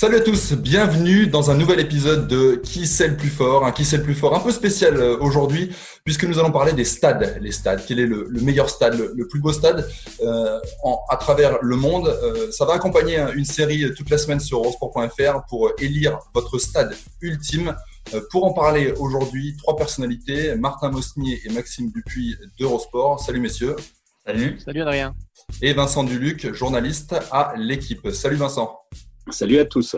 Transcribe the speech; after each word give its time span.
Salut 0.00 0.14
à 0.18 0.20
tous, 0.20 0.52
bienvenue 0.52 1.26
dans 1.26 1.50
un 1.50 1.56
nouvel 1.56 1.80
épisode 1.80 2.28
de 2.28 2.54
Qui 2.54 2.86
c'est 2.86 3.08
le 3.08 3.16
plus 3.16 3.30
fort 3.30 3.66
Un 3.66 3.72
Qui 3.72 3.84
c'est 3.84 3.96
le 3.96 4.04
plus 4.04 4.14
fort 4.14 4.32
un 4.32 4.38
peu 4.38 4.52
spécial 4.52 4.96
euh, 4.96 5.18
aujourd'hui 5.18 5.72
puisque 6.04 6.22
nous 6.22 6.38
allons 6.38 6.52
parler 6.52 6.72
des 6.72 6.84
stades. 6.84 7.36
Les 7.40 7.50
stades, 7.50 7.82
quel 7.84 7.98
est 7.98 8.06
le, 8.06 8.24
le 8.30 8.40
meilleur 8.40 8.70
stade, 8.70 8.96
le, 8.96 9.12
le 9.16 9.26
plus 9.26 9.40
beau 9.40 9.52
stade 9.52 9.88
euh, 10.22 10.60
en, 10.84 11.00
à 11.08 11.16
travers 11.16 11.58
le 11.62 11.74
monde 11.74 12.06
Euh, 12.22 12.48
Ça 12.52 12.64
va 12.64 12.74
accompagner 12.74 13.18
une 13.34 13.44
série 13.44 13.92
toute 13.92 14.08
la 14.08 14.18
semaine 14.18 14.38
sur 14.38 14.58
eurosport.fr 14.58 15.44
pour 15.48 15.72
élire 15.80 16.20
votre 16.32 16.60
stade 16.60 16.94
ultime. 17.20 17.74
Euh, 18.14 18.20
Pour 18.30 18.44
en 18.44 18.52
parler 18.52 18.94
aujourd'hui, 19.00 19.56
trois 19.58 19.74
personnalités, 19.74 20.54
Martin 20.54 20.90
Mosnier 20.92 21.40
et 21.44 21.48
Maxime 21.52 21.90
Dupuis 21.90 22.36
d'Eurosport. 22.60 23.18
Salut 23.18 23.40
messieurs. 23.40 23.74
Salut. 24.24 24.60
Salut 24.64 24.82
Adrien. 24.82 25.16
Et 25.60 25.72
Vincent 25.72 26.04
Duluc, 26.04 26.54
journaliste 26.54 27.16
à 27.32 27.54
l'équipe. 27.56 28.08
Salut 28.12 28.36
Vincent. 28.36 28.78
Salut 29.30 29.58
à 29.58 29.64
tous. 29.64 29.96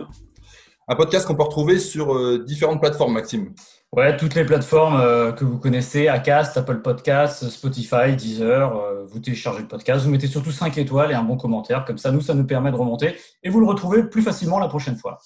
Un 0.87 0.95
podcast 0.95 1.25
qu'on 1.25 1.35
peut 1.35 1.43
retrouver 1.43 1.79
sur 1.79 2.13
euh, 2.15 2.43
différentes 2.45 2.81
plateformes, 2.81 3.13
Maxime. 3.13 3.53
Ouais, 3.95 4.15
toutes 4.17 4.35
les 4.35 4.45
plateformes 4.45 4.99
euh, 4.99 5.31
que 5.31 5.45
vous 5.45 5.57
connaissez, 5.57 6.07
Acast, 6.07 6.57
Apple 6.57 6.81
Podcasts, 6.81 7.49
Spotify, 7.49 8.15
Deezer, 8.15 8.75
euh, 8.75 9.05
vous 9.05 9.19
téléchargez 9.19 9.61
le 9.61 9.67
podcast, 9.67 10.03
vous 10.03 10.11
mettez 10.11 10.27
surtout 10.27 10.51
5 10.51 10.77
étoiles 10.77 11.11
et 11.11 11.13
un 11.13 11.23
bon 11.23 11.37
commentaire, 11.37 11.85
comme 11.85 11.97
ça 11.97 12.11
nous, 12.11 12.21
ça 12.21 12.33
nous 12.33 12.45
permet 12.45 12.71
de 12.71 12.75
remonter 12.77 13.15
et 13.43 13.49
vous 13.49 13.59
le 13.59 13.67
retrouvez 13.67 14.03
plus 14.03 14.21
facilement 14.21 14.59
la 14.59 14.67
prochaine 14.67 14.97
fois. 14.97 15.17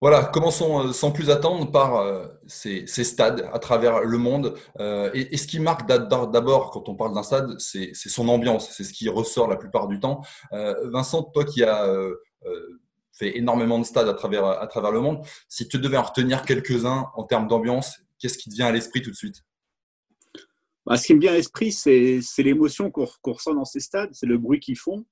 Voilà, 0.00 0.22
commençons 0.24 0.92
sans 0.92 1.10
plus 1.10 1.28
attendre 1.28 1.72
par 1.72 2.06
ces, 2.46 2.86
ces 2.86 3.02
stades 3.02 3.50
à 3.52 3.58
travers 3.58 4.04
le 4.04 4.16
monde. 4.16 4.54
Et, 4.78 5.34
et 5.34 5.36
ce 5.36 5.48
qui 5.48 5.58
marque 5.58 5.88
d'a- 5.88 5.98
d'abord 5.98 6.70
quand 6.70 6.88
on 6.88 6.94
parle 6.94 7.14
d'un 7.16 7.24
stade, 7.24 7.58
c'est 7.58 7.92
son 7.94 8.28
ambiance, 8.28 8.70
c'est 8.70 8.84
ce 8.84 8.92
qui 8.92 9.08
ressort 9.08 9.48
la 9.48 9.56
plupart 9.56 9.88
du 9.88 9.98
temps. 9.98 10.20
Vincent, 10.52 11.24
toi 11.24 11.44
qui 11.44 11.64
as 11.64 11.84
fait 13.12 13.36
énormément 13.36 13.78
de 13.78 13.84
stades 13.84 14.08
à 14.08 14.14
travers, 14.14 14.92
le 14.92 15.00
monde, 15.00 15.24
si 15.48 15.68
tu 15.68 15.78
devais 15.78 15.96
en 15.96 16.02
retenir 16.02 16.42
quelques-uns 16.42 17.06
en 17.14 17.24
termes 17.24 17.48
d'ambiance, 17.48 17.98
qu'est-ce 18.18 18.38
qui 18.38 18.48
te 18.48 18.54
vient 18.54 18.66
à 18.66 18.72
l'esprit 18.72 19.02
tout 19.02 19.10
de 19.10 19.16
suite? 19.16 19.44
Bah, 20.86 20.96
ce 20.96 21.06
qui 21.06 21.14
me 21.14 21.20
vient 21.20 21.32
à 21.32 21.36
l'esprit, 21.36 21.72
c'est 21.72 22.22
l'émotion 22.38 22.90
qu'on 22.90 23.32
ressent 23.32 23.54
dans 23.54 23.64
ces 23.64 23.80
stades, 23.80 24.10
c'est 24.12 24.26
le 24.26 24.38
bruit 24.38 24.60
qu'ils 24.60 24.78
font. 24.78 25.04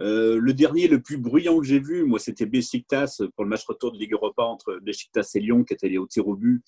Euh, 0.00 0.38
le 0.38 0.54
dernier, 0.54 0.86
le 0.86 1.00
plus 1.00 1.16
bruyant 1.16 1.58
que 1.58 1.66
j'ai 1.66 1.80
vu, 1.80 2.04
moi, 2.04 2.18
c'était 2.18 2.46
Besiktas 2.46 3.22
pour 3.34 3.44
le 3.44 3.50
match 3.50 3.64
retour 3.66 3.92
de 3.92 3.98
Ligue 3.98 4.12
Europa 4.12 4.42
entre 4.42 4.78
Besiktas 4.80 5.32
et 5.34 5.40
Lyon, 5.40 5.64
qui 5.64 5.74
était 5.74 5.86
allé 5.86 5.98
au 5.98 6.06
tir 6.06 6.28
au 6.28 6.36
but. 6.36 6.62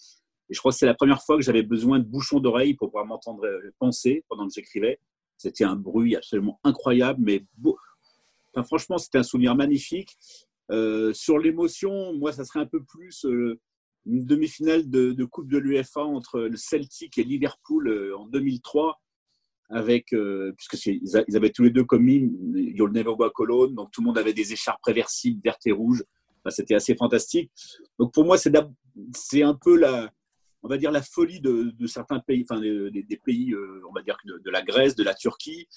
Et 0.48 0.55
je 0.55 0.58
crois 0.58 0.72
que 0.72 0.78
c'est 0.78 0.86
la 0.86 0.94
première 0.94 1.22
fois 1.22 1.36
que 1.36 1.42
j'avais 1.42 1.62
besoin 1.62 2.00
de 2.00 2.05
bouchons 2.05 2.41
d'oreilles 2.41 2.74
pour 2.74 2.88
pouvoir 2.88 3.06
m'entendre 3.06 3.44
euh, 3.44 3.72
penser 3.78 4.24
pendant 4.28 4.46
que 4.46 4.52
j'écrivais. 4.55 4.98
C'était 5.36 5.64
un 5.64 5.77
bruit 5.77 6.16
absolument 6.16 6.58
incroyable, 6.64 7.20
mais 7.22 7.44
beau. 7.56 7.78
Franchement, 8.64 8.98
c'était 8.98 9.18
un 9.18 9.22
souvenir 9.22 9.54
magnifique. 9.54 10.16
Euh, 10.70 11.12
sur 11.12 11.38
l'émotion, 11.38 12.14
moi, 12.14 12.33
ça 12.33 12.44
serait 12.44 12.61
un 12.61 12.66
peu 12.66 12.83
plus 12.83 13.24
euh, 13.24 13.58
une 14.06 14.24
demi-finale 14.24 14.88
de, 14.88 15.24
Coupe 15.24 15.48
de 15.48 15.58
l'UEFA 15.58 16.02
entre 16.02 16.40
le 16.40 16.56
Celtic 16.56 17.18
et 17.18 17.24
Liverpool 17.24 17.89
euh, 17.89 18.16
en 18.16 18.27
2003, 18.27 19.00
avec, 19.70 20.12
puisque 20.56 20.86
ils, 20.86 21.00
ils 21.28 21.36
avaient 21.36 21.50
tous 21.50 21.62
les 21.62 21.70
deux 21.70 21.84
commis 21.84 22.28
You'll 22.55 22.90
Never 22.90 23.10
Walk 23.10 23.39
Alone, 23.39 23.74
donc 23.77 23.92
tout 23.92 24.00
le 24.00 24.06
monde 24.06 24.18
avait 24.18 24.33
des 24.33 24.52
écharpes 24.52 24.83
réversibles 24.84 25.40
vertes 25.44 25.64
et 25.66 25.70
rouges. 25.70 26.02
C'était 26.48 26.74
assez 26.74 26.96
fantastique. 26.96 27.52
Donc 27.96 28.12
pour 28.12 28.24
moi, 28.24 28.36
c'est 28.36 29.42
un 29.42 29.55
peu 29.55 29.77
la, 29.77 30.10
on 30.64 30.68
va 30.68 30.77
dire 30.77 30.90
la 30.90 31.02
folie 31.02 31.40
de, 31.40 31.72
certains 31.86 32.18
pays, 32.18 32.44
enfin 32.50 32.60
des, 32.60 33.20
pays, 33.24 33.55
on 33.89 33.92
va 33.92 34.02
dire 34.02 34.16
de 34.27 34.50
la 34.50 34.62
Grèce, 34.62 34.96
de 34.96 35.05
la 35.05 35.14
Turquie. 35.14 35.68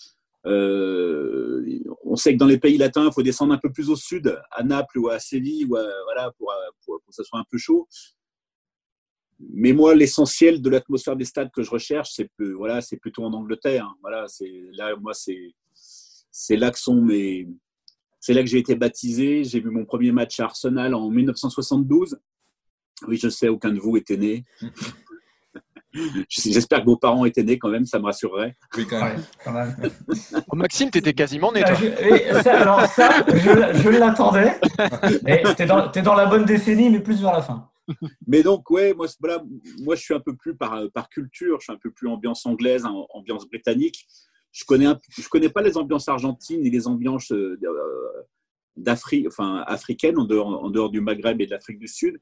Euh, 0.45 1.65
on 2.03 2.15
sait 2.15 2.33
que 2.33 2.39
dans 2.39 2.47
les 2.47 2.57
pays 2.59 2.77
latins, 2.77 3.05
il 3.05 3.13
faut 3.13 3.23
descendre 3.23 3.53
un 3.53 3.57
peu 3.57 3.71
plus 3.71 3.89
au 3.89 3.95
sud, 3.95 4.39
à 4.51 4.63
Naples 4.63 4.99
ou 4.99 5.09
à 5.09 5.19
Séville, 5.19 5.65
ou 5.65 5.69
voilà, 5.69 6.31
pour, 6.37 6.53
pour, 6.85 6.99
que 7.05 7.13
ça 7.13 7.23
soit 7.23 7.39
un 7.39 7.45
peu 7.49 7.57
chaud. 7.57 7.87
Mais 9.39 9.73
moi, 9.73 9.95
l'essentiel 9.95 10.61
de 10.61 10.69
l'atmosphère 10.69 11.15
des 11.15 11.25
stades 11.25 11.51
que 11.51 11.63
je 11.63 11.69
recherche, 11.69 12.11
c'est 12.13 12.29
voilà, 12.55 12.81
c'est 12.81 12.97
plutôt 12.97 13.23
en 13.23 13.33
Angleterre. 13.33 13.85
hein. 13.85 13.95
Voilà, 14.01 14.25
là, 14.73 14.95
moi, 14.95 15.13
c'est 15.13 16.55
là 16.55 16.71
que 16.71 16.79
sont 16.79 17.01
mes, 17.01 17.47
c'est 18.25 18.33
là 18.33 18.41
que 18.41 18.47
j'ai 18.47 18.59
été 18.59 18.75
baptisé. 18.75 19.43
J'ai 19.43 19.59
vu 19.59 19.69
mon 19.69 19.83
premier 19.83 20.13
match 20.13 20.39
à 20.39 20.45
Arsenal 20.45 20.93
en 20.93 21.09
1972. 21.09 22.17
Oui, 23.05 23.17
je 23.17 23.27
sais, 23.27 23.49
aucun 23.49 23.71
de 23.71 23.79
vous 23.79 23.97
était 23.97 24.15
né. 24.15 24.45
J'espère 26.29 26.81
que 26.81 26.85
vos 26.85 26.97
parents 26.97 27.25
étaient 27.25 27.43
nés 27.43 27.57
quand 27.59 27.69
même, 27.69 27.85
ça 27.85 27.99
me 27.99 28.05
rassurerait. 28.05 28.55
Oui, 28.77 28.87
quand 28.87 28.99
même. 29.03 29.17
Ouais, 29.17 29.23
quand 29.43 29.51
même. 29.53 29.75
Oh, 30.47 30.55
Maxime, 30.55 30.89
t'étais 30.89 31.13
quasiment 31.13 31.51
né, 31.51 31.61
Ah, 31.63 31.69
toi. 31.75 31.75
je- 31.79 31.85
et 32.37 32.41
ça, 32.43 32.61
alors 32.61 32.85
ça, 32.87 33.09
je, 33.27 33.79
je 33.81 33.89
l'attendais. 33.89 34.59
Et 35.27 35.43
T'es 35.55 35.65
dans, 36.01 36.15
la 36.15 36.25
bonne 36.25 36.45
décennie, 36.45 36.89
mais 36.89 36.99
plus 36.99 37.21
vers 37.21 37.33
la 37.33 37.41
fin. 37.41 37.69
Mais 38.27 38.43
donc, 38.43 38.69
ouais, 38.69 38.93
moi, 38.93 39.07
voilà, 39.19 39.43
moi, 39.81 39.95
je 39.95 40.01
suis 40.01 40.13
un 40.13 40.19
peu 40.19 40.35
plus 40.35 40.55
par, 40.55 40.79
par 40.93 41.09
culture, 41.09 41.57
je 41.59 41.65
suis 41.65 41.73
un 41.73 41.77
peu 41.81 41.91
plus 41.91 42.07
ambiance 42.07 42.45
anglaise, 42.45 42.85
hein, 42.85 42.93
ambiance 43.13 43.47
britannique. 43.47 44.07
Je 44.51 44.63
connais, 44.65 44.85
un- 44.85 44.99
je 45.17 45.27
connais 45.29 45.49
pas 45.49 45.61
les 45.61 45.77
ambiances 45.77 46.07
argentines 46.07 46.61
ni 46.61 46.69
les 46.69 46.87
ambiances 46.87 47.31
euh, 47.31 47.59
d'Afrique, 48.77 49.27
enfin 49.27 49.63
africaines 49.67 50.17
en 50.17 50.25
dehors, 50.25 50.63
en 50.63 50.69
dehors 50.69 50.89
du 50.89 51.01
Maghreb 51.01 51.39
et 51.41 51.45
de 51.45 51.51
l'Afrique 51.51 51.79
du 51.79 51.87
Sud. 51.87 52.19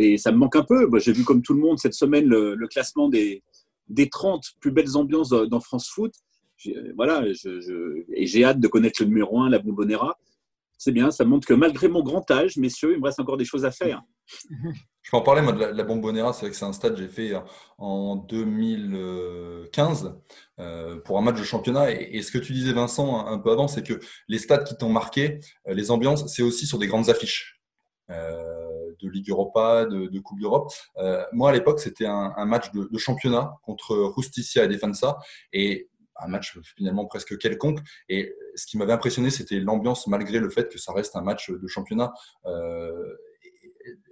Et 0.00 0.16
ça 0.16 0.30
me 0.30 0.38
manque 0.38 0.54
un 0.54 0.62
peu. 0.62 0.88
J'ai 1.00 1.12
vu 1.12 1.24
comme 1.24 1.42
tout 1.42 1.54
le 1.54 1.60
monde 1.60 1.80
cette 1.80 1.94
semaine 1.94 2.26
le, 2.26 2.68
classement 2.68 3.08
des, 3.08 3.42
des 3.88 4.08
30 4.08 4.52
plus 4.60 4.70
belles 4.70 4.96
ambiances 4.96 5.30
dans, 5.30 5.60
France 5.60 5.88
Foot. 5.88 6.14
J'ai- 6.56 6.92
Voilà, 6.96 7.24
et 7.26 8.26
j'ai 8.26 8.44
hâte 8.44 8.60
de 8.60 8.68
connaître 8.68 9.02
le 9.02 9.08
numéro 9.08 9.40
1, 9.40 9.50
la 9.50 9.58
Bombonera. 9.58 10.16
C'est 10.80 10.92
bien, 10.92 11.10
ça 11.10 11.24
montre 11.24 11.48
que 11.48 11.54
malgré 11.54 11.88
mon 11.88 12.04
grand 12.04 12.30
âge, 12.30 12.56
messieurs, 12.56 12.92
il 12.92 13.00
me 13.00 13.06
reste 13.06 13.18
encore 13.18 13.36
des 13.36 13.44
choses 13.44 13.64
à 13.64 13.72
faire. 13.72 14.00
Je 15.02 15.10
peux 15.10 15.16
en 15.16 15.22
parler, 15.22 15.42
moi, 15.42 15.52
de 15.52 15.58
la, 15.58 15.72
la 15.72 15.82
Bombonera. 15.82 16.32
C'est 16.32 16.42
vrai 16.42 16.50
que 16.50 16.56
c'est 16.56 16.64
un 16.64 16.72
stade 16.72 16.94
que 16.94 17.00
j'ai 17.00 17.08
fait 17.08 17.32
en 17.78 18.14
2015 18.14 20.14
euh, 20.60 21.00
pour 21.00 21.18
un 21.18 21.22
match 21.22 21.38
de 21.38 21.44
championnat. 21.44 21.90
Et, 21.90 22.22
ce 22.22 22.30
que 22.30 22.38
tu 22.38 22.52
disais, 22.52 22.72
Vincent, 22.72 23.26
un, 23.26 23.38
peu 23.38 23.50
avant, 23.50 23.66
c'est 23.66 23.82
que 23.82 23.98
les 24.28 24.38
stades 24.38 24.64
qui 24.64 24.76
t'ont 24.76 24.90
marqué, 24.90 25.40
euh, 25.66 25.74
les 25.74 25.90
ambiances, 25.90 26.32
c'est 26.32 26.42
aussi 26.42 26.66
sur 26.66 26.78
des 26.78 26.86
grandes 26.86 27.08
affiches 27.08 27.60
euh, 28.10 28.77
de 29.00 29.08
Ligue 29.08 29.30
Europa, 29.30 29.86
de, 29.86 30.18
Coupe 30.20 30.40
d'Europe. 30.40 30.70
Euh, 30.98 31.24
moi, 31.32 31.50
à 31.50 31.52
l'époque, 31.52 31.80
c'était 31.80 32.06
un, 32.06 32.44
match 32.44 32.72
de, 32.72 32.88
de 32.90 32.98
championnat 32.98 33.58
contre 33.62 34.12
Justicia 34.16 34.64
et 34.64 34.68
Defensa. 34.68 35.18
Et 35.52 35.88
un 36.18 36.28
match 36.28 36.58
finalement 36.76 37.06
presque 37.06 37.38
quelconque. 37.38 37.80
Et 38.08 38.34
ce 38.54 38.66
qui 38.66 38.76
m'avait 38.76 38.92
impressionné, 38.92 39.30
c'était 39.30 39.60
l'ambiance, 39.60 40.06
malgré 40.06 40.38
le 40.38 40.50
fait 40.50 40.68
que 40.68 40.78
ça 40.78 40.92
reste 40.92 41.16
un 41.16 41.22
match 41.22 41.50
de 41.50 41.66
championnat. 41.66 42.12
Euh, 42.46 43.16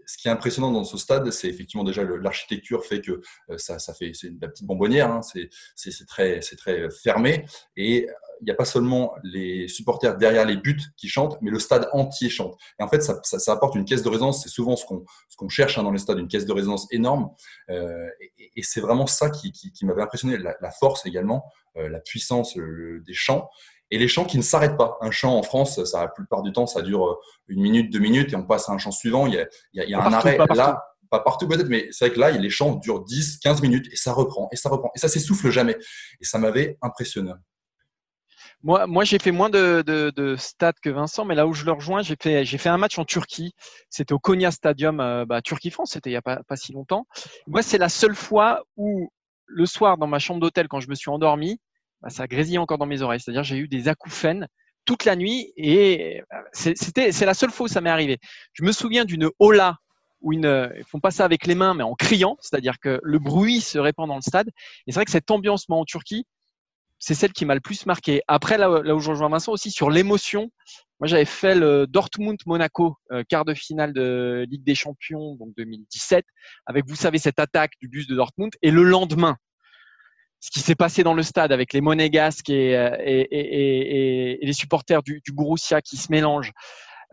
ce 0.07 0.19
qui 0.19 0.29
est 0.29 0.31
impressionnant 0.31 0.71
dans 0.71 0.85
ce 0.85 0.97
stade, 0.97 1.31
c'est 1.31 1.49
effectivement 1.49 1.85
déjà 1.85 2.05
l'architecture 2.05 2.85
fait 2.85 3.01
que 3.01 3.21
euh, 3.51 3.59
ça, 3.59 3.79
fait 3.93 4.13
c'est 4.15 4.33
la 4.41 4.49
petite 4.49 4.67
bonbonnière, 4.67 5.11
hein, 5.11 5.21
c'est 5.23 6.07
très 6.07 6.41
très 6.41 6.91
fermé 6.91 7.45
et 7.77 8.07
il 8.41 8.45
n'y 8.45 8.51
a 8.51 8.55
pas 8.55 8.65
seulement 8.65 9.15
les 9.23 9.69
supporters 9.69 10.17
derrière 10.17 10.45
les 10.45 10.57
buts 10.57 10.81
qui 10.97 11.09
chantent, 11.09 11.39
mais 11.41 11.51
le 11.51 11.59
stade 11.59 11.89
entier 11.93 12.29
chante. 12.29 12.57
Et 12.79 12.83
en 12.83 12.89
fait, 12.89 13.03
ça, 13.03 13.53
apporte 13.53 13.75
une 13.75 13.85
caisse 13.85 14.03
de 14.03 14.09
résonance. 14.09 14.43
C'est 14.43 14.49
souvent 14.49 14.77
ce 14.77 14.85
qu'on 14.85 15.49
cherche 15.49 15.79
hein, 15.79 15.83
dans 15.83 15.91
les 15.91 15.99
stades, 15.99 16.19
une 16.19 16.29
caisse 16.29 16.47
de 16.47 16.53
résonance 16.53 16.87
énorme. 16.91 17.31
Euh, 17.71 18.09
et 18.39 18.63
c'est 18.63 18.81
vraiment 18.81 19.07
ça 19.07 19.31
qui, 19.31 19.53
m'avait 19.83 20.03
impressionné, 20.03 20.39
la, 20.39 20.71
force 20.71 21.07
également, 21.07 21.45
euh, 21.77 21.89
la 21.89 22.01
puissance 22.01 22.57
euh, 22.57 23.03
des 23.07 23.15
chants 23.15 23.49
et 23.91 23.99
les 23.99 24.09
chants 24.09 24.25
qui 24.25 24.37
ne 24.37 24.43
s'arrêtent 24.43 24.77
pas. 24.77 24.99
Un 25.01 25.11
chant 25.11 25.37
en 25.37 25.43
France, 25.43 25.83
ça, 25.85 26.03
la 26.03 26.09
plupart 26.09 26.43
du 26.43 26.53
temps, 26.53 26.67
ça 26.67 26.83
dure 26.83 27.07
euh, 27.07 27.15
une 27.49 27.61
minute, 27.61 27.93
deux 27.93 27.99
minutes, 27.99 28.33
et 28.33 28.37
on 28.37 28.45
passe 28.45 28.69
à 28.69 28.73
un 28.73 28.79
chant 28.79 28.91
suivant. 28.91 29.27
Il 29.27 29.35
y 29.35 29.39
a, 29.39 29.47
il 29.73 29.79
y 29.79 29.81
a, 29.81 29.85
il 29.85 29.91
y 29.91 29.95
a 29.95 29.99
Pas 29.99 30.07
un 30.07 30.11
partout, 30.11 30.29
arrêt. 30.29 30.37
pas. 30.37 30.55
Là, 30.55 30.83
pas 31.11 31.21
partout 31.21 31.47
peut-être, 31.47 31.69
mais 31.69 31.89
c'est 31.93 32.07
vrai 32.07 32.15
que 32.15 32.21
là, 32.21 32.31
les 32.33 32.51
chants 32.51 32.75
durent 32.75 33.05
10, 33.05 33.39
15 33.39 33.63
minutes, 33.63 33.87
et 33.93 33.97
ça 33.97 34.13
reprend, 34.13 34.49
et 34.53 34.57
ça 34.57 34.69
reprend, 34.69 34.91
et 34.95 34.99
ça 34.99 35.09
s'essouffle 35.09 35.51
jamais. 35.51 35.77
Et 36.21 36.25
ça 36.25 36.39
m'avait 36.39 36.79
impressionné. 36.83 37.33
Moi, 38.63 38.87
moi 38.87 39.05
j'ai 39.05 39.19
fait 39.19 39.31
moins 39.33 39.51
de, 39.51 39.83
de, 39.87 40.11
de 40.11 40.35
stades 40.37 40.81
que 40.83 40.91
Vincent, 40.91 41.25
mais 41.25 41.35
là 41.35 41.47
où 41.47 41.53
je 41.53 41.65
le 41.65 41.73
rejoins, 41.73 42.03
j'ai 42.03 42.17
fait, 42.21 42.45
j'ai 42.45 42.59
fait 42.59 42.69
un 42.71 42.79
match 42.79 42.99
en 42.99 43.05
Turquie. 43.05 43.53
C'était 43.91 44.13
au 44.15 44.19
Konya 44.19 44.51
Stadium, 44.51 44.99
euh, 44.99 45.25
bah, 45.27 45.43
Turquie-France, 45.43 45.93
c'était 45.93 46.11
il 46.11 46.15
n'y 46.15 46.19
a 46.19 46.23
pas, 46.23 46.41
pas 46.49 46.57
si 46.57 46.73
longtemps. 46.73 47.07
Moi, 47.47 47.63
c'est 47.63 47.79
la 47.79 47.89
seule 47.89 48.17
fois 48.17 48.65
où 48.77 49.11
le 49.47 49.67
soir 49.67 49.99
dans 49.99 50.07
ma 50.07 50.19
chambre 50.19 50.41
d'hôtel 50.41 50.67
quand 50.69 50.81
je 50.81 50.89
me 50.89 50.95
suis 50.95 51.11
endormi, 51.11 51.61
bah, 52.07 52.11
ça 52.11 52.29
grésillait 52.29 52.59
encore 52.59 52.79
dans 52.79 52.87
mes 52.87 53.03
oreilles. 53.03 53.19
C'est-à-dire 53.19 53.43
j'ai 53.43 53.57
eu 53.57 53.67
des 53.67 53.89
acouphènes 53.89 54.47
toute 54.85 55.05
la 55.05 55.17
nuit 55.17 55.53
et 55.57 56.21
euh, 56.21 56.37
c'était 56.53 57.11
c'est 57.11 57.27
la 57.27 57.35
seule 57.35 57.51
fois 57.51 57.65
où 57.65 57.69
ça 57.69 57.81
m'est 57.81 57.91
arrivé. 57.91 58.19
Je 58.53 58.63
me 58.63 58.71
souviens 58.71 59.05
d'une 59.05 59.29
hola 59.41 59.79
où 60.21 60.33
ils 60.33 60.39
ne 60.39 60.71
font 60.89 61.01
pas 61.01 61.11
ça 61.11 61.25
avec 61.25 61.49
les 61.49 61.57
mains 61.57 61.75
mais 61.75 61.83
en 61.83 61.95
criant, 61.97 62.37
c'est-à-dire 62.41 62.79
que 62.81 63.01
le 63.03 63.19
bruit 63.19 63.61
se 63.61 63.81
répand 63.81 64.07
dans 64.07 64.15
le 64.15 64.23
stade. 64.23 64.47
Et 64.87 64.93
c'est 64.93 64.95
vrai 64.95 65.05
que 65.05 65.11
cette 65.11 65.33
ambiance 65.33 65.69
moi 65.69 65.79
en 65.79 65.85
Turquie, 65.85 66.27
c'est 67.01 67.15
celle 67.15 67.33
qui 67.33 67.45
m'a 67.45 67.57
le 67.57 67.61
plus 67.61 67.87
marqué. 67.87 68.23
Après 68.29 68.57
là, 68.57 68.71
où 68.71 69.01
je 69.01 69.11
rejoins 69.11 69.29
Vincent 69.29 69.51
aussi 69.51 69.73
sur 69.73 69.91
l'émotion. 69.91 70.53
Moi 71.01 71.09
j'avais 71.09 71.25
fait 71.25 71.57
le 71.57 71.89
Dortmund 71.89 72.39
Monaco 72.47 72.95
euh, 73.11 73.25
quart 73.29 73.45
de 73.45 73.53
finale 73.53 73.93
de 73.93 74.47
Ligue 74.49 74.63
des 74.63 74.77
Champions 74.77 75.35
donc 75.35 75.49
2017 75.57 76.25
avec 76.67 76.87
vous 76.87 76.95
savez 76.95 77.19
cette 77.19 77.41
attaque 77.41 77.73
du 77.83 77.89
bus 77.89 78.07
de 78.07 78.15
Dortmund 78.15 78.53
et 78.63 78.71
le 78.71 78.85
lendemain 78.85 79.37
ce 80.41 80.51
qui 80.51 80.61
s'est 80.61 80.75
passé 80.75 81.03
dans 81.03 81.15
le 81.15 81.23
stade 81.23 81.51
avec 81.51 81.73
les 81.73 81.81
monégasques 81.81 82.51
et, 82.51 82.77
euh, 82.77 82.97
et, 83.01 83.21
et, 83.21 84.43
et 84.43 84.47
les 84.47 84.53
supporters 84.53 85.03
du, 85.03 85.21
du 85.25 85.33
Borussia 85.33 85.81
qui 85.81 85.97
se 85.97 86.11
mélangent, 86.11 86.53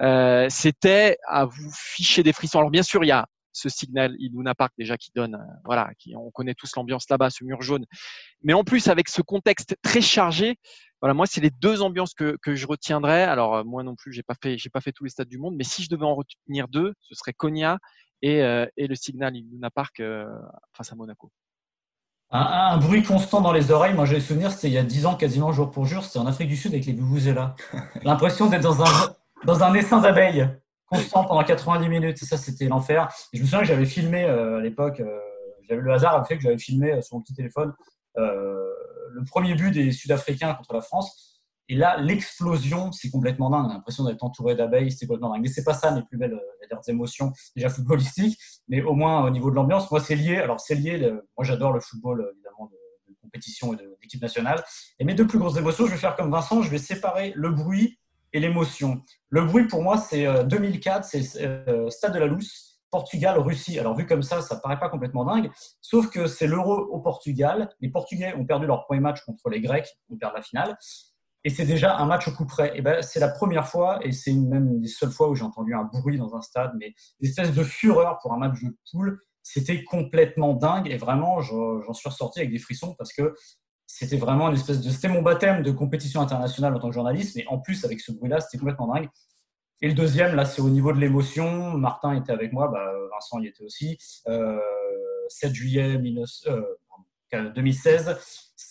euh, 0.02 0.48
c'était 0.50 1.18
à 1.28 1.46
vous 1.46 1.72
ficher 1.74 2.22
des 2.22 2.34
frissons. 2.34 2.60
Alors 2.60 2.70
bien 2.72 2.84
sûr, 2.84 3.04
il 3.04 3.08
y 3.08 3.12
a 3.12 3.25
ce 3.54 3.70
signal 3.70 4.16
Iduna 4.20 4.56
Park 4.56 4.74
déjà 4.78 4.98
qui 4.98 5.12
donne, 5.16 5.36
euh, 5.36 5.54
voilà, 5.64 5.92
qui, 6.00 6.16
on 6.16 6.31
connaît 6.31 6.54
tous 6.56 6.75
l'ambiance 6.75 7.06
là-bas, 7.10 7.30
ce 7.30 7.44
mur 7.44 7.62
jaune. 7.62 7.86
Mais 8.42 8.54
en 8.54 8.64
plus, 8.64 8.88
avec 8.88 9.10
ce 9.10 9.22
contexte 9.22 9.78
très 9.81 10.02
chargé, 10.02 10.58
voilà, 11.02 11.14
moi, 11.14 11.26
c'est 11.26 11.42
les 11.42 11.52
deux 11.52 11.81
ambiances 11.81 12.14
que, 12.14 12.38
que 12.42 12.56
je 12.56 12.68
retiendrai. 12.68 13.24
Alors 13.24 13.56
euh, 13.56 13.64
moi 13.64 13.84
non 13.84 13.96
plus, 13.96 14.12
j'ai 14.12 14.24
pas 14.24 14.36
fait, 14.42 14.58
j'ai 14.58 14.69
pas 14.69 14.81
fait 14.81 14.92
tous 14.92 15.06
les 15.06 15.12
stades 15.12 15.30
du 15.30 15.38
monde, 15.38 15.56
mais 15.56 15.64
si 15.64 15.84
je 15.84 15.90
devais 15.90 16.06
en 16.06 16.16
retenir 16.16 16.68
deux, 16.68 16.94
ce 17.02 17.16
serait 17.16 17.34
Konya 17.34 17.78
et, 18.22 18.38
et 18.78 18.88
le 18.88 18.96
signal 18.96 19.36
Iduna 19.36 19.69
Park 19.69 20.02
face 20.78 20.92
à 20.94 20.96
Monaco. 20.96 21.30
Un, 22.35 22.74
un, 22.74 22.77
bruit 22.77 23.03
constant 23.03 23.41
dans 23.41 23.53
les 23.53 23.69
oreilles, 23.69 23.94
moi 23.94 24.06
j'ai 24.06 24.15
le 24.15 24.21
souvenir, 24.21 24.51
c'était 24.51 24.68
il 24.68 24.74
y 24.74 24.80
a 24.80 24.83
10 24.83 25.06
ans 25.06 25.15
quasiment 25.15 25.51
jour 25.51 25.69
pour 25.69 25.85
jour, 25.85 26.03
c'était 26.03 26.18
en 26.18 26.25
Afrique 26.25 26.47
du 26.47 26.57
Sud 26.57 26.74
avec 26.74 26.88
les 26.88 26.94
Vuvuzela. 26.94 27.56
L'impression 28.03 28.47
d'être 28.47 28.63
dans 28.63 28.81
un, 28.81 29.13
dans 29.45 29.63
un 29.63 29.71
essaim 29.75 30.01
d'abeilles 30.01 30.50
constant 30.88 31.25
pendant 31.25 31.44
90 31.44 31.88
minutes, 31.89 32.18
ça 32.24 32.38
c'était 32.38 32.68
l'enfer. 32.68 33.07
Et 33.31 33.38
je 33.38 33.44
me 33.44 33.47
souviens 33.47 33.59
que 33.59 33.65
j'avais 33.65 33.85
filmé 33.85 34.24
euh, 34.24 34.57
à 34.57 34.62
l'époque, 34.62 35.00
euh, 35.00 35.19
j'avais 35.69 35.81
le 35.81 35.94
hasard 35.94 36.15
a 36.15 36.24
fait 36.24 36.35
que 36.35 36.41
j'avais 36.41 36.57
filmé 36.57 36.94
euh, 36.94 37.01
sur 37.01 37.18
mon 37.18 37.21
petit 37.21 37.35
téléphone 37.35 37.74
le 38.15 39.24
premier 39.25 39.53
but 39.53 39.71
des 39.71 39.91
Sud-Africains 39.91 40.53
contre 40.56 40.74
la 40.74 40.81
France. 40.81 41.32
Et 41.69 41.75
là, 41.75 41.98
l'explosion, 41.98 42.92
c'est 42.92 43.10
complètement 43.10 43.50
dingue. 43.50 43.65
On 43.65 43.69
a 43.69 43.74
l'impression 43.74 44.04
d'être 44.04 44.24
entouré 44.24 44.56
d'abeilles, 44.56 44.92
c'est 44.92 45.07
complètement 45.07 45.33
dingue. 45.33 45.44
Mais 45.44 45.48
c'est 45.48 45.63
pas 45.63 45.74
ça 45.74 45.92
mes 45.92 46.04
plus 46.04 46.18
belles 46.18 46.33
euh, 46.33 46.63
émotions 46.88 47.31
déjà 47.56 47.69
footballistiques, 47.69 48.39
mais 48.68 48.81
au 48.81 48.94
moins 48.94 49.25
au 49.25 49.30
niveau 49.30 49.51
de 49.51 49.56
l'ambiance, 49.56 49.89
moi 49.92 50.00
c'est 50.00 50.15
lié. 50.15 50.38
Alors 50.38 50.60
c'est 50.60 50.75
lié. 50.75 51.00
Moi 51.38 51.45
j'adore 51.45 51.71
le 51.71 51.80
football 51.80 52.31
évidemment 52.33 52.65
de, 52.68 52.77
compétition 53.21 53.74
et 53.74 53.77
d'équipe 54.01 54.21
nationale. 54.21 54.63
Et 55.00 55.06
mes 55.06 55.13
deux 55.13 55.25
plus 55.25 55.39
grosses 55.39 55.57
émotions, 55.57 55.86
je 55.86 55.92
vais 55.92 55.98
faire 55.98 56.15
comme 56.15 56.31
Vincent, 56.31 56.62
je 56.62 56.69
vais 56.69 56.77
séparer 56.77 57.31
le 57.36 57.51
bruit 57.51 58.00
et 58.33 58.39
l'émotion. 58.39 59.01
Le 59.30 59.45
bruit 59.45 59.68
pour 59.68 59.81
moi 59.81 59.98
c'est 59.98 60.25
2004, 60.45 61.06
c'est 61.06 61.42
euh, 61.42 61.89
Stade 61.89 62.13
de 62.13 62.19
la 62.19 62.27
Lousse. 62.27 62.71
Portugal, 62.92 63.39
Russie. 63.39 63.80
Alors 63.80 63.95
vu 63.95 64.06
comme 64.06 64.21
ça, 64.21 64.42
ça 64.42 64.56
paraît 64.56 64.80
pas 64.80 64.88
complètement 64.88 65.25
dingue, 65.25 65.50
sauf 65.81 66.12
que 66.12 66.27
c'est 66.27 66.45
l'Euro 66.45 66.75
au 66.75 67.00
Portugal. 67.00 67.69
Les 67.80 67.89
Portugais 67.89 68.36
ont 68.36 68.45
perdu 68.45 68.68
leur 68.68 68.86
premier 68.86 69.00
match 69.00 69.21
contre 69.25 69.50
les 69.50 69.62
Grecs, 69.62 69.98
ils 70.09 70.18
perdent 70.19 70.36
la 70.36 70.44
finale 70.44 70.77
et 71.44 71.50
c'est 71.50 71.66
déjà 71.66 71.98
un 71.98 72.06
match 72.06 72.28
au 72.28 72.31
coup 72.31 72.45
près. 72.45 72.72
Et 72.75 72.81
ben, 72.81 73.01
c'est 73.01 73.19
la 73.19 73.30
première 73.30 73.68
fois, 73.68 74.00
et 74.06 74.12
c'est 74.12 74.34
même 74.34 74.80
des 74.80 74.88
seules 74.88 75.12
fois 75.12 75.30
où 75.30 75.36
j'ai 75.36 75.44
entendu 75.44 75.74
un 75.74 75.84
bruit 75.84 76.18
dans 76.18 76.36
un 76.36 76.42
stade, 76.42 76.72
mais 76.80 76.94
une 77.19 77.30
espèce 77.30 77.54
de 77.54 77.63
fureur 77.63 78.19
pour 78.22 78.34
un 78.34 78.38
match 78.38 78.62
de 78.62 78.75
poule. 78.92 79.19
C'était 79.42 79.84
complètement 79.84 80.54
dingue, 80.54 80.88
et 80.90 80.98
vraiment, 80.98 81.42
j'en 81.42 81.94
suis 81.94 82.10
ressorti 82.10 82.40
avec 82.40 82.51
des 82.51 82.60
frissons 82.60 82.95
parce 82.98 83.12
que 83.12 83.36
c'était 83.86 84.18
vraiment 84.18 84.48
une 84.50 84.56
espèce 84.56 84.80
de. 84.80 84.90
C'était 84.90 85.10
mon 85.10 85.22
baptême 85.22 85.63
de 85.63 85.72
compétition 85.72 86.22
internationale 86.22 86.74
en 86.75 86.80
tant 86.80 86.88
que 86.88 86.94
journaliste, 86.94 87.36
mais 87.36 87.45
en 87.48 87.60
plus, 87.60 87.84
avec 87.84 88.00
ce 88.00 88.13
bruit-là, 88.13 88.40
c'était 88.40 88.57
complètement 88.57 88.88
dingue. 88.94 89.10
Et 89.81 89.88
le 89.90 89.94
deuxième, 89.94 90.36
là, 90.36 90.45
c'est 90.45 90.62
au 90.62 90.69
niveau 90.69 90.94
de 90.94 91.00
l'émotion. 91.00 91.78
Martin 91.78 92.16
était 92.16 92.31
avec 92.31 92.54
moi, 92.54 92.69
bah, 92.69 92.90
Vincent 93.12 93.40
y 93.42 93.48
était 93.48 93.66
aussi. 93.66 93.98
Euh, 94.30 94.57
7 95.28 95.54
juillet 95.54 95.98
2016, 97.34 98.18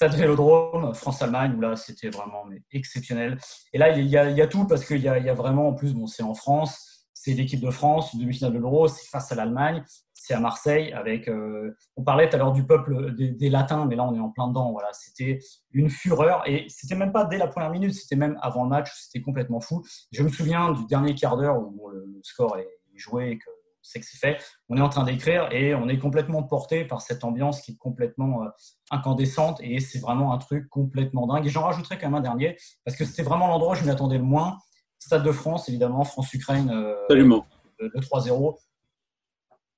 Stade 0.02 0.19
Vélodrome, 0.19 0.93
France-Allemagne, 0.94 1.54
où 1.56 1.60
là, 1.60 1.76
c'était 1.76 2.10
vraiment 2.10 2.44
exceptionnel. 2.72 3.38
Et 3.72 3.78
là, 3.78 3.96
il 3.96 4.04
y, 4.08 4.16
a, 4.16 4.46
tout 4.49 4.66
parce 4.66 4.84
qu'il 4.84 5.00
y, 5.00 5.06
a 5.08 5.34
vraiment, 5.34 5.69
en 5.69 5.75
plus, 5.75 5.94
bon, 5.94 6.08
c'est 6.08 6.25
en 6.25 6.34
France, 6.34 7.06
c'est 7.14 7.34
l'équipe 7.34 7.60
de 7.60 7.70
France, 7.70 8.16
demi-finale 8.16 8.52
de 8.52 8.58
l'Euro, 8.58 8.88
c'est 8.88 9.06
face 9.06 9.31
à 9.31 9.37
l'Allemagne, 9.37 9.84
c'est 10.12 10.34
à 10.34 10.40
Marseille. 10.40 10.93
Avec, 10.93 11.28
euh, 11.28 11.76
on 11.96 12.02
parlait 12.02 12.28
tout 12.28 12.34
à 12.34 12.40
l'heure 12.40 12.50
du 12.50 12.66
peuple 12.66 13.14
des, 13.14 13.31
des, 13.31 13.49
Latins, 13.49 13.87
mais 13.87 13.94
là, 13.94 14.02
on 14.02 14.12
est 14.16 14.19
en 14.19 14.31
plein 14.31 14.49
dedans. 14.49 14.72
Voilà, 14.72 14.88
c'était 14.93 15.38
une 15.70 15.88
fureur 15.88 16.43
et 16.48 16.66
c'était 16.69 16.96
même 16.96 17.12
pas 17.12 17.25
dès 17.25 17.38
la 17.38 17.46
première 17.46 17.70
minute, 17.70 17.94
c'était 17.94 18.16
même 18.16 18.37
avant 18.43 18.64
le 18.64 18.70
match, 18.70 18.90
c'était 18.93 19.22
complètement 19.22 19.60
fou. 19.60 19.84
Je 20.10 20.25
me 20.25 20.28
souviens 20.28 20.72
du 20.72 20.84
dernier 20.87 21.14
quart 21.14 21.37
d'heure 21.37 21.60
où 21.60 21.90
le, 21.90 22.20
score 22.25 22.56
est 22.58 22.69
joué 22.96 23.31
et 23.31 23.38
que 23.38 23.50
c'est 23.82 24.00
que 24.00 24.06
c'est 24.06 24.19
fait. 24.19 24.38
On 24.69 24.76
est 24.76 24.81
en 24.81 24.88
train 24.88 25.05
d'écrire 25.05 25.49
et 25.52 25.75
on 25.75 25.88
est 25.88 25.99
complètement 25.99 26.43
porté 26.43 26.84
par 26.84 27.00
cette 27.02 27.25
ambiance 27.25 27.61
qui 27.61 27.73
est 27.73 27.76
complètement 27.76 28.44
euh, 28.44 28.49
incandescente 28.90 29.58
et 29.62 29.81
c'est 29.81 29.99
vraiment 29.99 30.32
un 30.32 30.38
truc 30.38 30.69
complètement 30.69 31.26
dingue. 31.26 31.46
Et 31.46 31.50
j'en 31.50 31.62
rajouterai 31.62 31.99
quand 31.99 32.06
même 32.06 32.14
un 32.14 32.20
dernier 32.20 32.56
parce 32.84 32.96
que 32.96 33.05
c'était 33.05 33.23
vraiment 33.23 33.49
l'endroit 33.49 33.73
où 33.73 33.75
je 33.75 33.84
m'y 33.84 33.90
attendais 33.90 34.19
le 34.19 34.25
moins. 34.25 34.58
Stade 34.99 35.25
de 35.25 35.32
France, 35.32 35.69
évidemment, 35.69 36.05
France-Ukraine. 36.05 36.70
Euh, 36.70 36.94
Absolument. 37.05 37.44
Le, 37.79 37.90
le 37.93 38.00
3-0. 38.00 38.56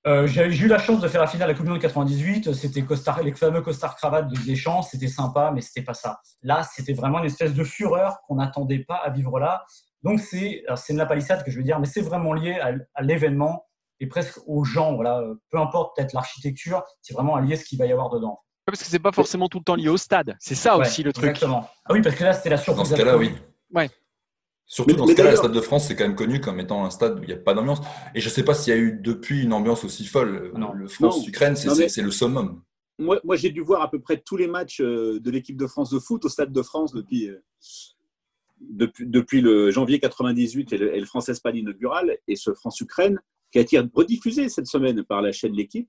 Euh, 0.06 0.26
j'ai 0.26 0.44
eu 0.44 0.68
la 0.68 0.78
chance 0.78 1.00
de 1.00 1.08
faire 1.08 1.22
la 1.22 1.26
finale 1.26 1.48
à 1.48 1.52
la 1.52 1.54
Coupe 1.56 1.64
du 1.64 1.72
Monde 1.72 1.80
98. 1.80 2.52
C'était 2.52 2.82
costard, 2.82 3.22
les 3.22 3.32
fameux 3.32 3.62
costards 3.62 3.96
cravates 3.96 4.28
de 4.28 4.36
Deschamps. 4.44 4.82
C'était 4.82 5.08
sympa, 5.08 5.50
mais 5.54 5.62
c'était 5.62 5.82
pas 5.82 5.94
ça. 5.94 6.20
Là, 6.42 6.62
c'était 6.62 6.92
vraiment 6.92 7.20
une 7.20 7.24
espèce 7.24 7.54
de 7.54 7.64
fureur 7.64 8.18
qu'on 8.28 8.34
n'attendait 8.34 8.80
pas 8.80 8.96
à 8.96 9.08
vivre 9.08 9.40
là. 9.40 9.64
Donc, 10.02 10.20
c'est 10.20 10.62
de 10.68 10.98
la 10.98 11.06
palissade 11.06 11.42
que 11.42 11.50
je 11.50 11.56
veux 11.56 11.62
dire, 11.62 11.80
mais 11.80 11.86
c'est 11.86 12.02
vraiment 12.02 12.34
lié 12.34 12.58
à, 12.60 12.72
à 12.94 13.02
l'événement 13.02 13.64
et 14.00 14.06
presque 14.06 14.38
aux 14.46 14.64
gens. 14.64 14.94
Voilà, 14.94 15.24
peu 15.50 15.58
importe 15.58 15.96
peut-être 15.96 16.12
l'architecture, 16.12 16.82
c'est 17.02 17.14
vraiment 17.14 17.38
lié 17.38 17.54
à 17.54 17.56
ce 17.56 17.64
qu'il 17.64 17.78
va 17.78 17.86
y 17.86 17.92
avoir 17.92 18.10
dedans. 18.10 18.40
Parce 18.66 18.82
que 18.82 18.86
c'est 18.86 18.98
pas 18.98 19.12
forcément 19.12 19.48
tout 19.48 19.58
le 19.58 19.64
temps 19.64 19.74
lié 19.74 19.88
au 19.88 19.96
stade. 19.96 20.36
C'est 20.40 20.54
ça 20.54 20.78
ouais, 20.78 20.86
aussi 20.86 21.02
le 21.02 21.12
truc. 21.12 21.30
Exactement. 21.30 21.68
Ah 21.84 21.92
oui, 21.92 22.00
parce 22.00 22.16
que 22.16 22.24
là, 22.24 22.32
c'était 22.32 22.50
la 22.50 22.56
surprise. 22.56 22.88
Dans 22.90 22.96
ce 22.96 23.02
cas-là, 23.02 23.18
oui. 23.18 23.32
Ouais. 23.74 23.90
Surtout 24.66 24.92
mais, 24.92 24.96
dans 24.96 25.06
ce 25.06 25.12
cas-là, 25.12 25.32
le 25.32 25.36
Stade 25.36 25.52
de 25.52 25.60
France, 25.60 25.88
c'est 25.88 25.96
quand 25.96 26.04
même 26.04 26.16
connu 26.16 26.40
comme 26.40 26.58
étant 26.58 26.84
un 26.84 26.90
stade 26.90 27.18
où 27.18 27.22
il 27.22 27.26
n'y 27.26 27.34
a 27.34 27.36
pas 27.36 27.52
d'ambiance. 27.52 27.80
Et 28.14 28.20
je 28.20 28.28
ne 28.28 28.32
sais 28.32 28.42
pas 28.42 28.54
s'il 28.54 28.74
y 28.74 28.76
a 28.76 28.80
eu 28.80 28.98
depuis 28.98 29.42
une 29.42 29.52
ambiance 29.52 29.84
aussi 29.84 30.06
folle. 30.06 30.52
Non. 30.56 30.72
Le 30.72 30.88
France-Ukraine, 30.88 31.56
c'est 31.56 32.02
le 32.02 32.10
summum. 32.10 32.62
Moi, 32.98 33.20
moi 33.24 33.36
j'ai 33.36 33.50
dû 33.50 33.60
voir 33.60 33.82
à 33.82 33.90
peu 33.90 34.00
près 34.00 34.18
tous 34.18 34.36
les 34.36 34.46
matchs 34.46 34.80
de 34.80 35.30
l'équipe 35.30 35.56
de 35.56 35.66
France 35.66 35.90
de 35.90 35.98
foot 35.98 36.24
au 36.24 36.28
Stade 36.28 36.52
de 36.52 36.62
France 36.62 36.94
depuis, 36.94 37.28
depuis, 38.60 39.06
depuis 39.06 39.40
le 39.40 39.70
janvier 39.70 39.98
98 39.98 40.72
et 40.72 40.78
le, 40.78 40.94
et 40.96 41.00
le 41.00 41.06
France-Espagne 41.06 41.56
inaugural. 41.56 42.16
Et 42.28 42.36
ce 42.36 42.54
France-Ukraine, 42.54 43.20
qui 43.54 43.58
a 43.58 43.62
été 43.62 43.78
rediffusé 43.78 44.48
cette 44.48 44.66
semaine 44.66 45.04
par 45.04 45.22
la 45.22 45.30
chaîne 45.30 45.52
L'équipe. 45.52 45.88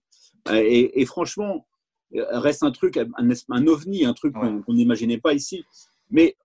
Et, 0.52 1.02
et, 1.02 1.06
franchement, 1.08 1.66
reste 2.12 2.62
un 2.62 2.70
truc, 2.70 2.96
un, 2.96 3.08
un 3.18 3.68
ovni, 3.68 4.06
un 4.06 4.14
truc 4.14 4.38
ouais. 4.38 4.62
qu'on 4.64 4.74
n'imaginait 4.76 5.18
pas 5.18 5.34
ici. 5.34 5.66
Mais 6.12 6.38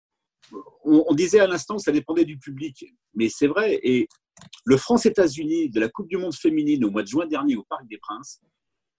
on, 0.83 1.05
on 1.07 1.15
disait 1.15 1.41
à 1.41 1.47
l'instant 1.47 1.77
que 1.77 1.83
ça 1.83 1.93
dépendait 1.93 2.25
du 2.25 2.39
public. 2.39 2.87
Mais 3.13 3.29
c'est 3.29 3.49
vrai. 3.49 3.79
Et 3.83 4.09
le 4.65 4.79
France-États-Unis 4.79 5.69
de 5.69 5.79
la 5.79 5.91
Coupe 5.91 6.09
du 6.09 6.17
Monde 6.17 6.35
féminine 6.35 6.87
au 6.87 6.91
mois 6.91 7.03
de 7.03 7.09
juin 7.09 7.27
dernier 7.27 7.55
au 7.55 7.65
Parc 7.65 7.87
des 7.87 7.99
Princes, 7.99 8.41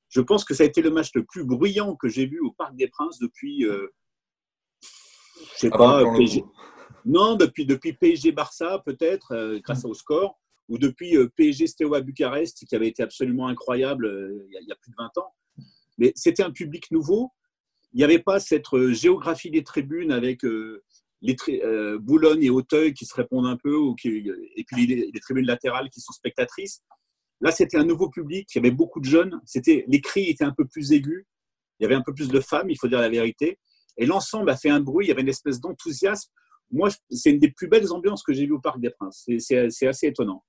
je 0.10 0.22
pense 0.22 0.46
que 0.46 0.54
ça 0.54 0.62
a 0.62 0.68
été 0.68 0.84
le 0.84 0.92
match 0.92 1.10
le 1.16 1.26
plus 1.26 1.44
bruyant 1.44 1.96
que 1.96 2.08
j'ai 2.08 2.28
vu 2.28 2.40
au 2.40 2.52
Parc 2.52 2.76
des 2.76 2.88
Princes 2.88 3.18
depuis, 3.18 3.66
euh, 3.66 3.88
je 4.84 5.58
sais 5.58 5.70
ah 5.72 5.78
pas, 5.80 6.16
PSG. 6.16 6.44
Non, 7.04 7.34
depuis, 7.34 7.66
depuis 7.66 7.94
PSG-Barça, 7.94 8.84
peut-être, 8.86 9.32
euh, 9.32 9.60
grâce 9.64 9.86
mmh. 9.86 9.90
au 9.90 9.94
score 9.96 10.41
ou 10.72 10.78
depuis 10.78 11.18
euh, 11.18 11.28
PSG 11.36 11.68
Steaua 11.68 12.00
Bucarest, 12.00 12.66
qui 12.66 12.76
avait 12.76 12.88
été 12.88 13.04
absolument 13.04 13.48
incroyable 13.48 14.06
euh, 14.06 14.48
il 14.50 14.68
y 14.68 14.72
a 14.72 14.76
plus 14.76 14.92
de 14.92 14.96
20 14.98 15.18
ans. 15.18 15.36
Mais 15.98 16.14
c'était 16.16 16.44
un 16.44 16.52
public 16.52 16.90
nouveau. 16.92 17.30
Il 17.94 17.98
n'y 17.98 18.06
avait 18.06 18.20
pas 18.20 18.40
cette 18.40 18.74
euh, 18.74 18.94
géographie 18.94 19.52
des 19.52 19.64
tribunes 19.64 20.14
avec 20.14 20.44
les 21.22 21.38
Boulogne 22.00 22.44
et 22.44 22.50
Auteuil 22.50 22.94
qui 22.94 23.06
se 23.06 23.14
répondent 23.14 23.48
un 23.48 23.58
peu, 23.58 23.76
et 24.56 24.64
puis 24.64 24.88
les, 24.88 25.12
les, 25.14 25.20
tribunes 25.20 25.46
latérales 25.46 25.90
qui 25.90 26.00
sont 26.00 26.14
spectatrices. 26.14 26.82
Là, 27.42 27.52
c'était 27.52 27.78
un 27.78 27.84
nouveau 27.84 28.10
public. 28.10 28.48
Il 28.56 28.58
y 28.58 28.60
avait 28.60 28.72
beaucoup 28.72 29.02
de 29.02 29.06
jeunes. 29.06 29.42
C'était 29.46 29.84
les 29.90 30.00
cris 30.00 30.30
étaient 30.30 30.46
un 30.46 30.54
peu 30.54 30.66
plus 30.66 30.94
aigus. 30.94 31.26
Il 31.80 31.84
y 31.84 31.86
avait 31.86 31.96
un 31.96 32.02
peu 32.02 32.14
plus 32.14 32.30
de 32.30 32.40
femmes, 32.40 32.70
il 32.70 32.78
faut 32.80 32.88
dire 32.88 33.02
la 33.02 33.10
vérité. 33.10 33.60
Et 33.98 34.06
l'ensemble 34.06 34.50
a 34.50 34.56
fait 34.56 34.70
un 34.70 34.80
bruit. 34.80 35.08
Il 35.08 35.10
y 35.10 35.12
avait 35.12 35.22
une 35.22 35.30
espèce 35.30 35.60
d'enthousiasme. 35.60 36.32
Moi, 36.72 36.90
c'est 37.10 37.32
une 37.32 37.40
des 37.40 37.52
plus 37.52 37.68
belles 37.68 37.92
ambiances 37.92 38.24
que 38.24 38.32
j'ai 38.32 38.46
vues 38.46 38.54
au 38.54 38.62
Parc 38.62 38.80
des 38.80 38.92
Princes. 38.92 39.28
C'est 39.40 39.88
assez 39.88 40.08
étonnant. 40.08 40.44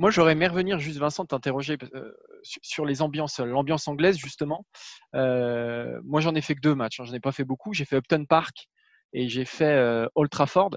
Moi, 0.00 0.10
j'aurais 0.10 0.32
aimé 0.32 0.46
revenir 0.46 0.78
juste, 0.78 0.98
Vincent, 0.98 1.24
t'interroger 1.24 1.76
euh, 1.94 2.12
sur 2.62 2.84
les 2.86 3.02
ambiances, 3.02 3.40
l'ambiance 3.40 3.88
anglaise 3.88 4.16
justement. 4.16 4.64
Euh, 5.14 6.00
moi, 6.04 6.20
j'en 6.20 6.34
ai 6.34 6.40
fait 6.40 6.54
que 6.54 6.60
deux 6.60 6.74
matchs. 6.74 7.00
Hein. 7.00 7.04
J'en 7.04 7.14
ai 7.14 7.20
pas 7.20 7.32
fait 7.32 7.44
beaucoup. 7.44 7.72
J'ai 7.72 7.84
fait 7.84 7.96
Upton 7.96 8.24
Park 8.24 8.68
et 9.12 9.28
j'ai 9.28 9.44
fait 9.44 9.64
euh, 9.64 10.06
Old 10.14 10.30
Trafford. 10.30 10.70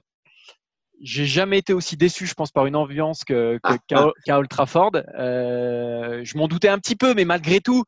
J'ai 1.04 1.26
jamais 1.26 1.58
été 1.58 1.74
aussi 1.74 1.98
déçu, 1.98 2.28
je 2.28 2.34
pense, 2.36 2.52
par 2.52 2.68
une 2.68 2.76
ambiance 2.76 3.24
que, 3.24 3.60
qu'à, 3.88 4.12
qu 4.26 4.32
Old 4.32 4.50
Trafford. 4.50 4.92
Euh, 5.18 6.22
je 6.24 6.38
m'en 6.38 6.48
doutais 6.48 6.68
un 6.68 6.78
petit 6.78 6.96
peu, 6.96 7.14
mais 7.16 7.26
malgré 7.26 7.60
tout, 7.60 7.84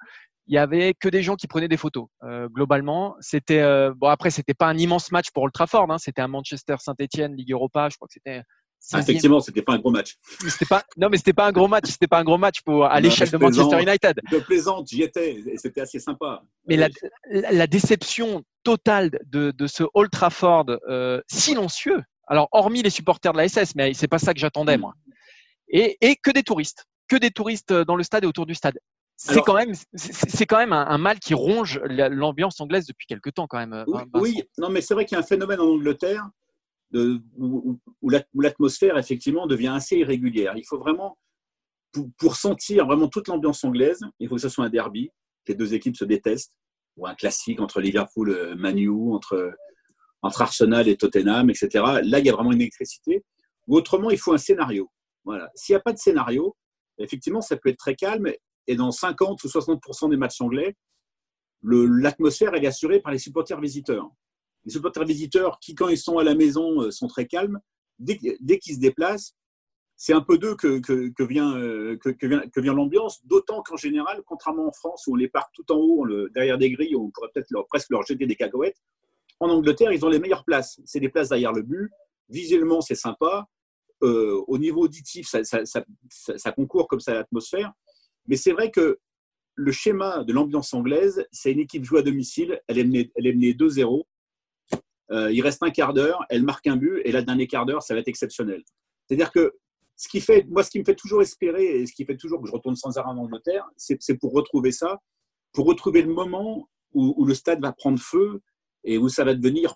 il 0.47 0.55
y 0.55 0.57
avait 0.57 0.93
que 0.93 1.09
des 1.09 1.23
gens 1.23 1.35
qui 1.35 1.47
prenaient 1.47 1.67
des 1.67 1.77
photos. 1.77 2.07
Euh, 2.23 2.47
globalement, 2.49 3.15
c'était 3.21 3.61
euh, 3.61 3.93
bon 3.95 4.07
après 4.07 4.29
c'était 4.29 4.53
pas 4.53 4.67
un 4.67 4.77
immense 4.77 5.11
match 5.11 5.27
pour 5.33 5.43
Old 5.43 5.53
Trafford, 5.53 5.89
hein, 5.89 5.97
c'était 5.97 6.21
un 6.21 6.27
Manchester 6.27 6.75
Saint-Etienne 6.79 7.35
Ligue 7.35 7.51
Europa, 7.51 7.89
je 7.89 7.95
crois 7.95 8.07
que 8.07 8.13
c'était. 8.13 8.41
Ah, 8.91 8.99
effectivement, 8.99 9.39
c'était 9.39 9.61
pas 9.61 9.73
un 9.73 9.79
gros 9.79 9.91
match. 9.91 10.17
Pas 10.69 10.83
non 10.97 11.09
mais 11.09 11.17
c'était 11.17 11.33
pas 11.33 11.47
un 11.47 11.51
gros 11.51 11.67
match, 11.67 11.85
c'était 11.89 12.07
pas 12.07 12.19
un 12.19 12.23
gros 12.23 12.37
match 12.37 12.61
pour 12.61 12.85
à 12.85 12.99
l'échelle 12.99 13.29
de 13.29 13.37
Manchester 13.37 13.81
United. 13.81 14.19
De 14.31 14.39
plaisante, 14.39 14.87
j'y 14.89 15.03
étais 15.03 15.35
et 15.35 15.57
c'était 15.57 15.81
assez 15.81 15.99
sympa. 15.99 16.43
Mais 16.67 16.75
la, 16.75 16.89
la, 17.29 17.67
déception 17.67 18.43
totale 18.63 19.11
de, 19.25 19.51
de 19.51 19.67
ce 19.67 19.83
Old 19.93 20.11
Trafford 20.11 20.65
euh, 20.89 21.21
silencieux. 21.27 22.01
Alors 22.27 22.47
hormis 22.51 22.81
les 22.81 22.89
supporters 22.89 23.33
de 23.33 23.37
la 23.37 23.47
SS, 23.47 23.75
mais 23.75 23.93
c'est 23.93 24.07
pas 24.07 24.19
ça 24.19 24.33
que 24.33 24.39
j'attendais 24.39 24.77
moi. 24.77 24.93
Et, 25.69 25.97
et 26.01 26.15
que 26.15 26.31
des 26.31 26.43
touristes, 26.43 26.85
que 27.07 27.15
des 27.15 27.31
touristes 27.31 27.73
dans 27.73 27.95
le 27.95 28.03
stade 28.03 28.23
et 28.23 28.27
autour 28.27 28.45
du 28.45 28.55
stade 28.55 28.77
c'est 29.15 29.41
quand 29.41 29.53
même, 29.53 29.73
c'est 29.95 30.45
quand 30.45 30.57
même 30.57 30.73
un, 30.73 30.97
mal 30.97 31.19
qui 31.19 31.33
ronge 31.33 31.79
l'ambiance 31.85 32.59
anglaise 32.59 32.85
depuis 32.87 33.07
quelque 33.07 33.29
temps 33.29 33.47
quand 33.47 33.59
même. 33.59 33.85
Oui, 34.15 34.43
non, 34.57 34.69
mais 34.69 34.81
c'est 34.81 34.93
vrai 34.93 35.05
qu'il 35.05 35.15
y 35.15 35.17
a 35.17 35.23
un 35.23 35.25
phénomène 35.27 35.59
en 35.59 35.67
Angleterre 35.67 36.27
où, 36.93 37.79
l'atmosphère 38.39 38.97
effectivement 38.97 39.47
devient 39.47 39.73
assez 39.75 39.97
irrégulière. 39.97 40.53
Il 40.57 40.65
faut 40.65 40.77
vraiment, 40.77 41.17
pour, 42.17 42.35
sentir 42.35 42.85
vraiment 42.85 43.07
toute 43.07 43.27
l'ambiance 43.27 43.63
anglaise, 43.63 44.01
il 44.19 44.27
faut 44.27 44.35
que 44.35 44.41
ce 44.41 44.49
soit 44.49 44.65
un 44.65 44.69
derby, 44.69 45.09
que 45.45 45.51
les 45.51 45.57
deux 45.57 45.73
équipes 45.73 45.97
se 45.97 46.05
détestent, 46.05 46.53
ou 46.97 47.07
un 47.07 47.15
classique 47.15 47.59
entre 47.59 47.81
Liverpool, 47.81 48.51
et 48.51 48.55
Manu, 48.55 48.89
entre 49.13 49.53
entre 50.23 50.41
Arsenal 50.41 50.87
et 50.87 50.95
Tottenham, 50.95 51.49
etc. 51.49 51.83
Là, 52.01 52.19
il 52.19 52.25
y 52.25 52.29
a 52.29 52.33
vraiment 52.33 52.53
une 52.53 52.61
électricité. 52.61 53.23
Ou 53.67 53.75
autrement, 53.75 54.09
il 54.09 54.17
faut 54.17 54.33
un 54.33 54.37
scénario. 54.37 54.89
Voilà. 55.25 55.49
S'il 55.53 55.73
n'y 55.73 55.77
a 55.77 55.81
pas 55.81 55.93
de 55.93 55.97
scénario, 55.97 56.55
effectivement, 56.97 57.41
ça 57.41 57.57
peut 57.57 57.69
être 57.69 57.77
très 57.77 57.95
calme 57.95 58.31
et 58.67 58.75
dans 58.75 58.91
50 58.91 59.43
ou 59.43 59.47
60% 59.47 60.09
des 60.09 60.17
matchs 60.17 60.39
anglais, 60.41 60.75
l'atmosphère 61.61 62.55
est 62.55 62.65
assurée 62.65 63.01
par 63.01 63.11
les 63.11 63.19
supporters 63.19 63.59
visiteurs. 63.59 64.09
Les 64.65 64.71
supporters 64.71 65.05
visiteurs 65.05 65.59
qui, 65.59 65.75
quand 65.75 65.89
ils 65.89 65.97
sont 65.97 66.17
à 66.17 66.23
la 66.23 66.35
maison, 66.35 66.81
euh, 66.81 66.91
sont 66.91 67.07
très 67.07 67.27
calmes. 67.27 67.59
Dès, 67.99 68.17
qu'ils 68.17 68.75
se 68.75 68.79
déplacent, 68.79 69.35
c'est 69.95 70.13
un 70.13 70.21
peu 70.21 70.37
d'eux 70.37 70.55
que, 70.55 70.79
que, 70.79 71.23
vient, 71.23 71.55
euh, 71.57 71.97
que, 71.97 72.59
vient, 72.59 72.73
l'ambiance, 72.73 73.25
d'autant 73.25 73.61
qu'en 73.61 73.77
général, 73.77 74.21
contrairement 74.25 74.67
en 74.67 74.71
France, 74.71 75.05
où 75.07 75.13
on 75.13 75.15
les 75.15 75.29
part 75.29 75.49
tout 75.53 75.71
en 75.71 75.77
haut, 75.77 76.07
derrière 76.33 76.57
des 76.57 76.71
grilles, 76.71 76.95
on 76.95 77.11
pourrait 77.11 77.29
peut-être 77.33 77.49
presque 77.69 77.89
leur 77.91 78.03
jeter 78.05 78.25
des 78.25 78.35
cacahuètes, 78.35 78.81
en 79.39 79.49
Angleterre, 79.49 79.91
ils 79.91 80.05
ont 80.05 80.09
les 80.09 80.19
meilleures 80.19 80.45
places. 80.45 80.79
C'est 80.85 80.99
des 80.99 81.09
places 81.09 81.29
derrière 81.29 81.51
le 81.51 81.63
but. 81.63 81.91
Visuellement, 82.29 82.81
c'est 82.81 82.95
sympa. 82.95 83.47
Euh, 84.01 84.41
au 84.47 84.57
niveau 84.57 84.81
auditif, 84.83 85.27
ça, 85.27 86.51
concourt 86.51 86.87
comme 86.87 86.99
ça 86.99 87.11
à 87.11 87.15
l'atmosphère. 87.15 87.73
Mais 88.27 88.37
c'est 88.37 88.51
vrai 88.51 88.71
que 88.71 88.99
le 89.55 89.71
schéma 89.71 90.23
de 90.23 90.33
l'ambiance 90.33 90.73
anglaise, 90.73 91.25
c'est 91.31 91.51
une 91.51 91.59
équipe 91.59 91.83
jouée 91.83 91.99
à 91.99 92.03
domicile, 92.03 92.61
elle 92.67 92.79
est 92.79 92.83
menée, 92.83 93.11
menée 93.17 93.53
2-0. 93.53 94.03
Euh, 95.11 95.31
il 95.31 95.41
reste 95.41 95.61
un 95.63 95.69
quart 95.69 95.93
d'heure, 95.93 96.25
elle 96.29 96.43
marque 96.43 96.67
un 96.67 96.77
but, 96.77 97.01
et 97.05 97.11
la 97.11 97.21
dernier 97.21 97.47
quart 97.47 97.65
d'heure, 97.65 97.83
ça 97.83 97.93
va 97.93 97.99
être 97.99 98.07
exceptionnel. 98.07 98.63
C'est-à-dire 99.07 99.31
que 99.31 99.53
ce 99.95 100.07
qui 100.07 100.23
moi, 100.49 100.63
ce 100.63 100.69
qui 100.69 100.79
me 100.79 100.85
fait 100.85 100.95
toujours 100.95 101.21
espérer, 101.21 101.65
et 101.65 101.85
ce 101.85 101.93
qui 101.93 102.05
fait 102.05 102.17
toujours 102.17 102.41
que 102.41 102.47
je 102.47 102.53
retourne 102.53 102.75
sans 102.75 102.97
arrêt 102.97 103.09
en 103.09 103.17
Angleterre, 103.17 103.67
c'est 103.77 104.17
pour 104.17 104.33
retrouver 104.33 104.71
ça, 104.71 104.99
pour 105.51 105.65
retrouver 105.65 106.01
le 106.01 106.13
moment 106.13 106.67
où, 106.93 107.25
le 107.25 107.33
stade 107.33 107.61
va 107.61 107.71
prendre 107.73 107.99
feu 107.99 108.41
et 108.83 108.97
où 108.97 109.09
ça 109.09 109.23
va 109.23 109.33
devenir 109.33 109.75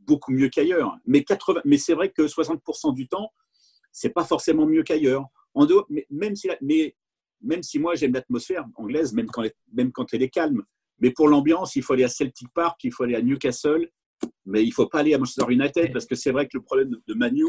beaucoup 0.00 0.32
mieux 0.32 0.48
qu'ailleurs. 0.48 0.96
Mais, 1.06 1.24
mais 1.64 1.78
c'est 1.78 1.94
vrai 1.94 2.10
que 2.10 2.22
60% 2.22 2.94
du 2.94 3.08
temps, 3.08 3.32
c'est 3.92 4.10
pas 4.10 4.24
forcément 4.24 4.66
mieux 4.66 4.82
qu'ailleurs. 4.82 5.24
En 5.54 5.66
dehors, 5.66 5.88
même 6.10 6.34
si 6.34 7.78
moi 7.78 7.94
j'aime 7.94 8.12
l'atmosphère 8.12 8.64
anglaise, 8.76 9.12
même 9.12 9.26
quand, 9.26 9.44
même 9.72 9.92
quand 9.92 10.12
elle 10.12 10.22
est 10.22 10.30
calme. 10.30 10.62
Mais 11.00 11.10
pour 11.10 11.28
l'ambiance, 11.28 11.76
il 11.76 11.82
faut 11.82 11.92
aller 11.92 12.04
à 12.04 12.08
Celtic 12.08 12.48
Park, 12.52 12.82
il 12.84 12.92
faut 12.92 13.04
aller 13.04 13.14
à 13.14 13.22
Newcastle, 13.22 13.88
mais 14.46 14.62
il 14.62 14.68
ne 14.68 14.74
faut 14.74 14.86
pas 14.86 15.00
aller 15.00 15.14
à 15.14 15.18
Manchester 15.18 15.50
United 15.50 15.92
parce 15.92 16.06
que 16.06 16.14
c'est 16.14 16.30
vrai 16.30 16.46
que 16.46 16.56
le 16.56 16.62
problème 16.62 16.90
de 17.06 17.14
Manu, 17.14 17.44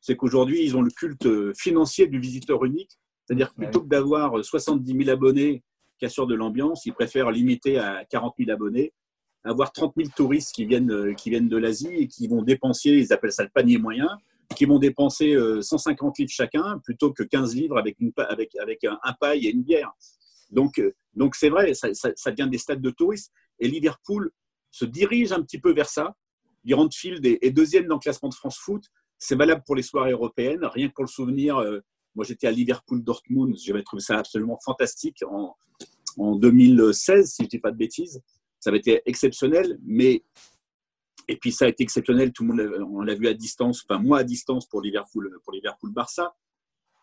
c'est 0.00 0.16
qu'aujourd'hui, 0.16 0.64
ils 0.64 0.76
ont 0.76 0.82
le 0.82 0.90
culte 0.90 1.28
financier 1.54 2.06
du 2.06 2.20
visiteur 2.20 2.64
unique. 2.64 2.98
C'est-à-dire 3.24 3.50
que 3.54 3.62
plutôt 3.62 3.82
que 3.82 3.88
d'avoir 3.88 4.44
70 4.44 5.04
000 5.04 5.10
abonnés 5.10 5.62
qui 5.98 6.06
assurent 6.06 6.26
de 6.26 6.34
l'ambiance, 6.34 6.86
ils 6.86 6.94
préfèrent 6.94 7.30
limiter 7.30 7.78
à 7.78 8.04
40 8.08 8.34
000 8.38 8.50
abonnés, 8.50 8.92
avoir 9.44 9.72
30 9.72 9.94
000 9.96 10.08
touristes 10.16 10.54
qui 10.54 10.64
viennent, 10.64 11.14
qui 11.14 11.30
viennent 11.30 11.48
de 11.48 11.56
l'Asie 11.56 11.94
et 11.94 12.08
qui 12.08 12.28
vont 12.28 12.42
dépenser, 12.42 12.90
ils 12.90 13.12
appellent 13.12 13.32
ça 13.32 13.44
le 13.44 13.50
panier 13.50 13.78
moyen, 13.78 14.08
qui 14.56 14.64
vont 14.64 14.78
dépenser 14.78 15.36
150 15.60 16.08
euh, 16.08 16.22
livres 16.22 16.32
chacun 16.32 16.78
plutôt 16.84 17.12
que 17.12 17.22
15 17.22 17.54
livres 17.54 17.78
avec, 17.78 17.96
une, 18.00 18.12
avec, 18.16 18.56
avec 18.56 18.84
un, 18.84 18.98
paille 19.20 19.46
et 19.46 19.50
une 19.50 19.62
bière. 19.62 19.92
Donc, 20.50 20.78
euh, 20.78 20.94
donc 21.14 21.36
c'est 21.36 21.50
vrai, 21.50 21.74
ça, 21.74 21.88
ça, 21.92 22.30
devient 22.30 22.50
des 22.50 22.58
stades 22.58 22.80
de 22.80 22.90
touristes. 22.90 23.32
Et 23.60 23.68
Liverpool 23.68 24.30
se 24.70 24.84
dirige 24.84 25.32
un 25.32 25.42
petit 25.42 25.58
peu 25.58 25.72
vers 25.72 25.88
ça. 25.88 26.16
Field 26.92 27.24
est, 27.24 27.50
deuxième 27.50 27.86
dans 27.86 27.96
le 27.96 28.00
classement 28.00 28.28
de 28.28 28.34
France 28.34 28.58
Foot. 28.58 28.84
C'est 29.18 29.34
valable 29.34 29.62
pour 29.66 29.76
les 29.76 29.82
soirées 29.82 30.12
européennes. 30.12 30.64
Rien 30.64 30.88
que 30.88 30.94
pour 30.94 31.04
le 31.04 31.10
souvenir, 31.10 31.58
euh, 31.58 31.80
moi 32.14 32.24
j'étais 32.24 32.46
à 32.46 32.50
Liverpool-Dortmund. 32.50 33.56
J'avais 33.58 33.82
trouvé 33.82 34.02
ça 34.02 34.18
absolument 34.18 34.58
fantastique 34.64 35.22
en, 35.28 35.56
en 36.16 36.36
2016, 36.36 37.30
si 37.30 37.36
je 37.38 37.44
ne 37.44 37.48
dis 37.48 37.58
pas 37.58 37.70
de 37.70 37.76
bêtises. 37.76 38.22
Ça 38.58 38.70
avait 38.70 38.78
été 38.78 39.02
exceptionnel, 39.06 39.78
mais 39.82 40.22
et 41.28 41.36
puis 41.36 41.52
ça 41.52 41.66
a 41.66 41.68
été 41.68 41.82
exceptionnel, 41.82 42.32
tout 42.32 42.44
le 42.44 42.54
monde 42.54 42.88
on 42.90 43.02
l'a 43.02 43.14
vu 43.14 43.28
à 43.28 43.34
distance, 43.34 43.84
enfin 43.88 44.02
moi 44.02 44.18
à 44.18 44.24
distance 44.24 44.66
pour 44.66 44.80
Liverpool, 44.80 45.38
pour 45.44 45.52
Liverpool 45.52 45.92
Barça. 45.92 46.34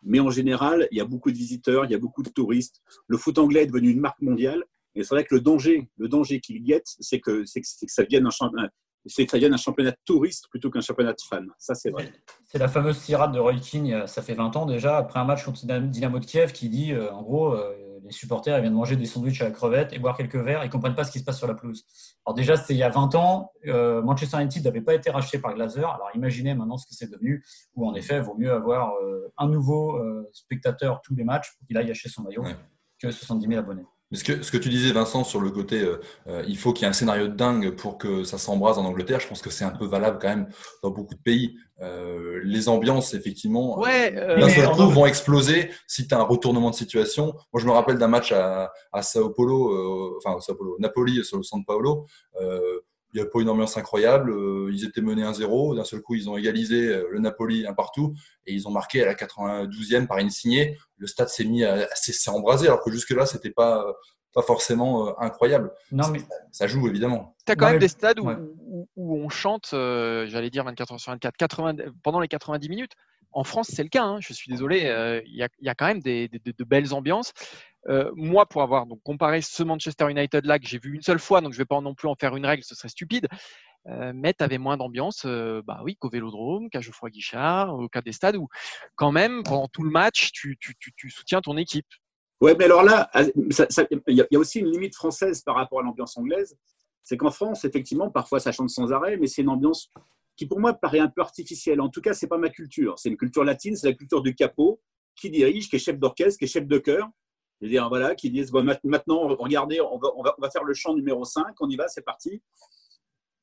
Mais 0.03 0.19
en 0.19 0.29
général, 0.29 0.87
il 0.91 0.97
y 0.97 1.01
a 1.01 1.05
beaucoup 1.05 1.31
de 1.31 1.37
visiteurs, 1.37 1.85
il 1.85 1.91
y 1.91 1.95
a 1.95 1.99
beaucoup 1.99 2.23
de 2.23 2.29
touristes. 2.29 2.81
Le 3.07 3.17
foot 3.17 3.37
anglais 3.39 3.63
est 3.63 3.67
devenu 3.67 3.89
une 3.89 3.99
marque 3.99 4.21
mondiale. 4.21 4.63
Et 4.95 5.03
c'est 5.03 5.13
vrai 5.13 5.23
que 5.23 5.35
le 5.35 5.41
danger, 5.41 5.89
le 5.97 6.07
danger 6.07 6.39
qu'il 6.39 6.63
guette, 6.63 6.87
c'est 6.99 7.19
que, 7.19 7.45
c'est 7.45 7.61
que, 7.61 7.67
ça 7.87 8.03
vienne 8.03 8.25
un 8.25 8.31
championnat, 8.31 8.69
c'est 9.07 9.25
que 9.25 9.31
ça 9.31 9.37
vienne 9.37 9.53
un 9.53 9.57
championnat 9.57 9.91
de 9.91 9.97
touristes 10.05 10.47
plutôt 10.49 10.69
qu'un 10.69 10.81
championnat 10.81 11.13
de 11.13 11.21
fans. 11.27 11.45
Ça, 11.57 11.75
c'est 11.75 11.89
vrai. 11.89 12.11
C'est 12.45 12.57
la 12.57 12.67
fameuse 12.67 12.99
tirade 12.99 13.33
de 13.33 13.39
Roy 13.39 13.55
King, 13.55 14.05
ça 14.05 14.21
fait 14.21 14.33
20 14.33 14.55
ans 14.55 14.65
déjà, 14.65 14.97
après 14.97 15.19
un 15.19 15.25
match 15.25 15.43
contre 15.45 15.65
Dynamo 15.65 16.19
de 16.19 16.25
Kiev, 16.25 16.51
qui 16.51 16.69
dit, 16.69 16.93
euh, 16.93 17.11
en 17.11 17.21
gros, 17.21 17.53
euh, 17.53 17.99
les 18.03 18.11
supporters 18.11 18.59
viennent 18.61 18.73
manger 18.73 18.95
des 18.95 19.05
sandwichs 19.05 19.41
à 19.41 19.45
la 19.45 19.51
crevette 19.51 19.91
et 19.93 19.99
boire 19.99 20.15
quelques 20.15 20.35
verres, 20.35 20.63
ils 20.63 20.67
ne 20.67 20.71
comprennent 20.71 20.95
pas 20.95 21.03
ce 21.03 21.11
qui 21.11 21.19
se 21.19 21.25
passe 21.25 21.37
sur 21.37 21.47
la 21.47 21.55
pelouse. 21.55 21.85
Alors 22.25 22.35
déjà, 22.35 22.55
c'était 22.55 22.73
il 22.73 22.77
y 22.77 22.83
a 22.83 22.89
20 22.89 23.15
ans, 23.15 23.51
euh, 23.65 24.01
Manchester 24.01 24.37
United 24.37 24.63
n'avait 24.63 24.81
pas 24.81 24.93
été 24.93 25.09
racheté 25.09 25.39
par 25.39 25.53
Glazer, 25.53 25.89
alors 25.89 26.09
imaginez 26.15 26.53
maintenant 26.53 26.77
ce 26.77 26.87
que 26.87 26.93
c'est 26.93 27.11
devenu, 27.11 27.43
où 27.75 27.87
en 27.87 27.93
effet, 27.95 28.17
il 28.17 28.21
vaut 28.21 28.35
mieux 28.37 28.51
avoir 28.51 28.93
un 29.37 29.47
nouveau 29.47 29.99
spectateur 30.31 31.01
tous 31.01 31.15
les 31.15 31.23
matchs 31.23 31.53
pour 31.57 31.67
qu'il 31.67 31.77
aille 31.77 31.91
acheter 31.91 32.09
son 32.09 32.23
maillot 32.23 32.43
que 32.99 33.11
70 33.11 33.47
000 33.47 33.59
abonnés. 33.59 33.85
Ce 34.13 34.23
que, 34.23 34.41
ce 34.41 34.51
que 34.51 34.57
tu 34.57 34.69
disais, 34.69 34.93
Vincent, 34.93 35.25
sur 35.25 35.41
le 35.41 35.49
côté, 35.49 35.81
euh, 35.81 35.99
euh, 36.27 36.41
il 36.47 36.57
faut 36.57 36.71
qu'il 36.71 36.83
y 36.83 36.85
ait 36.85 36.89
un 36.89 36.93
scénario 36.93 37.27
de 37.27 37.33
dingue 37.33 37.71
pour 37.71 37.97
que 37.97 38.23
ça 38.23 38.37
s'embrase 38.37 38.77
en 38.77 38.85
Angleterre, 38.85 39.19
je 39.19 39.27
pense 39.27 39.41
que 39.41 39.49
c'est 39.49 39.65
un 39.65 39.71
peu 39.71 39.85
valable 39.85 40.17
quand 40.21 40.29
même 40.29 40.47
dans 40.81 40.91
beaucoup 40.91 41.13
de 41.13 41.19
pays. 41.19 41.57
Euh, 41.81 42.39
les 42.45 42.69
ambiances, 42.69 43.13
effectivement, 43.13 43.77
ouais, 43.79 44.11
d'un 44.11 44.49
seul 44.49 44.69
coup, 44.69 44.89
vont 44.89 45.05
exploser 45.05 45.71
si 45.87 46.07
tu 46.07 46.15
as 46.15 46.19
un 46.19 46.23
retournement 46.23 46.69
de 46.69 46.75
situation. 46.75 47.33
Moi, 47.51 47.61
je 47.61 47.65
me 47.65 47.71
rappelle 47.71 47.97
d'un 47.97 48.07
match 48.07 48.31
à, 48.31 48.71
à 48.93 49.01
Sao 49.01 49.29
Paulo, 49.29 50.17
enfin, 50.17 50.39
Sao 50.39 50.55
Paulo, 50.55 50.77
Napoli, 50.79 51.23
sur 51.25 51.37
le 51.37 51.43
San 51.43 51.65
Paolo 51.65 52.05
il 53.13 53.21
n'y 53.21 53.25
a 53.25 53.29
pas 53.29 53.39
une 53.39 53.49
ambiance 53.49 53.77
incroyable. 53.77 54.31
Euh, 54.31 54.69
ils 54.71 54.85
étaient 54.85 55.01
menés 55.01 55.23
1-0. 55.23 55.75
D'un 55.75 55.83
seul 55.83 56.01
coup, 56.01 56.15
ils 56.15 56.29
ont 56.29 56.37
égalisé 56.37 56.87
euh, 56.87 57.07
le 57.11 57.19
Napoli 57.19 57.65
un 57.65 57.73
partout 57.73 58.13
et 58.45 58.53
ils 58.53 58.67
ont 58.67 58.71
marqué 58.71 59.01
à 59.01 59.05
la 59.05 59.15
92e 59.15 60.07
par 60.07 60.17
une 60.17 60.29
signée. 60.29 60.77
Le 60.97 61.07
stade 61.07 61.29
s'est 61.29 61.45
mis 61.45 61.63
à, 61.63 61.87
s'est 61.95 62.29
embrasé 62.29 62.67
alors 62.67 62.83
que 62.83 62.91
jusque-là, 62.91 63.25
c'était 63.25 63.51
pas 63.51 63.85
pas 64.33 64.41
forcément 64.43 65.07
euh, 65.07 65.11
incroyable. 65.19 65.71
Non, 65.91 66.09
mais 66.09 66.19
ça 66.51 66.67
joue 66.67 66.87
évidemment. 66.87 67.35
Tu 67.45 67.53
as 67.53 67.55
quand 67.55 67.71
même 67.71 67.79
des 67.79 67.87
stades 67.87 68.19
où, 68.19 68.29
où, 68.95 69.17
on 69.17 69.29
chante, 69.29 69.69
j'allais 69.71 70.49
dire 70.49 70.63
24 70.63 70.93
heures 70.93 70.99
sur 70.99 71.11
24, 71.11 71.37
80, 71.37 71.75
pendant 72.03 72.19
les 72.19 72.27
90 72.27 72.69
minutes. 72.69 72.91
En 73.31 73.43
France, 73.43 73.69
c'est 73.71 73.83
le 73.83 73.89
cas. 73.89 74.03
Hein. 74.03 74.19
Je 74.19 74.33
suis 74.33 74.51
désolé. 74.51 75.21
Il 75.25 75.33
y, 75.33 75.65
y, 75.65 75.69
a 75.69 75.75
quand 75.75 75.87
même 75.87 76.01
des, 76.01 76.27
de 76.29 76.63
belles 76.63 76.93
ambiances. 76.93 77.33
Euh, 77.89 78.11
moi, 78.15 78.45
pour 78.45 78.61
avoir 78.63 78.85
comparé 79.03 79.41
ce 79.41 79.63
Manchester 79.63 80.09
United 80.09 80.45
là 80.45 80.59
que 80.59 80.67
j'ai 80.67 80.79
vu 80.79 80.95
une 80.95 81.01
seule 81.01 81.19
fois, 81.19 81.41
donc 81.41 81.53
je 81.53 81.57
ne 81.57 81.61
vais 81.61 81.65
pas 81.65 81.79
non 81.79 81.95
plus 81.95 82.07
en 82.07 82.15
faire 82.15 82.35
une 82.35 82.45
règle, 82.45 82.63
ce 82.63 82.75
serait 82.75 82.89
stupide. 82.89 83.27
Euh, 83.87 84.11
mais 84.13 84.33
tu 84.33 84.43
avais 84.43 84.57
moins 84.57 84.75
d'ambiance, 84.75 85.23
euh, 85.25 85.61
bah 85.65 85.79
oui, 85.83 85.95
qu'au 85.95 86.09
Vélodrome, 86.09 86.69
qu'à 86.69 86.81
Geoffroy 86.81 87.09
Guichard, 87.09 87.73
au 87.73 87.87
cas 87.87 88.01
des 88.01 88.11
stades 88.11 88.35
où 88.35 88.49
quand 88.95 89.13
même 89.13 89.43
pendant 89.43 89.69
tout 89.69 89.83
le 89.83 89.89
match, 89.89 90.31
tu, 90.33 90.57
soutiens 91.09 91.39
ton 91.39 91.55
équipe. 91.55 91.87
Ouais, 92.41 92.55
mais 92.57 92.65
alors 92.65 92.83
là, 92.83 93.09
ah, 93.13 93.23
il 94.07 94.15
y, 94.15 94.35
a 94.35 94.39
aussi 94.39 94.59
une 94.59 94.69
limite 94.69 94.93
française 94.93 95.41
par 95.41 95.55
rapport 95.55 95.79
à 95.79 95.83
l'ambiance 95.83 96.17
anglaise. 96.17 96.57
C'est 97.01 97.15
qu'en 97.15 97.31
France, 97.31 97.63
effectivement, 97.63 98.11
parfois 98.11 98.41
ça 98.41 98.51
chante 98.51 98.69
sans 98.69 98.91
arrêt, 98.91 99.15
mais 99.15 99.27
c'est 99.27 99.41
une 99.41 99.49
ambiance 99.49 99.89
qui 100.35 100.45
pour 100.45 100.59
moi 100.59 100.73
paraît 100.73 100.99
un 100.99 101.07
peu 101.07 101.21
artificielle. 101.21 101.79
En 101.79 101.89
tout 101.89 102.01
cas, 102.01 102.13
c'est 102.13 102.27
pas 102.27 102.37
ma 102.37 102.49
culture. 102.49 102.99
C'est 102.99 103.09
une 103.09 103.17
culture 103.17 103.45
latine, 103.45 103.75
c'est 103.77 103.87
la 103.87 103.95
culture 103.95 104.21
du 104.21 104.35
capot 104.35 104.81
qui 105.15 105.29
dirige, 105.29 105.69
qui 105.69 105.77
est 105.77 105.79
chef 105.79 105.97
d'orchestre, 105.97 106.37
qui 106.37 106.45
est 106.45 106.49
chef 106.49 106.67
de 106.67 106.77
chœur 106.77 107.09
dire, 107.61 107.89
voilà, 107.89 108.15
qui 108.15 108.29
disent 108.29 108.51
maintenant, 108.51 109.27
regardez, 109.35 109.81
on 109.81 109.97
va, 109.97 110.09
on, 110.15 110.23
va, 110.23 110.49
faire 110.51 110.63
le 110.63 110.73
chant 110.73 110.93
numéro 110.93 111.25
5, 111.25 111.55
on 111.59 111.69
y 111.69 111.75
va, 111.75 111.87
c'est 111.87 112.03
parti. 112.03 112.41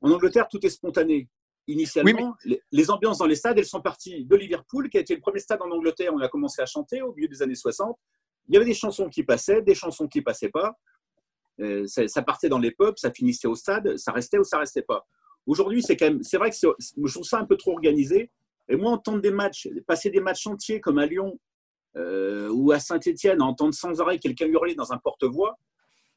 En 0.00 0.10
Angleterre, 0.10 0.46
tout 0.48 0.64
est 0.64 0.70
spontané. 0.70 1.28
Initialement, 1.66 2.36
les, 2.72 2.90
ambiances 2.90 3.18
dans 3.18 3.26
les 3.26 3.36
stades, 3.36 3.58
elles 3.58 3.64
sont 3.64 3.80
parties 3.80 4.24
de 4.26 4.36
Liverpool, 4.36 4.90
qui 4.90 4.98
a 4.98 5.00
été 5.00 5.14
le 5.14 5.20
premier 5.20 5.38
stade 5.40 5.62
en 5.62 5.70
Angleterre 5.70 6.12
on 6.14 6.20
a 6.20 6.28
commencé 6.28 6.60
à 6.60 6.66
chanter 6.66 7.00
au 7.00 7.14
milieu 7.14 7.26
des 7.26 7.42
années 7.42 7.54
60. 7.54 7.98
Il 8.48 8.54
y 8.54 8.56
avait 8.58 8.66
des 8.66 8.74
chansons 8.74 9.08
qui 9.08 9.22
passaient, 9.22 9.62
des 9.62 9.74
chansons 9.74 10.06
qui 10.06 10.20
passaient 10.20 10.50
pas. 10.50 10.78
Euh, 11.60 11.86
ça, 11.86 12.22
partait 12.22 12.48
dans 12.48 12.58
les 12.58 12.72
pubs, 12.72 12.98
ça 12.98 13.10
finissait 13.10 13.48
au 13.48 13.54
stade, 13.54 13.96
ça 13.96 14.12
restait 14.12 14.38
ou 14.38 14.44
ça 14.44 14.58
restait 14.58 14.82
pas. 14.82 15.06
Aujourd'hui, 15.46 15.82
c'est 15.82 15.96
quand 15.96 16.06
même, 16.06 16.22
c'est 16.22 16.36
vrai 16.36 16.50
que 16.50 16.56
je 16.56 17.12
trouve 17.12 17.24
ça 17.24 17.38
un 17.38 17.46
peu 17.46 17.56
trop 17.56 17.72
organisé. 17.72 18.30
Et 18.68 18.76
moi, 18.76 18.90
entendre 18.92 19.20
des 19.20 19.30
matchs, 19.30 19.68
passer 19.86 20.10
des 20.10 20.20
matchs 20.20 20.46
entiers 20.46 20.80
comme 20.80 20.98
à 20.98 21.06
Lyon 21.06 21.38
ou 21.96 22.72
à 22.72 22.78
Saint-Etienne, 22.78 23.42
entendre 23.42 23.74
sans 23.74 24.00
arrêt 24.00 24.18
quelqu'un 24.18 24.46
hurler 24.46 24.74
dans 24.74 24.92
un 24.92 24.98
porte-voix, 24.98 25.58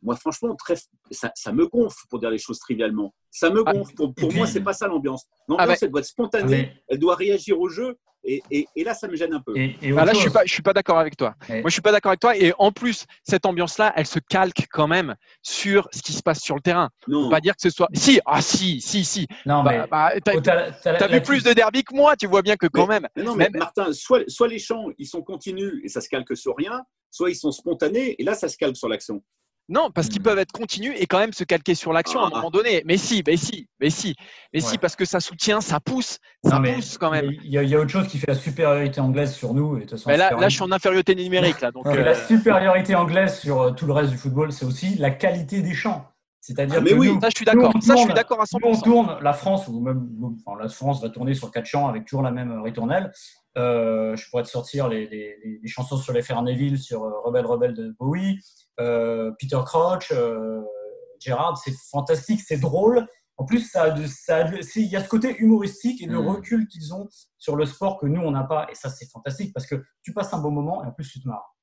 moi, 0.01 0.15
franchement, 0.15 0.55
très, 0.55 0.75
ça, 1.11 1.31
ça, 1.35 1.51
me 1.51 1.67
gonfle 1.67 2.05
pour 2.09 2.19
dire 2.19 2.29
les 2.29 2.37
choses 2.37 2.59
trivialement. 2.59 3.13
Ça 3.31 3.49
me 3.49 3.63
ah, 3.65 3.73
gonfle. 3.73 3.93
Pour, 3.95 4.13
pour 4.13 4.33
moi, 4.33 4.47
c'est 4.47 4.61
pas 4.61 4.73
ça 4.73 4.87
l'ambiance. 4.87 5.25
L'ambiance, 5.47 5.69
ah, 5.69 5.77
elle 5.81 5.91
doit 5.91 6.01
être 6.01 6.07
spontanée, 6.07 6.71
ah, 6.73 6.81
elle 6.89 6.99
doit 6.99 7.15
réagir 7.15 7.59
au 7.59 7.69
jeu. 7.69 7.97
Et, 8.23 8.41
et, 8.51 8.67
et, 8.75 8.83
là, 8.83 8.93
ça 8.93 9.07
me 9.07 9.15
gêne 9.15 9.33
un 9.33 9.39
peu. 9.39 9.55
Et, 9.55 9.77
ah, 9.97 10.03
là, 10.03 10.11
je 10.13 10.19
suis 10.19 10.29
pas, 10.29 10.43
je 10.45 10.51
suis 10.51 10.61
pas 10.61 10.73
d'accord 10.73 10.99
avec 10.99 11.15
toi. 11.15 11.35
Moi, 11.47 11.61
je 11.65 11.69
suis 11.69 11.81
pas 11.81 11.93
d'accord 11.93 12.09
avec 12.09 12.19
toi. 12.19 12.35
Et 12.35 12.53
en 12.57 12.71
plus, 12.71 13.05
cette 13.23 13.45
ambiance-là, 13.45 13.93
elle 13.95 14.05
se 14.05 14.19
calque 14.19 14.67
quand 14.69 14.87
même 14.87 15.15
sur 15.41 15.87
ce 15.93 16.01
qui 16.01 16.11
se 16.11 16.21
passe 16.21 16.41
sur 16.41 16.55
le 16.55 16.61
terrain. 16.61 16.89
Non. 17.07 17.25
Faut 17.25 17.29
pas 17.29 17.39
dire 17.39 17.55
que 17.55 17.61
ce 17.61 17.69
soit. 17.69 17.87
Si, 17.93 18.19
ah 18.25 18.41
si, 18.41 18.81
si, 18.81 19.05
si. 19.05 19.27
Non, 19.45 19.63
bah, 19.63 19.71
mais 19.71 19.87
bah, 19.87 20.11
t'as, 20.43 20.71
as 20.83 21.07
vu 21.07 21.21
plus 21.21 21.43
de 21.43 21.53
derby 21.53 21.83
que 21.83 21.95
moi. 21.95 22.15
Tu 22.17 22.27
vois 22.27 22.41
bien 22.41 22.57
que 22.57 22.67
quand 22.67 22.87
même. 22.87 23.07
Mais 23.15 23.23
non, 23.23 23.35
mais 23.35 23.49
Martin, 23.53 23.93
soit, 23.93 24.23
soit 24.27 24.49
les 24.49 24.59
chants, 24.59 24.87
ils 24.97 25.07
sont 25.07 25.21
continus 25.21 25.79
et 25.83 25.87
ça 25.87 26.01
se 26.01 26.09
calque 26.09 26.35
sur 26.35 26.55
rien, 26.57 26.83
soit 27.09 27.29
ils 27.29 27.35
sont 27.35 27.51
spontanés 27.51 28.15
et 28.19 28.23
là, 28.25 28.35
ça 28.35 28.49
se 28.49 28.57
calque 28.57 28.75
sur 28.75 28.89
l'action. 28.89 29.23
Non, 29.69 29.91
parce 29.93 30.07
qu'ils 30.07 30.21
hmm. 30.21 30.23
peuvent 30.23 30.39
être 30.39 30.51
continus 30.51 30.93
et 30.97 31.07
quand 31.07 31.19
même 31.19 31.33
se 31.33 31.43
calquer 31.43 31.75
sur 31.75 31.91
l'action 31.91 32.21
à 32.21 32.27
un 32.27 32.29
ah. 32.31 32.35
moment 32.37 32.51
donné. 32.51 32.83
Mais 32.85 32.97
si, 32.97 33.21
mais 33.27 33.35
si, 33.35 33.67
mais 33.81 33.89
si, 33.89 34.15
mais 34.53 34.61
si, 34.61 34.77
parce 34.77 34.95
que 34.95 35.03
ça 35.03 35.19
soutient, 35.19 35.59
ça 35.59 35.79
pousse, 35.79 36.19
ça 36.43 36.59
pousse 36.59 36.97
quand 36.97 37.11
même. 37.11 37.31
Il 37.43 37.51
y, 37.51 37.75
a 37.75 37.79
autre 37.79 37.89
chose 37.89 38.07
qui 38.07 38.17
fait 38.17 38.27
la 38.27 38.35
supériorité 38.35 39.01
anglaise 39.01 39.33
sur 39.33 39.53
nous. 39.53 39.77
Et 39.77 40.17
là, 40.17 40.31
là, 40.31 40.49
je 40.49 40.55
suis 40.55 40.63
en 40.63 40.71
infériorité 40.71 41.15
numérique. 41.15 41.59
Là, 41.61 41.71
donc, 41.71 41.85
La 41.85 41.91
euh, 41.91 42.27
supériorité 42.27 42.95
anglaise 42.95 43.39
sur 43.39 43.61
euh, 43.61 43.71
tout 43.71 43.85
le 43.85 43.93
reste 43.93 44.11
du 44.11 44.17
football, 44.17 44.51
c'est 44.51 44.65
aussi 44.65 44.95
la 44.95 45.11
qualité 45.11 45.61
des 45.61 45.73
champs. 45.73 46.07
C'est-à-dire 46.39 46.81
ah, 46.81 46.89
que 46.89 46.93
oui, 46.93 47.17
ça 47.21 47.29
je 47.29 47.35
suis 47.35 47.45
d'accord. 47.45 47.73
Ça 47.81 47.95
je 47.95 48.03
suis 48.03 48.13
d'accord 48.13 48.39
à 48.39 48.45
100%. 48.45 48.59
on 48.63 48.79
tourne 48.79 49.17
la 49.21 49.33
France 49.33 49.67
ou 49.67 49.81
même 49.81 50.07
enfin, 50.45 50.57
la 50.61 50.69
France 50.69 51.01
va 51.01 51.09
tourner 51.09 51.33
sur 51.33 51.51
quatre 51.51 51.65
champs 51.65 51.89
avec 51.89 52.05
toujours 52.05 52.21
la 52.21 52.31
même 52.31 52.61
ritournelle. 52.61 53.11
Euh, 53.57 54.15
je 54.15 54.29
pourrais 54.29 54.43
te 54.43 54.47
sortir 54.47 54.87
les, 54.87 55.07
les, 55.07 55.59
les, 55.61 55.67
chansons 55.67 55.97
sur 55.97 56.13
les 56.13 56.21
Neville, 56.43 56.79
sur 56.79 57.01
Rebelle 57.25 57.45
Rebelle 57.45 57.73
de 57.73 57.93
Bowie, 57.99 58.37
euh, 58.37 58.66
Peter 58.77 59.59
Crouch, 59.65 60.11
euh, 60.11 60.61
Gérard, 61.19 61.57
c'est 61.57 61.73
fantastique, 61.91 62.41
c'est 62.45 62.59
drôle. 62.59 63.07
En 63.37 63.45
plus, 63.45 63.69
ça, 63.69 63.95
ça, 64.07 64.49
il 64.75 64.87
y 64.87 64.95
a 64.95 65.03
ce 65.03 65.09
côté 65.09 65.35
humoristique 65.37 66.01
et 66.01 66.07
de 66.07 66.17
mm. 66.17 66.27
recul 66.27 66.67
qu'ils 66.67 66.93
ont 66.93 67.07
sur 67.37 67.55
le 67.55 67.65
sport 67.65 67.99
que 67.99 68.07
nous, 68.07 68.21
on 68.21 68.31
n'a 68.31 68.43
pas. 68.43 68.67
Et 68.71 68.75
ça, 68.75 68.89
c'est 68.89 69.09
fantastique 69.09 69.53
parce 69.53 69.67
que 69.67 69.75
tu 70.01 70.13
passes 70.13 70.33
un 70.33 70.39
bon 70.39 70.51
moment 70.51 70.83
et 70.83 70.87
en 70.87 70.91
plus, 70.91 71.09
tu 71.09 71.21
te 71.21 71.27
marres. 71.27 71.55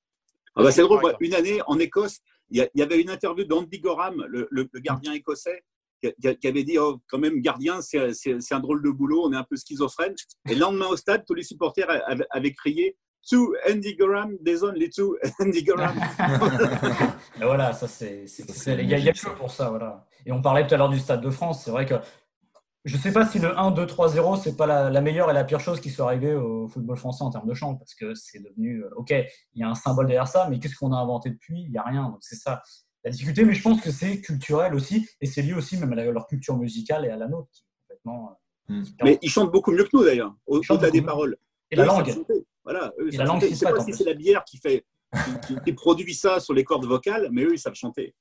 Ah 0.57 0.63
bah 0.63 0.71
c'est 0.71 0.83
drôle. 0.83 1.17
Une 1.21 1.35
année, 1.35 1.61
en 1.67 1.79
Écosse, 1.81 2.21
il 2.51 2.69
y, 2.75 2.83
avait 2.83 3.01
une 3.01 3.11
interview 3.11 3.45
d'Andy 3.45 3.81
Gorham, 3.81 4.25
le, 4.29 4.69
gardien 4.77 5.13
écossais, 5.13 5.65
qui, 6.01 6.47
avait 6.47 6.63
dit 6.63 6.79
oh, 6.79 7.01
quand 7.09 7.19
même, 7.19 7.41
gardien, 7.41 7.81
c'est 7.81 8.53
un 8.53 8.61
drôle 8.61 8.83
de 8.83 8.91
boulot, 8.91 9.25
on 9.25 9.33
est 9.33 9.37
un 9.37 9.45
peu 9.45 9.57
schizophrène. 9.57 10.15
Et 10.49 10.55
le 10.55 10.61
lendemain 10.61 10.87
au 10.87 10.97
stade, 10.97 11.25
tous 11.27 11.35
les 11.35 11.43
supporters 11.43 11.89
avaient 12.31 12.53
crié 12.53 12.97
to 13.31 13.55
Andy 13.69 13.97
Graham, 13.97 14.37
there's 14.45 14.63
only 14.63 14.91
two 14.91 15.17
Andy 15.41 15.63
Graham. 15.63 15.99
voilà, 17.41 17.73
ça 17.73 17.89
c'est, 17.89 18.25
il 18.69 18.89
y 18.89 18.95
a, 18.95 18.99
y 18.99 19.13
pour 19.37 19.51
ça, 19.51 19.71
voilà. 19.71 20.07
Et 20.27 20.33
on 20.33 20.43
parlait 20.43 20.67
tout 20.67 20.75
à 20.75 20.79
l'heure 20.79 20.89
du 20.89 20.99
Stade 20.99 21.21
de 21.21 21.31
France. 21.31 21.65
C'est 21.65 21.71
vrai 21.71 21.87
que 21.87 21.95
je 22.85 22.97
ne 22.97 23.01
sais 23.01 23.13
pas 23.13 23.27
si 23.27 23.39
le 23.39 23.59
1, 23.59 23.71
2, 23.71 23.87
3, 23.87 24.09
0, 24.11 24.37
c'est 24.37 24.57
pas 24.57 24.67
la, 24.67 25.01
meilleure 25.01 25.31
et 25.31 25.35
la 25.35 25.45
pire 25.45 25.61
chose 25.61 25.81
qui 25.81 25.89
soit 25.89 26.05
arrivée 26.05 26.35
au 26.35 26.69
football 26.69 26.99
français 26.99 27.25
en 27.25 27.31
termes 27.31 27.49
de 27.49 27.55
chant, 27.55 27.77
parce 27.77 27.95
que 27.95 28.15
c'est 28.15 28.41
devenu, 28.41 28.85
euh, 28.85 28.91
ok, 28.97 29.11
il 29.11 29.61
y 29.61 29.63
a 29.63 29.69
un 29.69 29.75
symbole 29.75 30.07
derrière 30.07 30.29
ça, 30.29 30.49
mais 30.51 30.59
qu'est-ce 30.59 30.77
qu'on 30.77 30.93
a 30.93 30.97
inventé 30.97 31.31
depuis? 31.31 31.63
Il 31.63 31.71
n'y 31.71 31.79
a 31.79 31.83
rien. 31.83 32.11
Donc 32.11 32.19
c'est 32.21 32.37
ça 32.37 32.63
la 33.05 33.11
difficulté, 33.11 33.45
mais 33.45 33.55
je 33.55 33.63
pense 33.63 33.81
que 33.81 33.91
c'est 33.91 34.21
culturel 34.21 34.75
aussi, 34.75 35.09
et 35.21 35.27
c'est 35.27 35.43
lié 35.43 35.55
aussi 35.55 35.77
même 35.77 35.93
à 35.93 36.05
leur 36.05 36.27
culture 36.27 36.57
musicale 36.57 37.05
et 37.05 37.11
à 37.11 37.17
la 37.17 37.29
nôtre, 37.29 37.49
qui 37.53 37.63
est 37.63 37.81
complètement. 37.81 38.39
Euh, 38.71 38.75
hmm. 38.75 38.85
Mais 39.03 39.19
ils 39.23 39.31
chantent 39.31 39.53
beaucoup 39.53 39.73
mieux 39.73 39.85
que 39.85 39.91
nous 39.93 40.05
d'ailleurs, 40.05 40.35
au-delà 40.47 40.91
des 40.91 41.03
paroles. 41.03 41.37
Et 41.71 41.77
la 41.77 41.87
langue. 41.87 42.15
Voilà, 42.65 42.93
je 42.99 43.05
ne 43.05 43.55
sais 43.55 43.67
pas 43.67 43.81
si 43.85 43.93
c'est 43.93 44.05
la 44.05 44.15
bière 44.15 44.43
qui, 44.45 44.59
fait, 44.59 44.85
qui, 45.65 45.73
produit 45.73 46.15
ça 46.15 46.41
sur 46.41 46.55
les 46.55 46.65
cordes 46.65 46.87
vocales, 46.87 47.29
mais 47.31 47.45
eux, 47.45 47.53
ils 47.53 47.59
savent 47.59 47.75
chanter. 47.75 48.15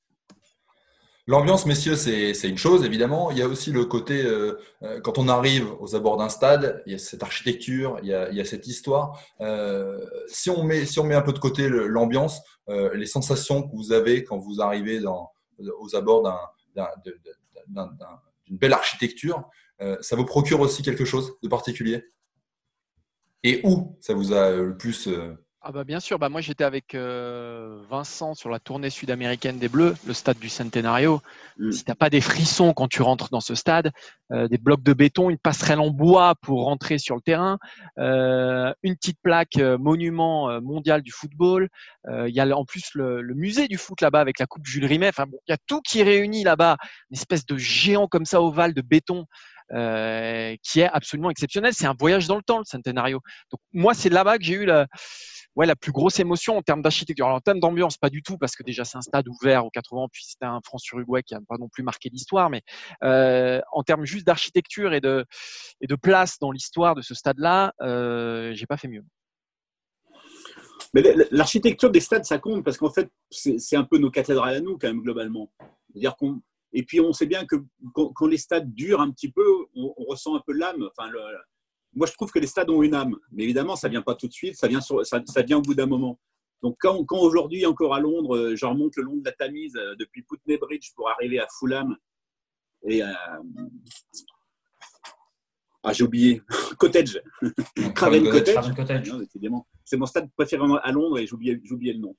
L'ambiance, 1.26 1.66
messieurs, 1.66 1.96
c'est 1.96 2.50
une 2.50 2.58
chose, 2.58 2.84
évidemment. 2.84 3.32
Il 3.32 3.38
y 3.38 3.42
a 3.42 3.48
aussi 3.48 3.72
le 3.72 3.86
côté, 3.86 4.26
euh, 4.26 4.60
euh, 4.82 5.00
quand 5.00 5.18
on 5.18 5.30
arrive 5.30 5.72
aux 5.80 5.96
abords 5.96 6.18
d'un 6.18 6.28
stade, 6.28 6.84
il 6.86 6.92
y 6.92 6.96
a 6.96 6.98
cette 6.98 7.24
architecture, 7.24 7.98
il 8.04 8.10
y 8.10 8.14
a, 8.14 8.30
il 8.30 8.36
y 8.36 8.42
a 8.42 8.46
cette 8.46 8.68
histoire. 8.68 9.18
Euh, 9.40 10.06
si, 10.28 10.50
on 10.50 10.64
met, 10.64 10.86
si 10.86 11.00
on 11.00 11.06
met 11.06 11.16
un 11.16 11.22
peu 11.22 11.32
de 11.32 11.40
côté 11.40 11.70
l'ambiance, 11.70 12.42
les 12.68 13.06
sensations 13.06 13.64
que 13.64 13.74
vous 13.74 13.94
avez 13.94 14.26
quand 14.26 14.38
vous 14.38 14.62
arrivez 14.62 15.00
dans, 15.00 15.32
aux 15.80 15.96
abords 15.96 16.30
d'une 16.76 18.58
belle 18.58 18.74
architecture, 18.74 19.44
ça 20.02 20.16
vous 20.18 20.26
procure 20.26 20.60
aussi 20.60 20.84
quelque 20.84 21.06
chose 21.06 21.34
de 21.42 21.48
particulier? 21.48 22.06
Et 23.44 23.62
où 23.64 23.98
ça 24.00 24.14
vous 24.14 24.34
a 24.34 24.52
le 24.52 24.78
plus 24.78 25.08
euh, 25.08 25.36
ah 25.66 25.72
bah 25.72 25.86
bien 25.86 26.02
sûr, 26.02 26.20
bah 26.20 26.28
moi 26.28 26.42
j'étais 26.42 26.66
avec 26.66 26.94
euh, 26.94 27.82
Vincent 27.90 28.34
sur 28.34 28.50
la 28.50 28.60
tournée 28.60 28.90
sud-américaine 28.90 29.60
des 29.60 29.70
Bleus, 29.70 29.96
le 30.06 30.12
stade 30.12 30.38
du 30.38 30.50
Centenario. 30.50 31.22
Mm. 31.58 31.72
Si 31.72 31.86
tu 31.86 31.92
n'as 31.92 31.96
pas 31.96 32.10
des 32.10 32.20
frissons 32.20 32.74
quand 32.74 32.90
tu 32.90 33.02
rentres 33.02 33.30
dans 33.30 33.40
ce 33.40 33.56
stade, 33.56 33.92
euh, 34.34 34.50
des 34.50 34.58
blocs 34.58 34.84
de 34.84 34.92
béton, 34.92 35.30
une 35.30 35.38
passerelle 35.38 35.80
en 35.80 35.90
bois 35.90 36.36
pour 36.42 36.66
rentrer 36.66 36.98
sur 36.98 37.16
le 37.16 37.22
terrain, 37.22 37.60
une 37.96 38.96
petite 38.98 39.20
plaque 39.22 39.56
monument 39.56 40.60
mondial 40.60 41.02
du 41.02 41.12
football. 41.12 41.70
Il 42.10 42.36
y 42.36 42.42
a 42.42 42.58
en 42.58 42.66
plus 42.66 42.90
le, 42.94 43.24
musée 43.34 43.70
du 43.70 43.78
foot 43.78 44.02
là-bas 44.02 44.20
avec 44.20 44.40
la 44.40 44.48
coupe 44.48 44.66
Jules 44.66 44.86
Rimet. 44.86 45.08
Enfin 45.08 45.28
bon, 45.28 45.38
il 45.48 45.52
y 45.52 45.54
a 45.54 45.58
tout 45.66 45.80
qui 45.80 46.04
réunit 46.04 46.44
là-bas, 46.44 46.76
une 47.10 47.16
espèce 47.16 47.46
de 47.46 47.56
géant 47.56 48.08
comme 48.08 48.26
ça 48.26 48.42
ovale 48.42 48.74
de 48.74 48.82
béton 48.82 49.28
euh, 49.72 50.56
qui 50.64 50.82
est 50.82 50.90
absolument 50.90 51.30
exceptionnel. 51.30 51.74
C'est 51.74 51.86
un 51.86 51.96
voyage 51.98 52.28
dans 52.28 52.38
le 52.38 52.44
temps, 52.44 52.60
le 52.60 52.66
Centenario. 52.66 53.20
Donc 53.52 53.60
moi, 53.72 53.94
c'est 53.94 54.10
là-bas 54.10 54.38
que 54.38 54.44
j'ai 54.44 54.54
eu 54.54 54.66
la, 54.66 54.88
ouais, 55.56 55.66
la 55.66 55.76
plus 55.76 55.92
grosse 55.92 56.20
émotion 56.20 56.58
en 56.58 56.62
termes 56.62 56.82
d'architecture. 56.82 57.26
Alors 57.26 57.38
en 57.38 57.42
termes 57.42 57.60
d'ambiance, 57.60 57.98
pas 57.98 58.10
du 58.10 58.22
tout, 58.22 58.38
parce 58.38 58.56
que 58.56 58.64
déjà 58.64 58.86
c'est 58.86 58.98
un 58.98 59.02
stade 59.02 59.28
ouvert 59.28 59.66
aux 59.66 59.70
80 59.70 60.08
puis 60.12 60.24
c'était 60.26 60.46
un 60.46 60.60
France-Uruguay 60.64 61.24
qui 61.24 61.34
n'a 61.34 61.42
pas 61.48 61.58
non 61.58 61.70
plus 61.70 61.84
marqué 61.84 62.10
l'histoire, 62.10 62.50
mais 62.50 62.62
euh, 63.04 63.62
en 63.72 63.84
termes 63.84 64.06
juste 64.06 64.26
d'architecture 64.26 64.94
et 64.94 65.02
de, 65.02 65.26
et 65.82 65.88
de 65.88 65.96
place 65.96 66.40
dans 66.40 66.52
l'histoire 66.52 66.96
de 66.96 67.02
ce 67.02 67.14
stade-là, 67.14 67.74
euh, 67.82 68.54
j'ai 68.54 68.66
pas 68.66 68.78
fait 68.78 68.88
mieux. 68.88 69.04
Mais 70.94 71.04
l'architecture 71.32 71.90
des 71.90 72.00
stades, 72.00 72.26
ça 72.26 72.38
compte 72.38 72.64
parce 72.64 72.78
qu'en 72.78 72.92
fait, 72.92 73.10
c'est 73.32 73.76
un 73.76 73.84
peu 73.84 73.98
nos 73.98 74.12
cathédrales 74.12 74.56
à 74.56 74.60
nous, 74.60 74.78
quand 74.78 74.88
même, 74.88 75.02
globalement. 75.02 75.52
C'est-à-dire 75.90 76.16
qu'on 76.16 76.40
et 76.74 76.84
puis, 76.84 77.00
on 77.00 77.14
sait 77.14 77.28
bien 77.28 77.46
que 77.46 77.56
quand, 77.94 78.26
les 78.26 78.38
stades 78.38 78.74
durent 78.74 79.02
un 79.02 79.12
petit 79.12 79.32
peu, 79.32 79.46
on, 79.76 79.94
ressent 80.08 80.36
un 80.36 80.42
peu 80.46 80.54
l'âme. 80.54 80.90
Enfin, 80.98 81.10
moi, 81.94 82.08
je 82.08 82.14
trouve 82.14 82.32
que 82.32 82.40
les 82.40 82.48
stades 82.48 82.70
ont 82.72 82.82
une 82.82 82.96
âme. 82.96 83.16
Mais 83.32 83.44
évidemment, 83.44 83.76
ça 83.76 83.88
ne 83.88 83.92
vient 83.92 84.02
pas 84.02 84.16
tout 84.16 84.28
de 84.28 84.34
suite, 84.34 84.56
ça 84.56 84.68
vient, 84.68 84.82
ça, 84.82 85.42
vient 85.44 85.60
au 85.60 85.62
bout 85.62 85.76
d'un 85.76 85.86
moment. 85.86 86.20
Donc, 86.64 86.78
quand, 86.80 87.04
quand 87.06 87.20
aujourd'hui, 87.20 87.66
encore 87.68 87.94
à 87.94 88.00
Londres, 88.00 88.36
euh, 88.36 88.56
je 88.56 88.66
remonte 88.66 88.96
le 88.96 89.04
long 89.04 89.18
de 89.18 89.26
la 89.26 89.34
Tamise 89.34 89.76
euh, 89.76 89.96
depuis 90.00 90.24
Putney 90.24 90.58
Bridge 90.58 90.92
pour 90.96 91.10
arriver 91.10 91.40
à 91.40 91.48
Fulham 91.60 91.96
et 92.88 93.02
à. 93.02 93.42
Ah, 95.84 95.92
j'ai 95.92 96.06
oublié. 96.06 96.42
Cottage. 96.80 97.22
Craven 97.94 98.30
Cottage. 98.30 98.74
C'est 99.84 99.98
mon 99.98 100.06
stade 100.06 100.32
préféré 100.36 100.64
à 100.82 100.92
Londres 100.92 101.20
et 101.20 101.28
j'ai 101.28 101.34
oublié, 101.34 101.94
le 101.94 102.00
nom. 102.00 102.16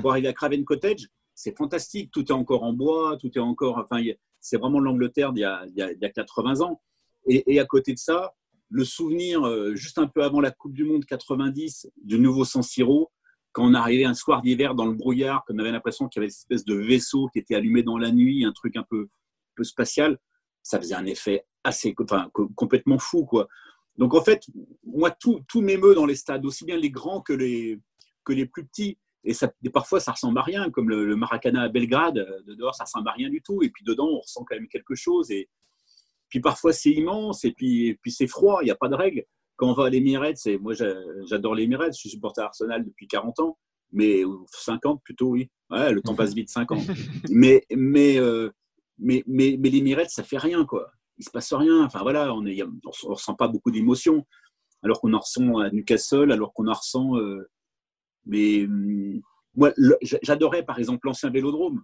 Pour 0.00 0.10
arriver 0.12 0.28
à 0.28 0.34
Craven 0.34 0.62
Cottage, 0.64 1.08
c'est 1.36 1.56
fantastique. 1.56 2.10
Tout 2.10 2.24
est 2.26 2.32
encore 2.32 2.64
en 2.64 2.72
bois, 2.72 3.16
tout 3.20 3.30
est 3.36 3.40
encore. 3.40 3.78
Enfin, 3.78 4.02
c'est 4.40 4.56
vraiment 4.56 4.80
l'Angleterre 4.80 5.32
d'il 5.32 5.42
y, 5.42 5.82
a, 5.82 6.10
80 6.10 6.62
ans. 6.62 6.82
Et, 7.28 7.60
à 7.60 7.64
côté 7.64 7.92
de 7.92 7.98
ça, 7.98 8.34
le 8.70 8.84
souvenir, 8.84 9.46
euh, 9.46 9.74
juste 9.74 9.98
un 9.98 10.08
peu 10.08 10.24
avant 10.24 10.40
la 10.40 10.50
Coupe 10.50 10.72
du 10.72 10.84
Monde 10.84 11.04
90, 11.04 11.90
du 12.02 12.18
nouveau 12.18 12.44
San 12.44 12.62
Siro, 12.62 13.12
quand 13.52 13.64
on 13.64 13.74
arrivait 13.74 14.04
un 14.04 14.14
soir 14.14 14.42
d'hiver 14.42 14.74
dans 14.74 14.86
le 14.86 14.94
brouillard, 14.94 15.44
qu'on 15.44 15.58
avait 15.58 15.72
l'impression 15.72 16.08
qu'il 16.08 16.20
y 16.20 16.24
avait 16.24 16.26
une 16.26 16.36
espèce 16.36 16.64
de 16.64 16.74
vaisseau 16.74 17.28
qui 17.32 17.38
était 17.38 17.54
allumé 17.54 17.82
dans 17.82 17.98
la 17.98 18.12
nuit, 18.12 18.44
un 18.44 18.52
truc 18.52 18.76
un 18.76 18.84
peu, 18.88 19.08
peu 19.54 19.64
spatial, 19.64 20.18
ça 20.62 20.78
faisait 20.78 20.94
un 20.94 21.06
effet 21.06 21.44
assez, 21.64 21.94
enfin, 22.00 22.30
complètement 22.54 22.98
fou, 22.98 23.24
quoi. 23.24 23.48
Donc 23.98 24.14
en 24.14 24.22
fait, 24.22 24.42
moi, 24.84 25.10
tout, 25.10 25.40
tout 25.48 25.62
m'émeut 25.62 25.94
dans 25.94 26.06
les 26.06 26.16
stades, 26.16 26.44
aussi 26.44 26.64
bien 26.64 26.76
les 26.76 26.90
grands 26.90 27.20
que 27.20 27.32
les, 27.32 27.80
que 28.24 28.32
les 28.32 28.46
plus 28.46 28.66
petits. 28.66 28.98
Et, 29.26 29.34
ça, 29.34 29.52
parfois, 29.72 30.00
ça 30.00 30.12
ressemble 30.12 30.38
à 30.38 30.42
rien, 30.42 30.70
comme 30.70 30.88
le, 30.88 31.16
Maracana 31.16 31.62
à 31.62 31.68
Belgrade. 31.68 32.18
Euh, 32.18 32.42
de 32.46 32.54
dehors, 32.54 32.74
ça 32.74 32.84
ressemble 32.84 33.08
à 33.08 33.12
rien 33.12 33.28
du 33.28 33.42
tout. 33.42 33.62
Et 33.62 33.70
puis 33.70 33.84
dedans, 33.84 34.08
on 34.08 34.20
ressent 34.20 34.44
quand 34.44 34.54
même 34.54 34.68
quelque 34.68 34.94
chose. 34.94 35.30
Et 35.30 35.48
puis 36.28 36.40
parfois, 36.40 36.72
c'est 36.72 36.92
immense. 36.92 37.44
Et 37.44 37.52
puis, 37.52 37.98
puis 38.02 38.12
c'est 38.12 38.28
froid. 38.28 38.60
Il 38.62 38.66
n'y 38.66 38.70
a 38.70 38.76
pas 38.76 38.88
de 38.88 38.94
règle. 38.94 39.24
Quand 39.56 39.70
on 39.70 39.74
va 39.74 39.86
à 39.86 39.90
l'Emirates, 39.90 40.46
moi, 40.60 40.74
j'adore 40.74 41.54
l'Emirates. 41.54 41.94
Je 41.94 41.98
suis 41.98 42.10
supporter 42.10 42.42
Arsenal 42.42 42.84
depuis 42.84 43.08
40 43.08 43.40
ans. 43.40 43.58
Mais 43.92 44.22
50 44.48 45.02
plutôt, 45.02 45.30
oui. 45.30 45.50
Ouais, 45.70 45.92
le 45.92 46.00
temps 46.02 46.14
passe 46.14 46.34
vite, 46.34 46.48
5 46.48 46.72
ans. 46.72 46.78
mais, 47.30 47.64
mais, 47.74 48.18
euh, 48.18 48.50
mais, 48.98 49.24
mais, 49.26 49.56
mais 49.58 49.70
l'Emirates, 49.70 50.10
ça 50.10 50.22
fait 50.22 50.38
rien, 50.38 50.64
quoi. 50.64 50.90
Il 51.18 51.24
se 51.24 51.30
passe 51.30 51.52
rien. 51.52 51.84
Enfin 51.84 52.02
voilà, 52.02 52.32
on 52.34 52.42
ne 52.42 52.52
on 52.62 53.08
ressent 53.08 53.34
pas 53.34 53.48
beaucoup 53.48 53.70
d'émotions. 53.70 54.24
Alors 54.82 55.00
qu'on 55.00 55.14
en 55.14 55.18
ressent 55.18 55.58
à 55.58 55.70
Newcastle, 55.70 56.30
alors 56.30 56.52
qu'on 56.52 56.68
en 56.68 56.74
ressent. 56.74 57.16
Euh, 57.16 57.48
mais 58.26 58.64
hum, 58.64 59.20
moi, 59.56 59.72
j'adorais 60.22 60.64
par 60.64 60.78
exemple 60.78 61.06
l'ancien 61.06 61.30
vélodrome. 61.30 61.82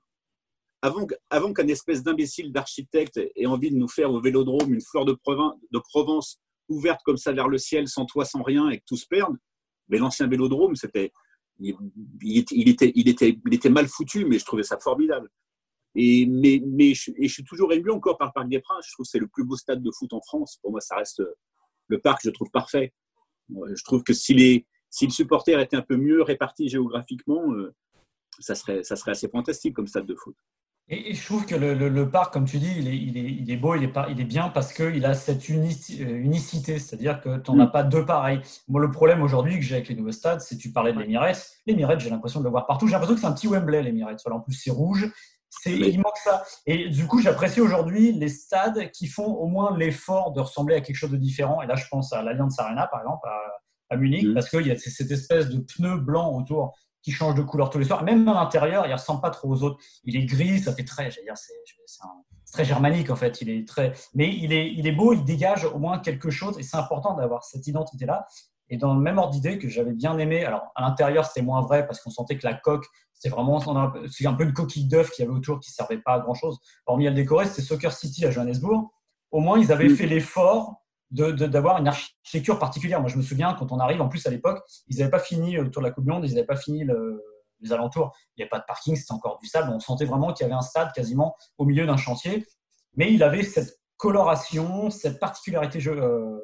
avant, 0.82 1.52
qu'un 1.54 1.68
espèce 1.68 2.02
d'imbécile 2.02 2.52
d'architecte 2.52 3.18
ait 3.34 3.46
envie 3.46 3.70
de 3.70 3.76
nous 3.76 3.88
faire 3.88 4.12
au 4.12 4.20
vélodrome 4.20 4.74
une 4.74 4.82
fleur 4.82 5.06
de, 5.06 5.16
Provence 5.88 6.38
ouverte 6.68 7.00
comme 7.04 7.16
ça 7.16 7.32
vers 7.32 7.48
le 7.48 7.58
ciel, 7.58 7.88
sans 7.88 8.04
toit, 8.04 8.24
sans 8.24 8.42
rien, 8.42 8.68
et 8.68 8.78
que 8.78 8.84
tout 8.86 8.96
se 8.96 9.06
perde, 9.06 9.36
mais 9.88 9.98
l'ancien 9.98 10.26
vélodrome, 10.26 10.76
c'était, 10.76 11.12
il, 11.58 11.76
était, 12.38 12.92
il, 12.94 13.08
était, 13.08 13.38
il 13.46 13.54
était 13.54 13.70
mal 13.70 13.88
foutu, 13.88 14.24
mais 14.26 14.38
je 14.38 14.44
trouvais 14.44 14.62
ça 14.62 14.78
formidable. 14.78 15.28
Et, 15.94 16.26
mais, 16.26 16.62
mais 16.66 16.94
je, 16.94 17.12
suis 17.26 17.44
toujours 17.44 17.72
ému 17.72 17.90
encore 17.90 18.16
par 18.16 18.28
le 18.28 18.32
Parc 18.32 18.48
des 18.48 18.60
Princes. 18.60 18.86
Je 18.88 18.92
trouve 18.92 19.04
que 19.04 19.10
c'est 19.10 19.18
le 19.18 19.28
plus 19.28 19.44
beau 19.44 19.56
stade 19.56 19.82
de 19.82 19.90
foot 19.90 20.12
en 20.12 20.20
France. 20.22 20.58
Pour 20.62 20.70
moi, 20.70 20.80
ça 20.80 20.96
reste 20.96 21.22
le 21.88 22.00
parc, 22.00 22.20
je 22.24 22.30
trouve 22.30 22.50
parfait. 22.50 22.94
Je 23.50 23.84
trouve 23.84 24.02
que 24.02 24.14
si, 24.14 24.32
les, 24.32 24.66
si 24.92 25.06
le 25.06 25.10
supporter 25.10 25.58
était 25.58 25.76
un 25.76 25.82
peu 25.82 25.96
mieux 25.96 26.22
réparti 26.22 26.68
géographiquement, 26.68 27.50
euh, 27.52 27.74
ça 28.38 28.54
serait, 28.54 28.84
ça 28.84 28.94
serait 28.94 29.12
assez 29.12 29.28
fantastique 29.28 29.74
comme 29.74 29.86
stade 29.86 30.06
de 30.06 30.14
foot. 30.14 30.36
Et, 30.88 31.14
je 31.14 31.24
trouve 31.24 31.46
que 31.46 31.54
le, 31.54 31.74
le, 31.74 32.10
parc, 32.10 32.34
comme 32.34 32.44
tu 32.44 32.58
dis, 32.58 32.70
il 32.76 32.88
est, 32.88 32.96
il 32.96 33.16
est, 33.16 33.30
il 33.30 33.50
est 33.50 33.56
beau, 33.56 33.74
il 33.74 33.84
est, 33.84 33.92
il 34.10 34.20
est 34.20 34.24
bien 34.24 34.50
parce 34.50 34.74
qu'il 34.74 35.04
a 35.06 35.14
cette 35.14 35.48
euh, 35.48 36.16
unicité, 36.18 36.78
c'est-à-dire 36.78 37.20
que 37.22 37.38
tu 37.38 37.52
n'en 37.52 37.60
as 37.60 37.68
mm. 37.68 37.72
pas 37.72 37.82
deux 37.84 38.04
pareils. 38.04 38.42
Moi, 38.68 38.82
le 38.82 38.90
problème 38.90 39.22
aujourd'hui 39.22 39.58
que 39.58 39.64
j'ai 39.64 39.76
avec 39.76 39.88
les 39.88 39.94
nouveaux 39.94 40.12
stades, 40.12 40.42
c'est 40.42 40.58
tu 40.58 40.72
parlais 40.72 40.92
de 40.92 40.98
l'Emirates. 40.98 41.52
L'Emirates, 41.66 42.00
j'ai 42.00 42.10
l'impression 42.10 42.40
de 42.40 42.44
le 42.44 42.50
voir 42.50 42.66
partout. 42.66 42.86
J'ai 42.86 42.92
l'impression 42.92 43.14
que 43.14 43.20
c'est 43.20 43.26
un 43.26 43.32
petit 43.32 43.48
Wembley, 43.48 43.82
l'Emirates. 43.82 44.20
En 44.26 44.40
plus, 44.40 44.54
c'est 44.54 44.70
rouge. 44.70 45.10
C'est, 45.48 45.72
Il 45.72 45.98
manque 45.98 46.18
ça. 46.18 46.42
Et 46.66 46.88
du 46.88 47.06
coup, 47.06 47.20
j'apprécie 47.20 47.60
aujourd'hui 47.60 48.12
les 48.12 48.28
stades 48.28 48.90
qui 48.90 49.06
font 49.06 49.26
au 49.26 49.46
moins 49.46 49.76
l'effort 49.76 50.32
de 50.32 50.40
ressembler 50.40 50.74
à 50.74 50.80
quelque 50.80 50.96
chose 50.96 51.10
de 51.10 51.16
différent. 51.16 51.62
Et 51.62 51.66
là, 51.66 51.76
je 51.76 51.84
pense 51.90 52.12
à 52.12 52.22
l'Allianz 52.22 52.58
Arena, 52.58 52.86
par 52.86 53.00
exemple, 53.00 53.26
à, 53.28 53.61
à 53.92 53.96
Munich, 53.96 54.26
mm. 54.26 54.34
parce 54.34 54.48
qu'il 54.48 54.66
y 54.66 54.70
a 54.70 54.78
cette 54.78 55.10
espèce 55.10 55.48
de 55.48 55.58
pneu 55.58 55.96
blanc 55.98 56.34
autour 56.34 56.74
qui 57.02 57.10
change 57.10 57.34
de 57.34 57.42
couleur 57.42 57.70
tous 57.70 57.78
les 57.78 57.84
soirs. 57.84 58.04
Même 58.04 58.26
à 58.28 58.34
l'intérieur, 58.34 58.86
il 58.86 58.92
ressemble 58.92 59.20
pas 59.20 59.30
trop 59.30 59.48
aux 59.48 59.62
autres. 59.62 59.82
Il 60.04 60.16
est 60.16 60.24
gris, 60.24 60.60
ça 60.60 60.72
fait 60.72 60.84
très, 60.84 61.08
dire, 61.08 61.36
c'est 61.36 61.52
très 62.52 62.64
germanique 62.64 63.10
en 63.10 63.16
fait. 63.16 63.40
Il 63.40 63.50
est 63.50 63.66
très, 63.66 63.92
mais 64.14 64.32
il 64.34 64.52
est, 64.52 64.72
il 64.72 64.86
est 64.86 64.92
beau, 64.92 65.12
il 65.12 65.24
dégage 65.24 65.64
au 65.64 65.78
moins 65.78 65.98
quelque 65.98 66.30
chose 66.30 66.58
et 66.58 66.62
c'est 66.62 66.76
important 66.76 67.14
d'avoir 67.14 67.44
cette 67.44 67.66
identité-là. 67.66 68.26
Et 68.68 68.76
dans 68.78 68.94
le 68.94 69.00
même 69.00 69.18
ordre 69.18 69.32
d'idée 69.32 69.58
que 69.58 69.68
j'avais 69.68 69.92
bien 69.92 70.16
aimé, 70.18 70.44
alors 70.44 70.70
à 70.74 70.82
l'intérieur 70.82 71.26
c'était 71.26 71.42
moins 71.42 71.60
vrai 71.60 71.86
parce 71.86 72.00
qu'on 72.00 72.10
sentait 72.10 72.38
que 72.38 72.46
la 72.46 72.54
coque, 72.54 72.86
c'était 73.12 73.34
vraiment, 73.34 73.60
c'est 74.08 74.26
un 74.26 74.34
peu 74.34 74.44
une 74.44 74.52
coquille 74.52 74.86
d'œuf 74.86 75.10
qui 75.10 75.22
avait 75.22 75.32
autour 75.32 75.60
qui 75.60 75.70
servait 75.70 75.98
pas 75.98 76.14
à 76.14 76.20
grand 76.20 76.34
chose. 76.34 76.58
Hormis 76.86 77.06
à 77.06 77.10
le 77.10 77.16
décorer, 77.16 77.46
c'était 77.46 77.62
Soccer 77.62 77.92
City 77.92 78.24
à 78.24 78.30
Johannesburg. 78.30 78.90
Au 79.30 79.40
moins 79.40 79.58
ils 79.58 79.72
avaient 79.72 79.88
fait 79.88 80.06
l'effort 80.06 80.81
d'avoir 81.12 81.78
une 81.78 81.88
architecture 81.88 82.58
particulière. 82.58 83.00
Moi, 83.00 83.10
je 83.10 83.16
me 83.16 83.22
souviens, 83.22 83.54
quand 83.54 83.70
on 83.70 83.78
arrive, 83.78 84.00
en 84.00 84.08
plus 84.08 84.26
à 84.26 84.30
l'époque, 84.30 84.62
ils 84.88 84.98
n'avaient 84.98 85.10
pas 85.10 85.18
fini 85.18 85.58
autour 85.58 85.82
de 85.82 85.86
la 85.86 85.92
Coupe 85.92 86.04
du 86.04 86.10
Monde, 86.10 86.24
ils 86.24 86.34
n'avaient 86.34 86.46
pas 86.46 86.56
fini 86.56 86.84
les 87.60 87.72
alentours. 87.72 88.12
Il 88.36 88.40
n'y 88.40 88.42
avait 88.44 88.50
pas 88.50 88.58
de 88.58 88.64
parking, 88.66 88.96
c'était 88.96 89.12
encore 89.12 89.38
du 89.38 89.46
sable. 89.46 89.70
On 89.70 89.80
sentait 89.80 90.04
vraiment 90.04 90.32
qu'il 90.32 90.44
y 90.44 90.46
avait 90.46 90.58
un 90.58 90.62
stade 90.62 90.92
quasiment 90.92 91.36
au 91.58 91.64
milieu 91.64 91.86
d'un 91.86 91.96
chantier. 91.96 92.46
Mais 92.94 93.12
il 93.12 93.22
avait 93.22 93.42
cette 93.42 93.78
coloration, 93.96 94.90
cette 94.90 95.20
particularité 95.20 95.78
euh, 95.86 96.38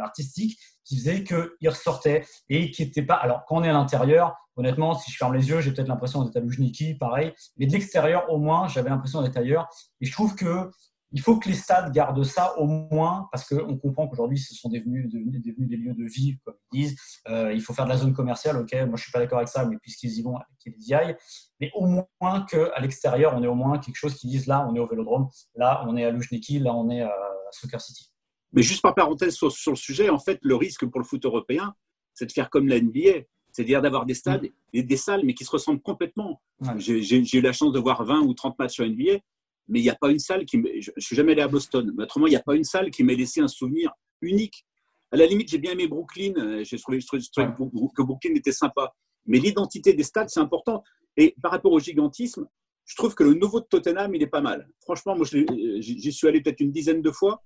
artistique 0.00 0.58
qui 0.84 0.96
faisait 0.96 1.24
qu'il 1.24 1.68
ressortait 1.68 2.24
et 2.48 2.70
qui 2.70 2.84
n'était 2.84 3.02
pas. 3.02 3.14
Alors, 3.14 3.44
quand 3.46 3.56
on 3.56 3.64
est 3.64 3.68
à 3.68 3.72
l'intérieur, 3.72 4.36
honnêtement, 4.56 4.94
si 4.94 5.10
je 5.10 5.16
ferme 5.16 5.34
les 5.34 5.48
yeux, 5.48 5.60
j'ai 5.60 5.72
peut-être 5.72 5.88
l'impression 5.88 6.24
d'être 6.24 6.36
à 6.36 6.40
Lujniki, 6.40 6.94
pareil. 6.94 7.34
Mais 7.56 7.66
de 7.66 7.72
l'extérieur, 7.72 8.30
au 8.30 8.38
moins, 8.38 8.68
j'avais 8.68 8.90
l'impression 8.90 9.22
d'être 9.22 9.36
ailleurs. 9.36 9.68
Et 10.00 10.06
je 10.06 10.12
trouve 10.12 10.34
que 10.34 10.70
il 11.12 11.20
faut 11.22 11.38
que 11.38 11.48
les 11.48 11.54
stades 11.54 11.92
gardent 11.92 12.22
ça 12.24 12.58
au 12.58 12.66
moins, 12.66 13.28
parce 13.32 13.48
qu'on 13.48 13.78
comprend 13.78 14.08
qu'aujourd'hui, 14.08 14.38
ce 14.38 14.54
sont 14.54 14.68
devenus, 14.68 15.08
devenus, 15.10 15.40
des 15.68 15.76
lieux 15.76 15.94
de 15.94 16.04
vie, 16.04 16.38
comme 16.44 16.54
ils 16.72 16.82
disent. 16.82 16.96
Euh, 17.28 17.52
il 17.52 17.62
faut 17.62 17.72
faire 17.72 17.86
de 17.86 17.90
la 17.90 17.96
zone 17.96 18.12
commerciale, 18.12 18.58
ok, 18.58 18.72
moi 18.72 18.84
je 18.84 18.90
ne 18.90 18.96
suis 18.96 19.12
pas 19.12 19.20
d'accord 19.20 19.38
avec 19.38 19.48
ça, 19.48 19.64
mais 19.64 19.76
puisqu'ils 19.80 20.18
y 20.18 20.22
vont, 20.22 20.38
qu'ils 20.58 20.74
y 20.78 20.94
aillent. 20.94 21.16
Mais 21.60 21.70
au 21.74 21.86
moins 21.86 22.44
qu'à 22.44 22.78
l'extérieur, 22.80 23.32
on 23.34 23.42
ait 23.42 23.46
au 23.46 23.54
moins 23.54 23.78
quelque 23.78 23.96
chose 23.96 24.14
qui 24.14 24.26
dise 24.26 24.46
là, 24.46 24.66
on 24.68 24.74
est 24.74 24.80
au 24.80 24.86
vélodrome, 24.86 25.28
là, 25.54 25.82
on 25.86 25.96
est 25.96 26.04
à 26.04 26.10
Lujniki, 26.10 26.58
là, 26.58 26.74
on 26.74 26.90
est 26.90 27.02
à 27.02 27.14
Soccer 27.52 27.80
City. 27.80 28.10
Mais 28.52 28.62
juste 28.62 28.82
par 28.82 28.94
parenthèse 28.94 29.34
sur, 29.34 29.48
le 29.48 29.76
sujet, 29.76 30.10
en 30.10 30.18
fait, 30.18 30.38
le 30.42 30.56
risque 30.56 30.86
pour 30.86 31.00
le 31.00 31.06
foot 31.06 31.24
européen, 31.24 31.74
c'est 32.14 32.26
de 32.26 32.32
faire 32.32 32.50
comme 32.50 32.68
la 32.68 32.80
NBA, 32.80 33.24
c'est-à-dire 33.52 33.80
d'avoir 33.80 34.04
des 34.04 34.14
stades 34.14 34.44
mm. 34.44 34.50
et 34.74 34.82
des 34.82 34.96
salles, 34.96 35.22
mais 35.24 35.34
qui 35.34 35.44
se 35.44 35.50
ressemblent 35.50 35.80
complètement. 35.80 36.42
J'ai 36.76 37.38
eu 37.38 37.40
la 37.40 37.52
chance 37.52 37.72
de 37.72 37.78
voir 37.78 38.04
20 38.04 38.20
ou 38.20 38.34
30 38.34 38.58
matchs 38.58 38.74
sur 38.74 38.86
NBA 38.86 39.20
mais 39.68 39.80
il 39.80 39.82
n'y 39.82 39.90
a 39.90 39.94
pas 39.94 40.10
une 40.10 40.18
salle 40.18 40.44
qui. 40.44 40.60
Je 40.80 40.90
ne 40.96 41.00
suis 41.00 41.14
jamais 41.14 41.32
allé 41.32 41.42
à 41.42 41.48
Boston, 41.48 41.92
mais 41.96 42.04
autrement, 42.04 42.26
il 42.26 42.30
n'y 42.30 42.36
a 42.36 42.42
pas 42.42 42.54
une 42.54 42.64
salle 42.64 42.90
qui 42.90 43.04
m'ait 43.04 43.14
laissé 43.14 43.40
un 43.40 43.48
souvenir 43.48 43.92
unique. 44.22 44.66
À 45.10 45.16
la 45.16 45.26
limite, 45.26 45.48
j'ai 45.48 45.58
bien 45.58 45.72
aimé 45.72 45.86
Brooklyn, 45.86 46.34
euh, 46.36 46.64
j'ai 46.64 46.78
trouvé, 46.78 46.98
que 46.98 48.02
Brooklyn 48.02 48.34
était 48.34 48.52
sympa. 48.52 48.94
Mais 49.26 49.38
l'identité 49.38 49.94
des 49.94 50.02
stades, 50.02 50.28
c'est 50.28 50.40
important. 50.40 50.82
Et 51.16 51.34
par 51.42 51.50
rapport 51.50 51.72
au 51.72 51.80
gigantisme, 51.80 52.46
je 52.84 52.96
trouve 52.96 53.14
que 53.14 53.24
le 53.24 53.34
nouveau 53.34 53.60
de 53.60 53.66
Tottenham, 53.66 54.14
il 54.14 54.22
est 54.22 54.28
pas 54.28 54.40
mal. 54.40 54.68
Franchement, 54.82 55.16
moi, 55.16 55.26
j'y 55.26 56.12
suis 56.12 56.26
allé 56.26 56.40
peut-être 56.40 56.60
une 56.60 56.72
dizaine 56.72 57.02
de 57.02 57.10
fois. 57.10 57.42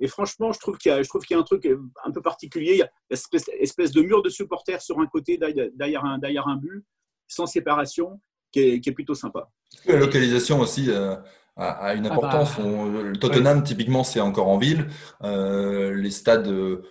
Et 0.00 0.08
franchement, 0.08 0.52
je 0.52 0.58
trouve 0.58 0.78
qu'il 0.78 0.90
y, 0.90 0.94
y, 0.94 1.34
a 1.34 1.38
un 1.38 1.42
truc 1.42 1.68
un 2.04 2.10
peu 2.10 2.22
particulier. 2.22 2.72
Il 2.72 2.78
y 2.78 2.82
a 2.82 2.90
une 3.10 3.60
espèce, 3.60 3.92
de 3.92 4.02
mur 4.02 4.22
de 4.22 4.30
supporters 4.30 4.80
sur 4.80 4.98
un 5.00 5.06
côté, 5.06 5.38
derrière 5.38 6.04
un, 6.04 6.18
derrière 6.18 6.48
un 6.48 6.56
but, 6.56 6.84
sans 7.28 7.46
séparation, 7.46 8.20
qui 8.50 8.60
est, 8.60 8.80
qui 8.80 8.90
est 8.90 8.92
plutôt 8.92 9.14
sympa. 9.14 9.50
La 9.86 9.96
localisation 9.96 10.60
aussi, 10.60 10.90
euh, 10.90 11.16
a, 11.56 11.94
une 11.94 12.06
ah 12.06 12.12
importance. 12.12 12.58
Bah, 12.58 12.64
le 12.64 13.16
Tottenham, 13.16 13.62
typiquement, 13.62 14.04
c'est 14.04 14.20
encore 14.20 14.48
en 14.48 14.58
ville. 14.58 14.86
Euh, 15.22 15.94
les 15.94 16.10
stades, 16.10 16.48
euh, 16.48 16.82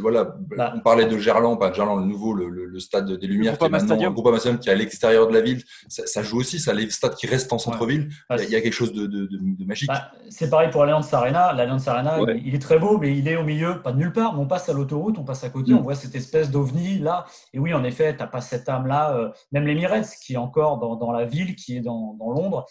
voilà, 0.00 0.36
bah. 0.56 0.72
on 0.76 0.80
parlait 0.80 1.06
de 1.06 1.18
Gerland, 1.18 1.58
pas 1.58 1.72
Gerland, 1.72 2.00
le 2.00 2.06
nouveau, 2.06 2.34
le, 2.34 2.78
stade 2.78 3.10
des 3.10 3.26
Lumières, 3.26 3.58
qui 3.58 3.64
est 3.64 3.68
maintenant 3.68 3.96
le 3.96 4.10
Groupama 4.10 4.38
Stadium, 4.38 4.60
qui 4.60 4.68
est 4.68 4.72
à 4.72 4.74
l'extérieur 4.76 5.26
de 5.26 5.32
la 5.32 5.40
ville. 5.40 5.62
Ça, 5.88 6.22
joue 6.22 6.38
aussi, 6.38 6.60
ça, 6.60 6.72
les 6.72 6.90
stades 6.90 7.14
qui 7.14 7.26
restent 7.26 7.52
en 7.52 7.58
centre-ville. 7.58 8.08
Bah, 8.28 8.36
il, 8.42 8.50
y 8.50 8.56
a 8.56 8.60
quelque 8.60 8.72
chose 8.72 8.92
de, 8.92 9.06
de, 9.06 9.26
de, 9.26 9.64
magique. 9.64 9.90
c'est 10.28 10.48
pareil 10.48 10.70
pour 10.70 10.84
l'Alliance 10.84 11.12
Arena. 11.12 11.52
L'Alliance 11.52 11.88
Arena, 11.88 12.18
il 12.44 12.54
est 12.54 12.62
très 12.62 12.78
beau, 12.78 12.98
mais 12.98 13.16
il 13.16 13.26
est 13.26 13.36
au 13.36 13.44
milieu, 13.44 13.82
pas 13.82 13.92
de 13.92 13.98
nulle 13.98 14.12
part. 14.12 14.38
on 14.38 14.46
passe 14.46 14.68
à 14.68 14.72
l'autoroute, 14.72 15.18
on 15.18 15.24
passe 15.24 15.44
à 15.44 15.50
côté, 15.50 15.72
mm. 15.72 15.78
on 15.78 15.82
voit 15.82 15.94
cette 15.94 16.14
espèce 16.14 16.50
d'ovni 16.50 16.98
là. 16.98 17.26
Et 17.52 17.58
oui, 17.58 17.74
en 17.74 17.84
effet, 17.84 18.14
tu 18.14 18.20
n'as 18.20 18.28
pas 18.28 18.40
cette 18.40 18.68
âme-là. 18.68 19.16
Euh, 19.16 19.28
même 19.50 19.66
l'Emirates, 19.66 20.10
qui 20.24 20.34
est 20.34 20.38
encore 20.38 20.78
dans, 20.78 20.96
dans, 20.96 21.12
la 21.12 21.24
ville, 21.24 21.56
qui 21.56 21.76
est 21.76 21.80
dans, 21.80 22.14
dans 22.18 22.30
Londres 22.30 22.66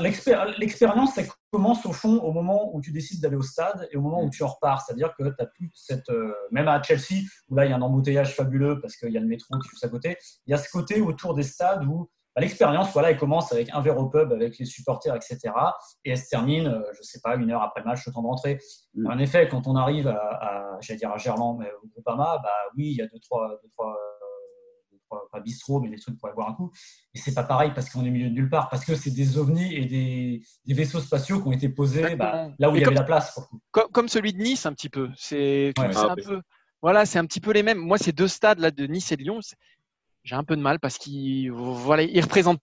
L'expérience, 0.00 1.16
elle 1.18 1.28
commence 1.50 1.86
au 1.86 1.92
fond 1.92 2.18
au 2.18 2.32
moment 2.32 2.74
où 2.74 2.80
tu 2.80 2.92
décides 2.92 3.20
d'aller 3.20 3.36
au 3.36 3.42
stade 3.42 3.88
et 3.90 3.96
au 3.96 4.02
moment 4.02 4.22
où 4.22 4.30
tu 4.30 4.42
en 4.42 4.48
repars. 4.48 4.82
C'est-à-dire 4.82 5.14
que 5.18 5.24
tu 5.24 5.34
as 5.42 5.46
plus 5.46 5.70
cette. 5.74 6.10
Euh, 6.10 6.34
même 6.50 6.68
à 6.68 6.82
Chelsea, 6.82 7.22
où 7.48 7.54
là, 7.54 7.64
il 7.64 7.70
y 7.70 7.72
a 7.72 7.76
un 7.76 7.82
embouteillage 7.82 8.34
fabuleux 8.34 8.80
parce 8.80 8.96
qu'il 8.96 9.10
y 9.10 9.16
a 9.16 9.20
le 9.20 9.26
métro 9.26 9.58
qui 9.58 9.68
juste 9.68 9.84
à 9.84 9.88
côté, 9.88 10.16
il 10.46 10.50
y 10.50 10.54
a 10.54 10.58
ce 10.58 10.70
côté 10.70 11.00
autour 11.00 11.34
des 11.34 11.42
stades 11.42 11.84
où 11.84 12.10
bah, 12.34 12.40
l'expérience, 12.40 12.92
voilà, 12.92 13.12
elle 13.12 13.16
commence 13.16 13.52
avec 13.52 13.70
un 13.72 13.80
verre 13.80 13.98
au 13.98 14.08
pub 14.08 14.32
avec 14.32 14.58
les 14.58 14.64
supporters, 14.64 15.14
etc. 15.14 15.38
Et 16.04 16.10
elle 16.10 16.18
se 16.18 16.28
termine, 16.28 16.66
euh, 16.66 16.82
je 16.92 16.98
ne 16.98 17.04
sais 17.04 17.20
pas, 17.22 17.36
une 17.36 17.50
heure 17.52 17.62
après 17.62 17.80
le 17.80 17.86
match, 17.86 18.04
le 18.06 18.12
temps 18.12 18.22
de 18.22 18.26
rentrer. 18.26 18.58
Mm. 18.94 19.06
En 19.06 19.18
effet, 19.18 19.48
quand 19.48 19.68
on 19.68 19.76
arrive 19.76 20.08
à, 20.08 20.76
j'allais 20.80 20.98
dire 20.98 21.12
à 21.12 21.16
Gerland, 21.16 21.58
mais 21.58 21.70
au 21.82 21.86
Groupama, 21.88 22.40
bah 22.42 22.50
oui, 22.76 22.90
il 22.90 22.96
y 22.96 23.02
a 23.02 23.06
deux, 23.06 23.20
trois, 23.20 23.48
deux, 23.62 23.68
trois 23.76 23.96
pas 25.08 25.40
bistrot, 25.40 25.80
mais 25.80 25.88
des 25.88 25.98
trucs 25.98 26.18
pour 26.18 26.28
aller 26.28 26.34
boire 26.34 26.48
un 26.48 26.54
coup. 26.54 26.70
Et 27.14 27.18
c'est 27.18 27.34
pas 27.34 27.44
pareil 27.44 27.72
parce 27.74 27.90
qu'on 27.90 28.04
est 28.04 28.08
au 28.08 28.12
milieu 28.12 28.28
de 28.28 28.34
nulle 28.34 28.48
part, 28.48 28.68
parce 28.68 28.84
que 28.84 28.94
c'est 28.94 29.10
des 29.10 29.38
ovnis 29.38 29.74
et 29.74 29.86
des, 29.86 30.74
vaisseaux 30.74 31.00
spatiaux 31.00 31.40
qui 31.40 31.48
ont 31.48 31.52
été 31.52 31.68
posés 31.68 32.16
bah, 32.16 32.50
là 32.58 32.70
où 32.70 32.76
il 32.76 32.82
y 32.82 32.84
avait 32.84 32.94
la 32.94 33.02
place. 33.02 33.38
Comme, 33.70 34.08
celui 34.08 34.32
de 34.32 34.38
Nice, 34.38 34.66
un 34.66 34.72
petit 34.72 34.88
peu. 34.88 35.10
C'est 35.16 35.72
un 35.78 36.14
peu. 36.14 36.40
Voilà, 36.82 37.06
c'est 37.06 37.18
un 37.18 37.24
petit 37.24 37.40
peu 37.40 37.52
les 37.52 37.62
mêmes. 37.62 37.78
Moi, 37.78 37.96
ces 37.96 38.12
deux 38.12 38.28
stades 38.28 38.58
là 38.58 38.70
de 38.70 38.86
Nice 38.86 39.10
et 39.10 39.16
de 39.16 39.22
Lyon, 39.22 39.40
j'ai 40.22 40.34
un 40.34 40.44
peu 40.44 40.56
de 40.56 40.60
mal 40.60 40.80
parce 40.80 40.98
qu'ils 40.98 41.50
voilà, 41.50 42.02
ils 42.02 42.20
représentent. 42.20 42.60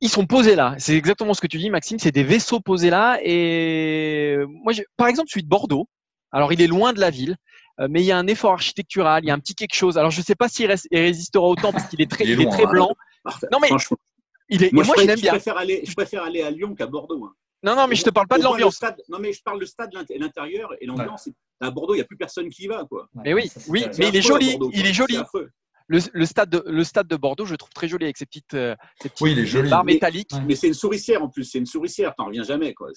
Ils 0.00 0.08
sont 0.08 0.26
posés 0.26 0.54
là. 0.54 0.74
C'est 0.78 0.96
exactement 0.96 1.34
ce 1.34 1.40
que 1.40 1.46
tu 1.46 1.58
dis, 1.58 1.70
Maxime. 1.70 1.98
C'est 1.98 2.12
des 2.12 2.22
vaisseaux 2.22 2.60
posés 2.60 2.90
là. 2.90 3.18
Et 3.22 4.36
moi, 4.48 4.72
par 4.96 5.08
exemple, 5.08 5.28
celui 5.28 5.42
de 5.42 5.48
Bordeaux. 5.48 5.88
Alors, 6.30 6.52
il 6.52 6.60
est 6.60 6.66
loin 6.66 6.92
de 6.92 7.00
la 7.00 7.10
ville. 7.10 7.36
Euh, 7.80 7.86
mais 7.90 8.02
il 8.02 8.06
y 8.06 8.12
a 8.12 8.18
un 8.18 8.26
effort 8.26 8.52
architectural, 8.52 9.24
il 9.24 9.28
y 9.28 9.30
a 9.30 9.34
un 9.34 9.38
petit 9.38 9.54
quelque 9.54 9.74
chose. 9.74 9.98
Alors 9.98 10.10
je 10.10 10.20
ne 10.20 10.24
sais 10.24 10.34
pas 10.34 10.48
s'il 10.48 10.72
résistera 10.92 11.44
autant 11.44 11.72
parce 11.72 11.88
qu'il 11.88 12.00
est 12.00 12.10
très, 12.10 12.24
il 12.24 12.40
est, 12.40 12.48
très 12.50 12.64
hein. 12.64 12.70
blanc. 12.70 12.90
Non 13.52 13.58
mais 13.60 13.68
il 14.50 14.64
est, 14.64 14.72
moi, 14.72 14.84
moi 14.84 14.94
je, 14.98 15.06
l'aime 15.06 15.20
bien. 15.20 15.32
Préfère 15.32 15.58
aller, 15.58 15.82
je 15.84 15.94
préfère 15.94 16.22
aller 16.24 16.42
à 16.42 16.50
Lyon 16.50 16.74
qu'à 16.74 16.86
Bordeaux. 16.86 17.24
Hein. 17.24 17.34
Non, 17.62 17.74
non, 17.74 17.86
mais 17.88 17.96
je 17.96 18.04
te 18.04 18.10
parle 18.10 18.28
pas 18.28 18.38
de 18.38 18.44
l'ambiance. 18.44 18.80
Non, 19.08 19.18
mais 19.18 19.32
je 19.32 19.42
parle 19.42 19.58
du 19.58 19.66
stade 19.66 19.90
l'intérieur 20.16 20.72
et 20.80 20.86
l'ambiance. 20.86 21.28
À 21.60 21.70
Bordeaux, 21.70 21.94
il 21.94 21.98
n'y 21.98 22.02
a 22.02 22.06
plus 22.06 22.16
personne 22.16 22.48
qui 22.48 22.64
y 22.64 22.66
va. 22.68 22.84
Quoi. 22.88 23.08
Mais 23.14 23.34
oui, 23.34 23.50
oui, 23.68 23.84
mais 23.98 24.08
il 24.08 24.16
est 24.16 24.22
joli. 24.22 24.56
il 24.72 24.86
est 24.86 24.92
joli. 24.92 25.18
Le, 25.90 26.00
le, 26.12 26.26
stade 26.26 26.50
de, 26.50 26.62
le 26.66 26.84
stade 26.84 27.08
de 27.08 27.16
Bordeaux, 27.16 27.46
je 27.46 27.52
le 27.52 27.56
trouve 27.56 27.72
très 27.72 27.88
joli 27.88 28.04
avec 28.04 28.18
ses 28.18 28.26
petites, 28.26 28.52
euh, 28.52 28.76
petites 29.00 29.18
oui, 29.22 29.32
il 29.32 29.38
est 29.38 29.46
joli. 29.46 29.70
barres 29.70 29.86
métalliques. 29.86 30.32
Mais, 30.46 30.54
c'est 30.54 30.68
une 30.68 30.74
souricière 30.74 31.22
en 31.22 31.30
plus, 31.30 31.44
c'est 31.44 31.56
une 31.56 31.64
souricière, 31.64 32.14
t'en 32.14 32.26
reviens 32.26 32.42
jamais. 32.42 32.74
Quoi. 32.74 32.90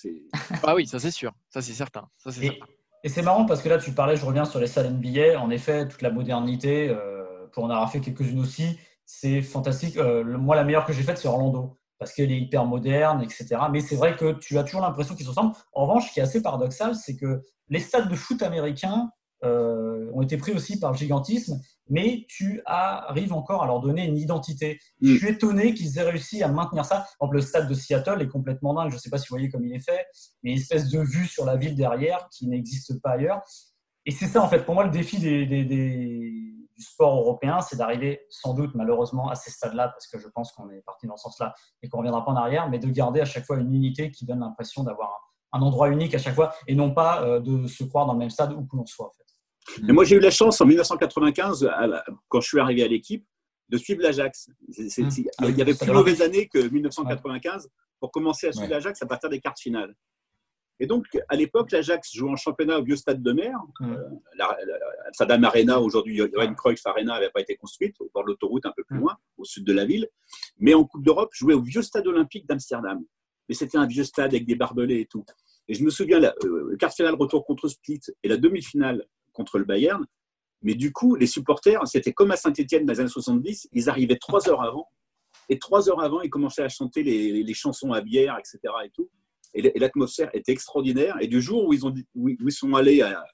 Ah 0.63 0.75
oui, 0.75 0.85
ça 0.85 0.99
c'est 0.99 1.09
sûr, 1.09 1.31
ça 1.49 1.61
c'est 1.61 1.71
certain. 1.71 2.09
Ça, 2.17 2.33
certain. 2.33 2.65
Et 3.03 3.09
c'est 3.09 3.21
marrant 3.21 3.45
parce 3.45 3.61
que 3.61 3.69
là, 3.69 3.77
tu 3.77 3.91
parlais, 3.93 4.15
je 4.15 4.25
reviens 4.25 4.45
sur 4.45 4.59
les 4.59 4.67
salles 4.67 4.93
NBA. 4.93 5.39
En 5.39 5.49
effet, 5.49 5.87
toute 5.87 6.01
la 6.01 6.11
modernité, 6.11 6.89
euh, 6.89 7.47
pour 7.51 7.63
en 7.63 7.69
avoir 7.69 7.91
fait 7.91 7.99
quelques-unes 7.99 8.39
aussi, 8.39 8.77
c'est 9.05 9.41
fantastique. 9.41 9.97
Euh, 9.97 10.23
moi, 10.37 10.55
la 10.55 10.63
meilleure 10.63 10.85
que 10.85 10.93
j'ai 10.93 11.03
faite, 11.03 11.17
c'est 11.17 11.27
Orlando 11.27 11.77
parce 11.97 12.13
qu'elle 12.13 12.31
est 12.31 12.39
hyper 12.39 12.65
moderne, 12.65 13.21
etc. 13.21 13.57
Mais 13.71 13.79
c'est 13.79 13.95
vrai 13.95 14.15
que 14.15 14.31
tu 14.39 14.57
as 14.57 14.63
toujours 14.63 14.81
l'impression 14.81 15.13
qu'ils 15.13 15.25
se 15.25 15.29
ressemblent. 15.29 15.53
En 15.71 15.85
revanche, 15.85 16.09
ce 16.09 16.13
qui 16.13 16.19
est 16.19 16.23
assez 16.23 16.41
paradoxal, 16.41 16.95
c'est 16.95 17.15
que 17.15 17.43
les 17.69 17.79
stades 17.79 18.09
de 18.09 18.15
foot 18.15 18.41
américains 18.41 19.11
euh, 19.43 20.09
ont 20.13 20.23
été 20.23 20.37
pris 20.37 20.51
aussi 20.51 20.79
par 20.79 20.91
le 20.91 20.97
gigantisme, 20.97 21.59
mais 21.91 22.25
tu 22.29 22.61
arrives 22.65 23.33
encore 23.33 23.61
à 23.61 23.67
leur 23.67 23.81
donner 23.81 24.07
une 24.07 24.17
identité. 24.17 24.79
Je 25.01 25.11
mm. 25.11 25.17
suis 25.17 25.27
étonné 25.27 25.73
qu'ils 25.73 25.99
aient 25.99 26.03
réussi 26.03 26.41
à 26.41 26.47
maintenir 26.47 26.85
ça. 26.85 26.95
Par 26.95 27.27
exemple, 27.27 27.35
le 27.35 27.41
stade 27.41 27.67
de 27.67 27.73
Seattle 27.73 28.21
est 28.21 28.29
complètement 28.29 28.73
dingue. 28.73 28.89
Je 28.89 28.95
ne 28.95 28.99
sais 28.99 29.09
pas 29.09 29.17
si 29.17 29.27
vous 29.27 29.35
voyez 29.35 29.49
comme 29.49 29.65
il 29.65 29.75
est 29.75 29.83
fait, 29.83 30.05
mais 30.41 30.51
une 30.51 30.57
espèce 30.57 30.89
de 30.89 30.99
vue 31.01 31.27
sur 31.27 31.45
la 31.45 31.57
ville 31.57 31.75
derrière 31.75 32.29
qui 32.31 32.47
n'existe 32.47 32.99
pas 33.01 33.11
ailleurs. 33.11 33.41
Et 34.05 34.11
c'est 34.11 34.27
ça, 34.27 34.41
en 34.41 34.47
fait, 34.47 34.65
pour 34.65 34.73
moi, 34.73 34.85
le 34.85 34.89
défi 34.89 35.19
des, 35.19 35.45
du 35.45 36.81
sport 36.81 37.19
européen, 37.19 37.59
c'est 37.59 37.75
d'arriver 37.75 38.21
sans 38.29 38.53
doute, 38.53 38.71
malheureusement, 38.73 39.29
à 39.29 39.35
ces 39.35 39.51
stades-là, 39.51 39.89
parce 39.89 40.07
que 40.07 40.17
je 40.17 40.29
pense 40.29 40.53
qu'on 40.53 40.69
est 40.71 40.81
parti 40.81 41.07
dans 41.07 41.17
ce 41.17 41.23
sens-là 41.23 41.53
et 41.83 41.89
qu'on 41.89 41.97
ne 41.97 42.03
reviendra 42.03 42.23
pas 42.25 42.31
en 42.31 42.37
arrière, 42.37 42.69
mais 42.69 42.79
de 42.79 42.87
garder 42.87 43.19
à 43.19 43.25
chaque 43.25 43.45
fois 43.45 43.57
une 43.57 43.73
unité 43.73 44.11
qui 44.11 44.25
donne 44.25 44.39
l'impression 44.39 44.83
d'avoir 44.83 45.29
un, 45.51 45.61
endroit 45.61 45.89
unique 45.89 46.15
à 46.15 46.19
chaque 46.19 46.35
fois 46.35 46.53
et 46.67 46.73
non 46.73 46.93
pas 46.93 47.21
euh, 47.23 47.41
de 47.41 47.67
se 47.67 47.83
croire 47.83 48.05
dans 48.05 48.13
le 48.13 48.19
même 48.19 48.29
stade 48.29 48.53
où 48.53 48.65
que 48.65 48.77
l'on 48.77 48.85
soit, 48.85 49.07
en 49.07 49.11
fait. 49.11 49.30
Et 49.87 49.91
moi, 49.91 50.03
j'ai 50.03 50.15
eu 50.15 50.19
la 50.19 50.31
chance 50.31 50.59
en 50.61 50.65
1995, 50.65 51.69
quand 52.27 52.41
je 52.41 52.47
suis 52.47 52.59
arrivé 52.59 52.83
à 52.83 52.87
l'équipe, 52.87 53.25
de 53.69 53.77
suivre 53.77 54.01
l'Ajax. 54.01 54.49
Mmh. 54.67 55.09
Il 55.47 55.57
y 55.57 55.61
avait 55.61 55.73
plus 55.73 55.91
mauvaise 55.91 56.21
année 56.21 56.47
que 56.47 56.59
1995 56.59 57.69
pour 57.99 58.11
commencer 58.11 58.47
à 58.47 58.51
suivre 58.51 58.69
l'Ajax 58.69 59.01
à 59.01 59.05
partir 59.05 59.29
des 59.29 59.39
quarts 59.39 59.57
finales. 59.57 59.95
Et 60.79 60.87
donc, 60.87 61.05
à 61.29 61.35
l'époque, 61.35 61.71
l'Ajax 61.71 62.11
jouait 62.13 62.31
en 62.31 62.35
championnat 62.35 62.79
au 62.79 62.83
vieux 62.83 62.95
stade 62.95 63.21
de 63.21 63.31
mer. 63.31 63.55
Mmh. 63.79 63.93
Euh, 63.93 64.09
la, 64.35 64.57
Saddam 65.13 65.43
Arena, 65.43 65.79
aujourd'hui, 65.79 66.17
Johan 66.17 66.53
Cruyff 66.55 66.85
Arena 66.85 67.13
n'avait 67.13 67.29
pas 67.29 67.41
été 67.41 67.55
construite, 67.55 67.95
au 68.01 68.09
bord 68.13 68.23
de 68.23 68.29
l'autoroute, 68.29 68.65
un 68.65 68.73
peu 68.75 68.83
plus 68.83 68.97
mmh. 68.97 69.01
loin, 69.01 69.17
au 69.37 69.45
sud 69.45 69.63
de 69.63 69.73
la 69.73 69.85
ville. 69.85 70.09
Mais 70.57 70.73
en 70.73 70.83
Coupe 70.83 71.05
d'Europe, 71.05 71.29
jouait 71.33 71.53
au 71.53 71.61
vieux 71.61 71.83
stade 71.83 72.07
olympique 72.07 72.47
d'Amsterdam. 72.47 72.99
Mais 73.47 73.55
c'était 73.55 73.77
un 73.77 73.85
vieux 73.85 74.03
stade 74.03 74.33
avec 74.33 74.45
des 74.45 74.55
barbelés 74.55 75.01
et 75.01 75.05
tout. 75.05 75.23
Et 75.67 75.75
je 75.75 75.83
me 75.83 75.91
souviens, 75.91 76.21
euh, 76.21 76.31
le 76.43 76.77
quart 76.77 76.91
final 76.91 77.13
retour 77.13 77.45
contre 77.45 77.67
Split 77.67 78.01
et 78.23 78.27
la 78.27 78.37
demi-finale 78.37 79.05
contre 79.33 79.57
le 79.57 79.65
Bayern. 79.65 80.05
Mais 80.61 80.75
du 80.75 80.91
coup, 80.91 81.15
les 81.15 81.27
supporters, 81.27 81.85
c'était 81.87 82.13
comme 82.13 82.31
à 82.31 82.35
Saint-Etienne 82.35 82.85
dans 82.85 82.93
les 82.93 82.99
années 82.99 83.09
70, 83.09 83.69
ils 83.71 83.89
arrivaient 83.89 84.17
trois 84.17 84.47
heures 84.49 84.61
avant. 84.61 84.87
Et 85.49 85.59
trois 85.59 85.89
heures 85.89 86.01
avant, 86.01 86.21
ils 86.21 86.29
commençaient 86.29 86.63
à 86.63 86.69
chanter 86.69 87.03
les, 87.03 87.53
chansons 87.53 87.91
à 87.91 88.01
bière, 88.01 88.37
etc. 88.37 88.59
Et 88.85 88.89
tout. 88.91 89.09
Et 89.53 89.77
l'atmosphère 89.79 90.29
était 90.33 90.51
extraordinaire. 90.51 91.17
Et 91.19 91.27
du 91.27 91.41
jour 91.41 91.67
où 91.67 91.73
ils, 91.73 91.85
ont, 91.85 91.93
où 92.15 92.29
ils 92.29 92.51
sont 92.51 92.73
allés 92.75 93.01
à, 93.01 93.25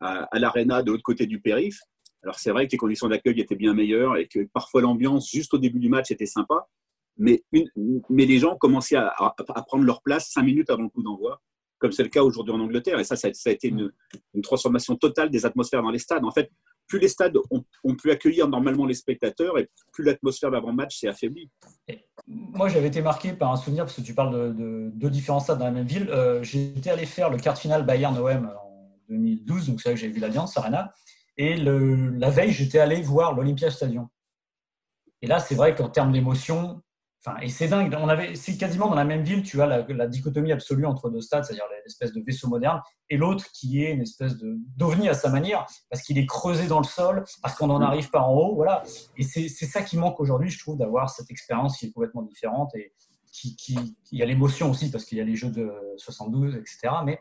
à, 0.00 0.38
l'aréna 0.38 0.82
de 0.82 0.92
l'autre 0.92 1.02
côté 1.02 1.26
du 1.26 1.40
périph', 1.40 1.80
alors 2.22 2.38
c'est 2.38 2.50
vrai 2.50 2.66
que 2.66 2.72
les 2.72 2.78
conditions 2.78 3.08
d'accueil 3.08 3.40
étaient 3.40 3.56
bien 3.56 3.74
meilleures 3.74 4.16
et 4.16 4.28
que 4.28 4.46
parfois 4.52 4.80
l'ambiance 4.82 5.28
juste 5.28 5.54
au 5.54 5.58
début 5.58 5.80
du 5.80 5.88
match 5.88 6.10
était 6.10 6.26
sympa. 6.26 6.68
Mais, 7.16 7.42
mais 7.50 8.26
les 8.26 8.38
gens 8.38 8.56
commençaient 8.56 8.96
à, 8.96 9.12
à, 9.18 9.62
prendre 9.62 9.84
leur 9.84 10.02
place 10.02 10.30
cinq 10.30 10.44
minutes 10.44 10.70
avant 10.70 10.84
le 10.84 10.88
coup 10.88 11.02
d'envoi 11.02 11.42
comme 11.82 11.90
c'est 11.90 12.04
le 12.04 12.08
cas 12.08 12.22
aujourd'hui 12.22 12.54
en 12.54 12.60
Angleterre. 12.60 13.00
Et 13.00 13.04
ça, 13.04 13.16
ça, 13.16 13.28
a 13.28 13.50
été 13.50 13.68
une, 13.68 13.90
transformation 14.40 14.94
totale 14.94 15.30
des 15.30 15.44
atmosphères 15.44 15.82
dans 15.82 15.90
les 15.90 15.98
stades. 15.98 16.24
En 16.24 16.30
fait, 16.30 16.48
plus 16.86 17.00
les 17.00 17.08
stades 17.08 17.36
ont, 17.50 17.94
pu 17.96 18.12
accueillir 18.12 18.48
normalement 18.48 18.86
les 18.86 18.94
spectateurs 18.94 19.58
et 19.58 19.68
plus 19.92 20.04
l'atmosphère 20.04 20.52
d'avant-match 20.52 21.00
s'est 21.00 21.08
affaiblie. 21.08 21.50
Moi, 22.28 22.68
j'avais 22.68 22.86
été 22.86 23.02
marqué 23.02 23.32
par 23.32 23.50
un 23.50 23.56
souvenir, 23.56 23.84
parce 23.84 23.96
que 23.96 24.00
tu 24.00 24.14
parles 24.14 24.54
de, 24.56 24.90
deux 24.94 25.10
différents 25.10 25.40
stades 25.40 25.58
dans 25.58 25.64
la 25.64 25.72
même 25.72 25.86
ville. 25.86 26.08
Euh, 26.10 26.40
j'étais 26.44 26.90
allé 26.90 27.04
faire 27.04 27.30
le 27.30 27.36
quart 27.36 27.58
final 27.58 27.84
Bayern-OM 27.84 28.46
en 28.46 29.00
2012, 29.08 29.66
donc 29.66 29.80
c'est 29.80 29.88
là 29.88 29.94
que 29.96 30.00
j'ai 30.00 30.08
vu 30.08 30.20
l'Alliance 30.20 30.56
Arena. 30.56 30.94
Et 31.36 31.56
la 31.56 32.30
veille, 32.30 32.52
j'étais 32.52 32.78
allé 32.78 33.02
voir 33.02 33.34
l'Olympia 33.34 33.72
Stadium. 33.72 34.06
Et 35.20 35.26
là, 35.26 35.40
c'est 35.40 35.56
vrai 35.56 35.74
qu'en 35.74 35.88
termes 35.88 36.12
d'émotion, 36.12 36.80
Enfin, 37.24 37.38
et 37.40 37.48
c'est 37.48 37.68
dingue. 37.68 37.94
On 38.00 38.08
avait, 38.08 38.34
c'est 38.34 38.56
quasiment 38.56 38.88
dans 38.88 38.96
la 38.96 39.04
même 39.04 39.22
ville, 39.22 39.42
tu 39.44 39.62
as 39.62 39.66
la, 39.66 40.06
dichotomie 40.08 40.50
absolue 40.50 40.86
entre 40.86 41.08
deux 41.08 41.20
stades, 41.20 41.44
c'est-à-dire 41.44 41.66
l'espèce 41.84 42.12
de 42.12 42.20
vaisseau 42.20 42.48
moderne, 42.48 42.80
et 43.10 43.16
l'autre 43.16 43.46
qui 43.52 43.84
est 43.84 43.92
une 43.92 44.00
espèce 44.00 44.36
de 44.36 44.56
d'ovni 44.76 45.08
à 45.08 45.14
sa 45.14 45.28
manière, 45.28 45.66
parce 45.88 46.02
qu'il 46.02 46.18
est 46.18 46.26
creusé 46.26 46.66
dans 46.66 46.78
le 46.78 46.84
sol, 46.84 47.24
parce 47.40 47.54
qu'on 47.54 47.68
n'en 47.68 47.78
mm. 47.78 47.84
arrive 47.84 48.10
pas 48.10 48.22
en 48.22 48.32
haut, 48.34 48.56
voilà. 48.56 48.82
Et 49.16 49.22
c'est, 49.22 49.48
ça 49.48 49.82
qui 49.82 49.96
manque 49.96 50.18
aujourd'hui, 50.18 50.50
je 50.50 50.58
trouve, 50.58 50.76
d'avoir 50.76 51.10
cette 51.10 51.30
expérience 51.30 51.78
qui 51.78 51.86
est 51.86 51.92
complètement 51.92 52.22
différente 52.22 52.74
et 52.74 52.92
qui, 53.30 53.54
qui, 53.54 53.78
il 54.10 54.18
y 54.18 54.22
a 54.22 54.26
l'émotion 54.26 54.70
aussi, 54.70 54.90
parce 54.90 55.04
qu'il 55.04 55.18
y 55.18 55.20
a 55.20 55.24
les 55.24 55.36
jeux 55.36 55.50
de 55.50 55.72
72, 55.98 56.56
etc. 56.56 56.88
Mais 57.04 57.20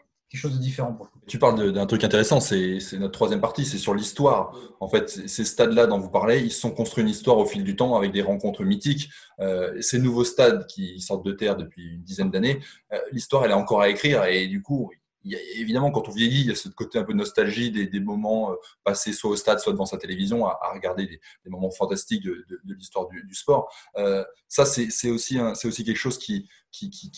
Tu 1.27 1.37
parles 1.37 1.73
d'un 1.73 1.85
truc 1.85 2.05
intéressant, 2.05 2.39
c'est 2.39 2.79
notre 2.93 3.11
troisième 3.11 3.41
partie, 3.41 3.65
c'est 3.65 3.77
sur 3.77 3.93
l'histoire. 3.93 4.55
En 4.79 4.87
fait, 4.87 5.09
ces 5.09 5.43
stades-là 5.43 5.87
dont 5.87 5.99
vous 5.99 6.09
parlez, 6.09 6.39
ils 6.39 6.51
sont 6.51 6.71
construits 6.71 7.03
une 7.03 7.09
histoire 7.09 7.37
au 7.37 7.45
fil 7.45 7.65
du 7.65 7.75
temps 7.75 7.97
avec 7.97 8.13
des 8.13 8.21
rencontres 8.21 8.63
mythiques. 8.63 9.09
Euh, 9.41 9.81
ces 9.81 9.99
nouveaux 9.99 10.23
stades 10.23 10.67
qui 10.67 11.01
sortent 11.01 11.25
de 11.25 11.33
terre 11.33 11.57
depuis 11.57 11.95
une 11.95 12.03
dizaine 12.03 12.31
d'années, 12.31 12.61
euh, 12.93 12.97
l'histoire, 13.11 13.43
elle 13.43 13.51
est 13.51 13.55
encore 13.55 13.81
à 13.81 13.89
écrire 13.89 14.23
et 14.23 14.47
du 14.47 14.61
coup, 14.61 14.91
évidemment, 15.23 15.91
quand 15.91 16.07
on 16.07 16.11
vieillit, 16.11 16.41
il 16.41 16.47
y 16.47 16.51
a 16.51 16.55
ce 16.55 16.69
côté 16.69 16.97
un 16.97 17.03
peu 17.03 17.13
de 17.13 17.17
nostalgie 17.17 17.71
des, 17.71 17.99
moments 17.99 18.51
euh, 18.51 18.55
passés 18.83 19.13
soit 19.13 19.31
au 19.31 19.35
stade, 19.35 19.59
soit 19.59 19.73
devant 19.73 19.85
sa 19.85 19.97
télévision, 19.97 20.45
à, 20.45 20.71
regarder 20.73 21.05
des, 21.07 21.49
moments 21.49 21.71
fantastiques 21.71 22.23
de, 22.23 22.45
l'histoire 22.65 23.07
du, 23.07 23.35
sport. 23.35 23.71
Euh, 23.97 24.23
ça, 24.47 24.65
c'est 24.65 25.09
aussi, 25.09 25.37
quelque 25.37 25.95
chose 25.95 26.17
qui, 26.17 26.47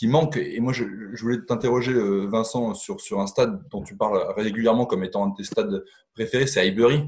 manque. 0.04 0.38
Et 0.38 0.60
moi, 0.60 0.74
je, 0.74 0.84
voulais 1.22 1.44
t'interroger, 1.46 1.94
euh, 1.94 2.28
Vincent, 2.28 2.74
sur, 2.74 3.00
sur 3.00 3.20
un 3.20 3.28
stade 3.28 3.62
dont 3.70 3.84
tu 3.84 3.96
parles 3.96 4.34
régulièrement 4.36 4.86
comme 4.86 5.04
étant 5.04 5.26
un 5.26 5.30
de 5.30 5.36
tes 5.36 5.44
stades 5.44 5.84
préférés, 6.14 6.48
c'est 6.48 6.60
Highbury. 6.60 7.04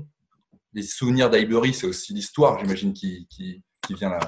Les 0.73 0.83
souvenirs 0.83 1.29
d'Highbury, 1.29 1.73
c'est 1.73 1.87
aussi 1.87 2.13
l'histoire, 2.13 2.59
j'imagine, 2.59 2.93
qui, 2.93 3.27
qui, 3.29 3.63
vient 3.89 4.09
là. 4.09 4.19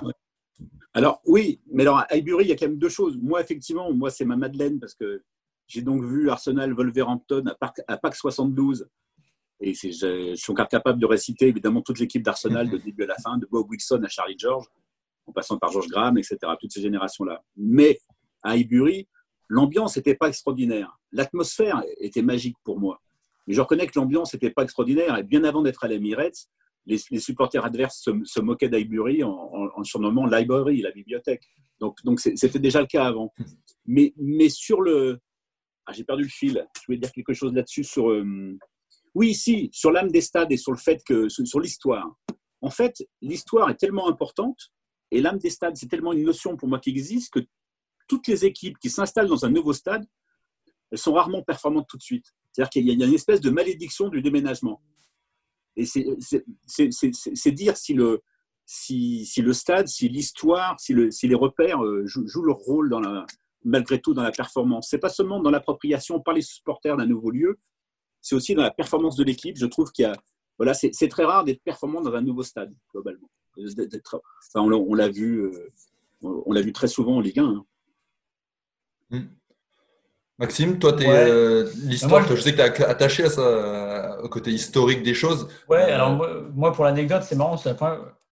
Alors 0.93 1.21
oui, 1.25 1.61
mais 1.71 1.83
alors 1.83 1.99
à 1.99 2.07
Highbury, 2.11 2.45
il 2.45 2.47
y 2.49 2.51
a 2.51 2.55
quand 2.55 2.67
même 2.67 2.77
deux 2.77 2.89
choses. 2.89 3.17
Moi, 3.21 3.41
effectivement, 3.41 3.91
moi, 3.93 4.09
c'est 4.09 4.25
ma 4.25 4.37
Madeleine 4.37 4.79
parce 4.79 4.95
que 4.95 5.23
j'ai 5.67 5.81
donc 5.81 6.03
vu 6.03 6.29
Arsenal 6.29 6.73
Wolverhampton 6.73 7.43
à, 7.87 7.97
PAC 7.97 8.15
72. 8.15 8.87
Et 9.59 9.73
je, 9.73 10.35
suis 10.35 10.51
encore 10.51 10.67
capable 10.67 10.99
de 10.99 11.05
réciter 11.05 11.47
évidemment 11.47 11.81
toute 11.81 11.99
l'équipe 11.99 12.23
d'Arsenal 12.23 12.69
de 12.69 12.77
début 12.77 13.03
à 13.03 13.07
la 13.07 13.15
fin, 13.17 13.37
de 13.37 13.45
Bob 13.47 13.69
Wilson 13.69 14.01
à 14.03 14.07
Charlie 14.07 14.37
George, 14.37 14.65
en 15.25 15.31
passant 15.31 15.57
par 15.57 15.71
George 15.71 15.87
Graham, 15.87 16.17
etc. 16.17 16.37
Toutes 16.59 16.71
ces 16.71 16.81
générations-là. 16.81 17.43
Mais 17.57 17.99
à 18.43 18.51
Highbury, 18.51 19.07
l'ambiance 19.49 19.97
n'était 19.97 20.15
pas 20.15 20.29
extraordinaire. 20.29 20.97
L'atmosphère 21.11 21.83
était 21.99 22.21
magique 22.21 22.55
pour 22.63 22.79
moi. 22.79 23.01
Mais 23.47 23.53
je 23.53 23.61
reconnais 23.61 23.87
que 23.87 23.97
l'ambiance 23.97 24.33
n'était 24.33 24.51
pas 24.51 24.63
extraordinaire. 24.63 25.17
Et 25.17 25.23
bien 25.23 25.43
avant 25.43 25.63
d'être 25.63 25.83
à 25.83 25.87
l'Emirates, 25.87 26.47
les, 26.85 26.97
les, 27.11 27.19
supporters 27.19 27.65
adverses 27.65 28.07
se, 28.23 28.39
moquaient 28.39 28.69
d'Highbury 28.69 29.23
en, 29.23 29.29
en, 29.31 29.83
surnommant 29.83 30.25
Library, 30.25 30.81
la 30.81 30.91
bibliothèque. 30.91 31.43
Donc, 31.79 31.97
donc 32.05 32.19
c'était 32.19 32.59
déjà 32.59 32.79
le 32.79 32.87
cas 32.87 33.05
avant. 33.05 33.33
Mais, 33.85 34.13
mais 34.17 34.49
sur 34.49 34.81
le, 34.81 35.19
ah, 35.87 35.93
j'ai 35.93 36.03
perdu 36.03 36.23
le 36.23 36.29
fil. 36.29 36.67
Je 36.75 36.85
voulais 36.85 36.97
dire 36.97 37.11
quelque 37.11 37.33
chose 37.33 37.53
là-dessus 37.53 37.85
sur. 37.85 38.09
Euh, 38.11 38.57
oui, 39.15 39.33
si, 39.33 39.69
sur 39.71 39.91
l'âme 39.91 40.11
des 40.11 40.21
stades 40.21 40.51
et 40.51 40.57
sur 40.57 40.73
le 40.73 40.77
fait 40.77 41.01
que. 41.03 41.29
sur 41.29 41.59
l'histoire. 41.59 42.13
En 42.61 42.69
fait, 42.69 43.07
l'histoire 43.21 43.69
est 43.69 43.77
tellement 43.77 44.09
importante 44.09 44.73
et 45.11 45.21
l'âme 45.21 45.37
des 45.37 45.49
stades, 45.49 45.77
c'est 45.77 45.87
tellement 45.87 46.11
une 46.11 46.23
notion 46.23 46.57
pour 46.57 46.67
moi 46.67 46.79
qui 46.79 46.89
existe 46.89 47.31
que 47.31 47.39
toutes 48.07 48.27
les 48.27 48.45
équipes 48.45 48.77
qui 48.79 48.89
s'installent 48.89 49.27
dans 49.27 49.45
un 49.45 49.49
nouveau 49.49 49.73
stade, 49.73 50.05
elles 50.91 50.97
sont 50.97 51.13
rarement 51.13 51.41
performantes 51.41 51.87
tout 51.87 51.97
de 51.97 52.03
suite. 52.03 52.25
C'est-à-dire 52.51 52.69
qu'il 52.69 52.87
y 52.87 52.91
a 52.91 52.93
une 52.93 53.13
espèce 53.13 53.39
de 53.39 53.49
malédiction 53.49 54.09
du 54.09 54.21
déménagement. 54.21 54.81
Et 55.77 55.85
c'est 55.85 57.51
dire 57.51 57.77
si 57.77 57.93
le, 57.93 58.21
si, 58.65 59.25
si, 59.25 59.41
le 59.41 59.53
stade, 59.53 59.87
si 59.87 60.09
l'histoire, 60.09 60.77
si, 60.79 60.93
si, 61.11 61.27
les 61.27 61.35
repères 61.35 61.83
euh, 61.85 62.05
jouent, 62.05 62.43
leur 62.43 62.57
rôle 62.57 62.89
dans 62.89 62.99
la, 62.99 63.25
malgré 63.63 63.99
tout 63.99 64.13
dans 64.13 64.23
la 64.23 64.31
performance. 64.31 64.87
C'est 64.89 64.99
pas 64.99 65.09
seulement 65.09 65.39
dans 65.39 65.51
l'appropriation 65.51 66.19
par 66.19 66.33
les 66.33 66.41
supporters 66.41 66.97
d'un 66.97 67.05
nouveau 67.05 67.31
lieu, 67.31 67.59
c'est 68.21 68.35
aussi 68.35 68.55
dans 68.55 68.63
la 68.63 68.71
performance 68.71 69.15
de 69.15 69.23
l'équipe. 69.23 69.57
Je 69.57 69.65
trouve 69.65 69.91
qu'il 69.91 70.03
y 70.03 70.05
a, 70.05 70.13
voilà, 70.57 70.73
c'est 70.73 71.07
très 71.09 71.23
rare 71.23 71.43
d'être 71.43 71.61
performant 71.63 72.01
dans 72.01 72.13
un 72.13 72.21
nouveau 72.21 72.43
stade 72.43 72.73
globalement. 72.91 73.29
on 74.55 74.93
l'a 74.93 75.09
vu, 75.09 75.39
euh, 75.39 75.71
on 76.21 76.51
l'a 76.51 76.61
vu 76.61 76.73
très 76.73 76.87
souvent 76.87 77.17
en 77.17 77.21
Ligue 77.21 77.39
1. 77.39 77.43
Hein. 77.43 77.65
Hmm. 79.09 79.27
Maxime, 80.39 80.77
toi, 80.77 80.95
euh, 81.01 81.67
l'histoire, 81.85 82.27
je... 82.27 82.35
sais 82.35 82.53
que 82.53 82.57
tu 82.57 82.81
es 82.81 82.85
attaché 82.85 83.23
à 83.23 83.29
ça, 83.29 84.21
au 84.21 84.29
côté 84.29 84.51
historique 84.51 85.01
des 85.01 85.15
choses. 85.15 85.47
Ouais, 85.67 85.81
alors 85.81 86.23
moi, 86.53 86.71
pour 86.73 86.83
l'anecdote, 86.83 87.23
c'est 87.23 87.35
marrant, 87.35 87.57
c'est 87.57 87.75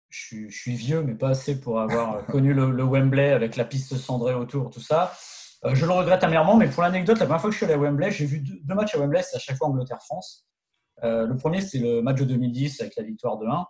je 0.09 0.47
suis, 0.49 0.75
vieux, 0.75 1.01
mais 1.03 1.13
pas 1.13 1.29
assez 1.29 1.59
pour 1.59 1.79
avoir 1.79 2.25
connu 2.27 2.53
le, 2.53 2.83
Wembley 2.83 3.31
avec 3.31 3.55
la 3.55 3.65
piste 3.65 3.95
cendrée 3.97 4.33
autour, 4.33 4.69
tout 4.69 4.79
ça. 4.79 5.13
Euh, 5.65 5.73
je 5.73 5.85
le 5.85 5.91
regrette 5.91 6.23
amèrement, 6.23 6.57
mais 6.57 6.67
pour 6.67 6.83
l'anecdote, 6.83 7.19
la 7.19 7.25
première 7.25 7.41
fois 7.41 7.49
que 7.49 7.53
je 7.53 7.57
suis 7.57 7.65
allé 7.65 7.75
à 7.75 7.77
Wembley, 7.77 8.11
j'ai 8.11 8.25
vu 8.25 8.39
deux, 8.39 8.75
matchs 8.75 8.95
à 8.95 8.99
Wembley, 8.99 9.23
c'est 9.23 9.35
à 9.35 9.39
chaque 9.39 9.57
fois 9.57 9.67
Angleterre-France. 9.67 10.47
Euh, 11.03 11.25
le 11.25 11.35
premier, 11.35 11.61
c'est 11.61 11.79
le 11.79 12.01
match 12.01 12.19
de 12.19 12.25
2010 12.25 12.81
avec 12.81 12.95
la 12.95 13.03
victoire 13.03 13.37
de 13.37 13.45
1. 13.45 13.65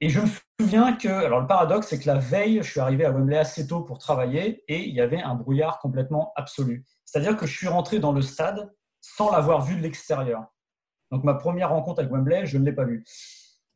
Et 0.00 0.10
je 0.10 0.20
me 0.20 0.26
souviens 0.60 0.92
que, 0.92 1.08
alors 1.08 1.40
le 1.40 1.46
paradoxe, 1.46 1.88
c'est 1.88 1.98
que 1.98 2.06
la 2.06 2.18
veille, 2.18 2.58
je 2.62 2.70
suis 2.70 2.80
arrivé 2.80 3.04
à 3.04 3.10
Wembley 3.10 3.36
assez 3.36 3.66
tôt 3.66 3.82
pour 3.82 3.98
travailler 3.98 4.62
et 4.68 4.86
il 4.86 4.94
y 4.94 5.00
avait 5.00 5.20
un 5.20 5.34
brouillard 5.34 5.80
complètement 5.80 6.32
absolu. 6.36 6.84
C'est-à-dire 7.04 7.36
que 7.36 7.46
je 7.46 7.56
suis 7.56 7.68
rentré 7.68 7.98
dans 7.98 8.12
le 8.12 8.22
stade 8.22 8.70
sans 9.00 9.32
l'avoir 9.32 9.62
vu 9.62 9.76
de 9.76 9.80
l'extérieur. 9.80 10.44
Donc 11.10 11.24
ma 11.24 11.34
première 11.34 11.70
rencontre 11.70 12.00
avec 12.00 12.12
Wembley, 12.12 12.46
je 12.46 12.58
ne 12.58 12.64
l'ai 12.64 12.72
pas 12.72 12.84
vue. 12.84 13.04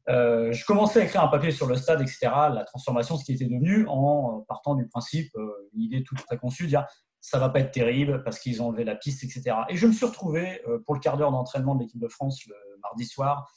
Euh, 0.09 0.53
je 0.53 0.65
commençais 0.65 1.01
à 1.01 1.05
écrire 1.05 1.23
un 1.23 1.29
papier 1.29 1.53
sur 1.53 1.67
le 1.67 1.77
stade, 1.77 2.01
etc., 2.01 2.19
la 2.53 2.65
transformation, 2.65 3.17
ce 3.17 3.25
qui 3.25 3.33
était 3.33 3.45
devenu, 3.45 3.87
en 3.89 4.41
partant 4.49 4.75
du 4.75 4.87
principe, 4.89 5.35
euh, 5.37 5.69
une 5.75 5.83
idée 5.83 6.03
toute 6.03 6.23
préconçue, 6.23 6.67
dire 6.67 6.87
ça 7.21 7.39
va 7.39 7.49
pas 7.51 7.61
être 7.61 7.71
terrible 7.71 8.25
parce 8.25 8.41
qu'ils 8.41 8.61
ont 8.63 8.69
enlevé 8.69 8.83
la 8.83 8.97
piste, 8.97 9.23
etc. 9.23 9.57
Et 9.69 9.77
je 9.77 9.87
me 9.87 9.93
suis 9.93 10.05
retrouvé 10.05 10.61
euh, 10.67 10.83
pour 10.85 10.95
le 10.95 11.01
quart 11.01 11.17
d'heure 11.17 11.31
d'entraînement 11.31 11.77
de 11.77 11.83
l'équipe 11.83 12.01
de 12.01 12.09
France 12.09 12.45
le 12.49 12.55
mardi 12.83 13.05
soir 13.05 13.49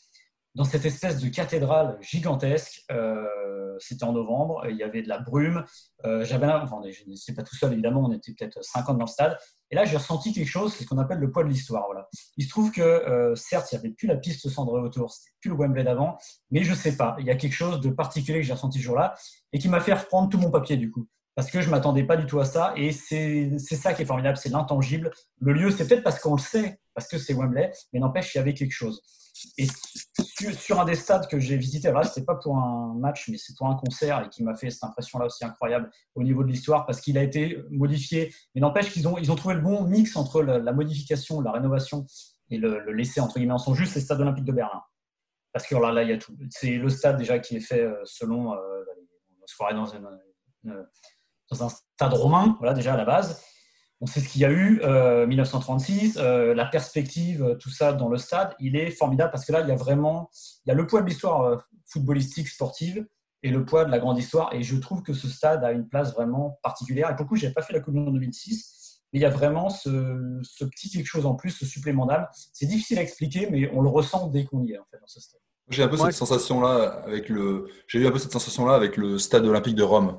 dans 0.53 0.65
cette 0.65 0.85
espèce 0.85 1.19
de 1.19 1.27
cathédrale 1.29 1.97
gigantesque. 1.99 2.85
C'était 3.79 4.05
en 4.05 4.13
novembre, 4.13 4.65
il 4.69 4.77
y 4.77 4.83
avait 4.83 5.01
de 5.01 5.09
la 5.09 5.19
brume. 5.19 5.65
J'avais, 6.21 6.47
enfin, 6.47 6.79
je 6.89 7.03
n'étais 7.09 7.33
pas 7.33 7.43
tout 7.43 7.55
seul 7.57 7.73
évidemment, 7.73 8.05
on 8.05 8.13
était 8.13 8.31
peut-être 8.31 8.63
50 8.63 8.97
dans 8.97 9.03
le 9.03 9.09
stade. 9.09 9.37
Et 9.71 9.75
là, 9.75 9.85
j'ai 9.85 9.97
ressenti 9.97 10.33
quelque 10.33 10.47
chose, 10.47 10.73
c'est 10.73 10.83
ce 10.83 10.87
qu'on 10.87 10.97
appelle 10.97 11.19
le 11.19 11.31
poids 11.31 11.43
de 11.43 11.49
l'histoire. 11.49 11.85
Voilà. 11.85 12.07
Il 12.37 12.43
se 12.43 12.49
trouve 12.49 12.71
que, 12.71 13.33
certes, 13.35 13.71
il 13.71 13.75
n'y 13.75 13.79
avait 13.79 13.93
plus 13.93 14.07
la 14.07 14.17
piste 14.17 14.47
cendrée 14.49 14.81
autour, 14.81 15.11
c'était 15.11 15.31
plus 15.41 15.49
le 15.49 15.55
Wembley 15.55 15.83
d'avant, 15.83 16.17
mais 16.51 16.63
je 16.63 16.73
sais 16.73 16.95
pas, 16.95 17.15
il 17.19 17.25
y 17.25 17.31
a 17.31 17.35
quelque 17.35 17.53
chose 17.53 17.81
de 17.81 17.89
particulier 17.89 18.39
que 18.39 18.45
j'ai 18.45 18.53
ressenti 18.53 18.79
ce 18.79 18.83
jour-là 18.83 19.15
et 19.53 19.59
qui 19.59 19.69
m'a 19.69 19.79
fait 19.79 19.93
reprendre 19.93 20.29
tout 20.29 20.37
mon 20.37 20.51
papier 20.51 20.77
du 20.77 20.91
coup 20.91 21.07
parce 21.35 21.51
que 21.51 21.61
je 21.61 21.69
m'attendais 21.69 22.03
pas 22.03 22.17
du 22.17 22.25
tout 22.25 22.39
à 22.39 22.45
ça. 22.45 22.73
Et 22.77 22.91
c'est 22.91 23.59
ça 23.59 23.93
qui 23.93 24.01
est 24.01 24.05
formidable, 24.05 24.37
c'est 24.37 24.49
l'intangible. 24.49 25.11
Le 25.41 25.53
lieu, 25.53 25.69
c'est 25.69 25.87
peut-être 25.87 26.03
parce 26.03 26.19
qu'on 26.19 26.35
le 26.35 26.41
sait, 26.41 26.79
parce 26.93 27.07
que 27.07 27.17
c'est 27.17 27.33
Wembley, 27.33 27.71
mais 27.93 27.99
n'empêche, 27.99 28.33
il 28.33 28.37
y 28.37 28.41
avait 28.41 28.53
quelque 28.53 28.71
chose. 28.71 29.01
Et 29.57 29.67
sur, 30.17 30.79
un 30.79 30.85
des 30.85 30.95
stades 30.95 31.27
que 31.27 31.39
j'ai 31.39 31.57
visité, 31.57 31.91
là, 31.91 32.03
c'était 32.03 32.25
pas 32.25 32.35
pour 32.35 32.57
un 32.57 32.93
match, 32.95 33.27
mais 33.29 33.37
c'est 33.37 33.55
pour 33.57 33.67
un 33.67 33.75
concert 33.75 34.23
et 34.25 34.29
qui 34.29 34.43
m'a 34.43 34.55
fait 34.55 34.69
cette 34.69 34.83
impression-là 34.83 35.25
aussi 35.25 35.43
incroyable 35.43 35.89
au 36.15 36.23
niveau 36.23 36.43
de 36.43 36.49
l'histoire 36.49 36.85
parce 36.85 37.01
qu'il 37.01 37.17
a 37.17 37.23
été 37.23 37.61
modifié. 37.69 38.33
Mais 38.53 38.61
n'empêche 38.61 38.91
qu'ils 38.91 39.07
ont, 39.07 39.17
ils 39.17 39.31
ont 39.31 39.35
trouvé 39.35 39.55
le 39.55 39.61
bon 39.61 39.83
mix 39.83 40.15
entre 40.15 40.41
la, 40.41 40.71
modification, 40.71 41.41
la 41.41 41.51
rénovation 41.51 42.05
et 42.49 42.57
le, 42.57 42.91
laisser 42.91 43.19
entre 43.19 43.35
guillemets 43.39 43.53
en 43.53 43.57
son 43.57 43.73
juste, 43.73 43.93
c'est 43.93 43.99
le 43.99 44.05
stade 44.05 44.21
olympique 44.21 44.45
de 44.45 44.53
Berlin. 44.53 44.81
Parce 45.51 45.67
que 45.67 45.75
là, 45.75 46.03
il 46.03 46.09
y 46.09 46.13
a 46.13 46.17
tout. 46.17 46.35
C'est 46.49 46.71
le 46.71 46.89
stade 46.89 47.17
déjà 47.17 47.39
qui 47.39 47.57
est 47.57 47.61
fait 47.61 47.81
euh, 47.81 47.95
selon. 48.03 48.53
Euh, 48.53 48.57
croirait 49.55 49.75
dans 49.75 49.85
dans 51.51 51.63
un 51.63 51.69
stade 51.69 52.13
romain, 52.13 52.55
voilà, 52.59 52.73
déjà 52.73 52.93
à 52.93 52.97
la 52.97 53.05
base. 53.05 53.43
On 54.01 54.07
sait 54.07 54.19
ce 54.19 54.27
qu'il 54.27 54.41
y 54.41 54.45
a 54.45 54.51
eu, 54.51 54.81
1936, 55.27 56.17
euh, 56.17 56.21
euh, 56.21 56.53
la 56.53 56.65
perspective, 56.65 57.43
euh, 57.43 57.55
tout 57.55 57.69
ça 57.69 57.93
dans 57.93 58.09
le 58.09 58.17
stade, 58.17 58.53
il 58.59 58.75
est 58.75 58.91
formidable 58.91 59.31
parce 59.31 59.45
que 59.45 59.53
là, 59.53 59.61
il 59.61 59.69
y 59.69 59.71
a 59.71 59.75
vraiment 59.75 60.29
il 60.65 60.69
y 60.69 60.71
a 60.71 60.75
le 60.75 60.85
poids 60.85 61.01
de 61.01 61.07
l'histoire 61.07 61.65
footballistique, 61.85 62.49
sportive 62.49 63.05
et 63.41 63.51
le 63.51 63.63
poids 63.63 63.85
de 63.85 63.91
la 63.91 63.99
grande 63.99 64.17
histoire. 64.17 64.53
Et 64.53 64.63
je 64.63 64.75
trouve 64.75 65.01
que 65.01 65.13
ce 65.13 65.29
stade 65.29 65.63
a 65.63 65.71
une 65.71 65.87
place 65.87 66.13
vraiment 66.13 66.59
particulière. 66.61 67.09
Et 67.09 67.15
pour 67.15 67.23
le 67.23 67.29
coup, 67.29 67.35
je 67.37 67.43
n'avais 67.43 67.53
pas 67.53 67.61
fait 67.61 67.73
la 67.73 67.79
Coupe 67.79 67.93
du 67.93 67.99
Monde 67.99 68.09
en 68.09 68.13
2006, 68.13 69.01
mais 69.13 69.19
il 69.19 69.21
y 69.21 69.25
a 69.25 69.29
vraiment 69.29 69.69
ce, 69.69 70.41
ce, 70.43 70.65
petit 70.65 70.89
quelque 70.89 71.05
chose 71.05 71.25
en 71.25 71.35
plus, 71.35 71.51
ce 71.51 71.65
supplément 71.65 72.05
d'âme. 72.05 72.27
C'est 72.53 72.65
difficile 72.65 72.99
à 72.99 73.01
expliquer, 73.01 73.47
mais 73.49 73.71
on 73.73 73.81
le 73.81 73.89
ressent 73.89 74.27
dès 74.27 74.43
qu'on 74.43 74.61
y 74.63 74.73
est 74.73 74.77
en 74.77 74.85
fait, 74.91 74.97
dans 74.99 75.07
ce 75.07 75.21
stade. 75.21 75.39
J'ai 75.69 75.83
un 75.83 75.87
peu 75.87 75.97
cette 75.97 76.11
sensation-là 76.11 77.01
avec 77.05 77.29
le. 77.29 77.67
J'ai 77.87 77.99
eu 77.99 78.07
un 78.07 78.11
peu 78.11 78.19
cette 78.19 78.33
sensation-là 78.33 78.75
avec 78.75 78.97
le 78.97 79.17
stade 79.17 79.45
olympique 79.45 79.75
de 79.75 79.83
Rome 79.83 80.17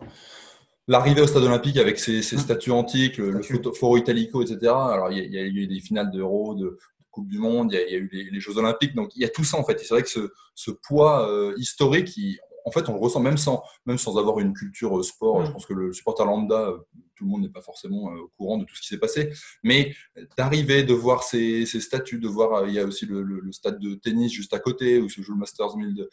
l'arrivée 0.88 1.20
au 1.20 1.26
stade 1.26 1.42
olympique 1.42 1.76
avec 1.76 1.98
ses, 1.98 2.22
ses 2.22 2.38
statues 2.38 2.70
antiques, 2.70 3.18
le, 3.18 3.30
le 3.30 3.72
Foro 3.72 3.96
Italico, 3.96 4.42
etc. 4.42 4.58
Alors, 4.66 5.10
il 5.10 5.32
y, 5.32 5.38
a, 5.38 5.42
eu 5.42 5.66
des 5.66 5.80
finales 5.80 6.10
d'Euro, 6.10 6.54
de, 6.54 6.64
de, 6.64 6.78
Coupe 7.10 7.28
du 7.28 7.38
Monde, 7.38 7.72
il 7.72 7.78
y 7.78 7.94
a, 7.94 7.98
eu 7.98 8.10
les, 8.30 8.40
Jeux 8.40 8.58
olympiques. 8.58 8.94
Donc, 8.94 9.10
il 9.16 9.22
y 9.22 9.24
a 9.24 9.28
tout 9.28 9.44
ça, 9.44 9.56
en 9.56 9.64
fait. 9.64 9.78
c'est 9.80 9.88
vrai 9.88 10.02
que 10.02 10.10
ce, 10.10 10.32
ce 10.54 10.70
poids 10.70 11.28
euh, 11.30 11.54
historique, 11.56 12.18
en 12.66 12.70
fait, 12.70 12.88
on 12.88 12.94
le 12.94 12.98
ressent 12.98 13.20
même 13.20 13.38
sans, 13.38 13.62
même 13.86 13.96
sans 13.96 14.18
avoir 14.18 14.38
une 14.40 14.52
culture 14.52 14.98
euh, 14.98 15.02
sport. 15.02 15.46
Je 15.46 15.52
pense 15.52 15.64
que 15.64 15.72
le 15.72 15.92
supporter 15.92 16.26
lambda, 16.26 16.68
euh, 16.68 16.78
tout 17.14 17.24
le 17.24 17.30
monde 17.30 17.42
n'est 17.42 17.48
pas 17.48 17.62
forcément 17.62 18.12
au 18.12 18.30
courant 18.36 18.58
de 18.58 18.64
tout 18.64 18.74
ce 18.74 18.82
qui 18.82 18.88
s'est 18.88 18.98
passé. 18.98 19.32
Mais 19.62 19.94
d'arriver, 20.36 20.82
de 20.82 20.92
voir 20.92 21.22
ces, 21.22 21.64
ces, 21.64 21.80
statues, 21.80 22.18
de 22.18 22.28
voir, 22.28 22.66
il 22.68 22.74
y 22.74 22.78
a 22.78 22.84
aussi 22.84 23.06
le, 23.06 23.22
le, 23.22 23.52
stade 23.52 23.78
de 23.78 23.94
tennis 23.94 24.30
juste 24.30 24.52
à 24.52 24.58
côté 24.58 24.98
où 24.98 25.08
se 25.08 25.22
joue 25.22 25.32
le 25.32 25.38
Masters 25.38 25.74
1000 25.74 25.94
de, 25.94 26.10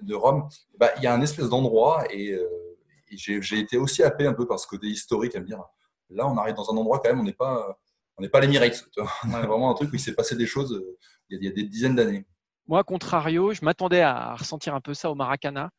de, 0.00 0.14
Rome. 0.14 0.48
Bah, 0.78 0.90
il 0.98 1.02
y 1.02 1.06
a 1.08 1.14
un 1.14 1.22
espèce 1.22 1.48
d'endroit 1.48 2.04
et 2.12 2.38
j'ai 3.10 3.58
été 3.58 3.76
aussi 3.78 4.02
happé 4.02 4.26
un 4.26 4.34
peu 4.34 4.46
par 4.46 4.58
ce 4.58 4.66
côté 4.66 4.86
historique 4.86 5.34
à 5.34 5.40
me 5.40 5.46
dire 5.46 5.62
là, 6.10 6.26
on 6.26 6.36
arrive 6.36 6.54
dans 6.54 6.70
un 6.72 6.76
endroit 6.76 7.00
quand 7.02 7.10
même, 7.10 7.20
on 7.20 7.24
n'est 7.24 7.32
pas, 7.32 7.78
on 8.16 8.22
n'est 8.22 8.28
pas 8.28 8.40
l'Emirates. 8.40 8.84
On 9.28 9.34
a 9.34 9.46
vraiment 9.46 9.70
un 9.70 9.74
truc 9.74 9.92
où 9.92 9.96
il 9.96 10.00
s'est 10.00 10.14
passé 10.14 10.36
des 10.36 10.46
choses 10.46 10.72
euh, 10.72 10.96
il 11.30 11.42
y 11.42 11.48
a, 11.48 11.50
des 11.50 11.64
dizaines 11.64 11.96
d'années. 11.96 12.24
Moi, 12.68 12.82
contrario, 12.84 13.52
je 13.52 13.64
m'attendais 13.64 14.00
à 14.00 14.34
ressentir 14.34 14.74
un 14.74 14.80
peu 14.80 14.94
ça 14.94 15.10
au 15.10 15.14
Maracana. 15.14 15.70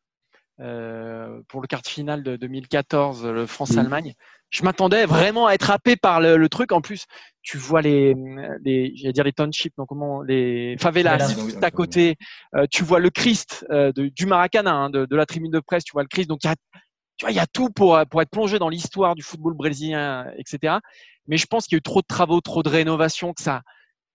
Euh, 0.60 1.40
pour 1.50 1.62
le 1.62 1.68
quart 1.68 1.84
de 1.84 1.88
finale 1.88 2.24
de 2.24 2.36
2014, 2.36 3.28
le 3.28 3.46
France-Allemagne. 3.46 4.16
Je 4.50 4.64
m'attendais 4.64 5.06
vraiment 5.06 5.46
à 5.46 5.54
être 5.54 5.70
happé 5.70 5.96
par 5.96 6.20
le, 6.20 6.50
truc. 6.50 6.72
En 6.72 6.82
plus, 6.82 7.06
tu 7.44 7.60
vois 7.60 7.84
les, 7.84 8.16
les 8.64 8.92
j'allais 8.96 9.14
dire 9.14 9.24
les 9.24 9.34
townships, 9.34 9.76
donc 9.78 9.88
comment 9.88 10.24
les 10.24 10.76
favelas 10.80 11.32
à 11.62 11.70
côté. 11.70 12.16
Euh, 12.56 12.66
tu 12.72 12.84
vois 12.84 13.00
le 13.00 13.12
Christ 13.12 13.68
du 13.96 14.26
Maracana, 14.26 14.74
hein, 14.74 14.90
de, 14.90 15.06
de, 15.06 15.16
la 15.16 15.28
tribune 15.28 15.52
de 15.52 15.60
presse. 15.60 15.84
Tu 15.84 15.92
vois 15.92 16.02
le 16.02 16.08
Christ. 16.08 16.28
Donc 16.28 16.40
il 16.44 16.48
y 16.48 16.50
a 16.50 16.56
tu 17.18 17.26
vois, 17.26 17.32
il 17.32 17.36
y 17.36 17.40
a 17.40 17.48
tout 17.48 17.70
pour, 17.70 18.00
pour 18.10 18.22
être 18.22 18.30
plongé 18.30 18.60
dans 18.60 18.70
l'histoire 18.70 19.16
du 19.16 19.24
football 19.24 19.54
brésilien, 19.54 20.32
etc. 20.38 20.78
Mais 21.28 21.38
je 21.38 21.46
pense 21.46 21.66
qu'il 21.66 21.76
y 21.76 21.78
a 21.78 21.80
eu 21.80 21.82
trop 21.82 22.02
de 22.02 22.08
travaux, 22.08 22.42
trop 22.42 22.64
de 22.64 22.70
rénovations, 22.70 23.34
que 23.34 23.42
ça. 23.42 23.62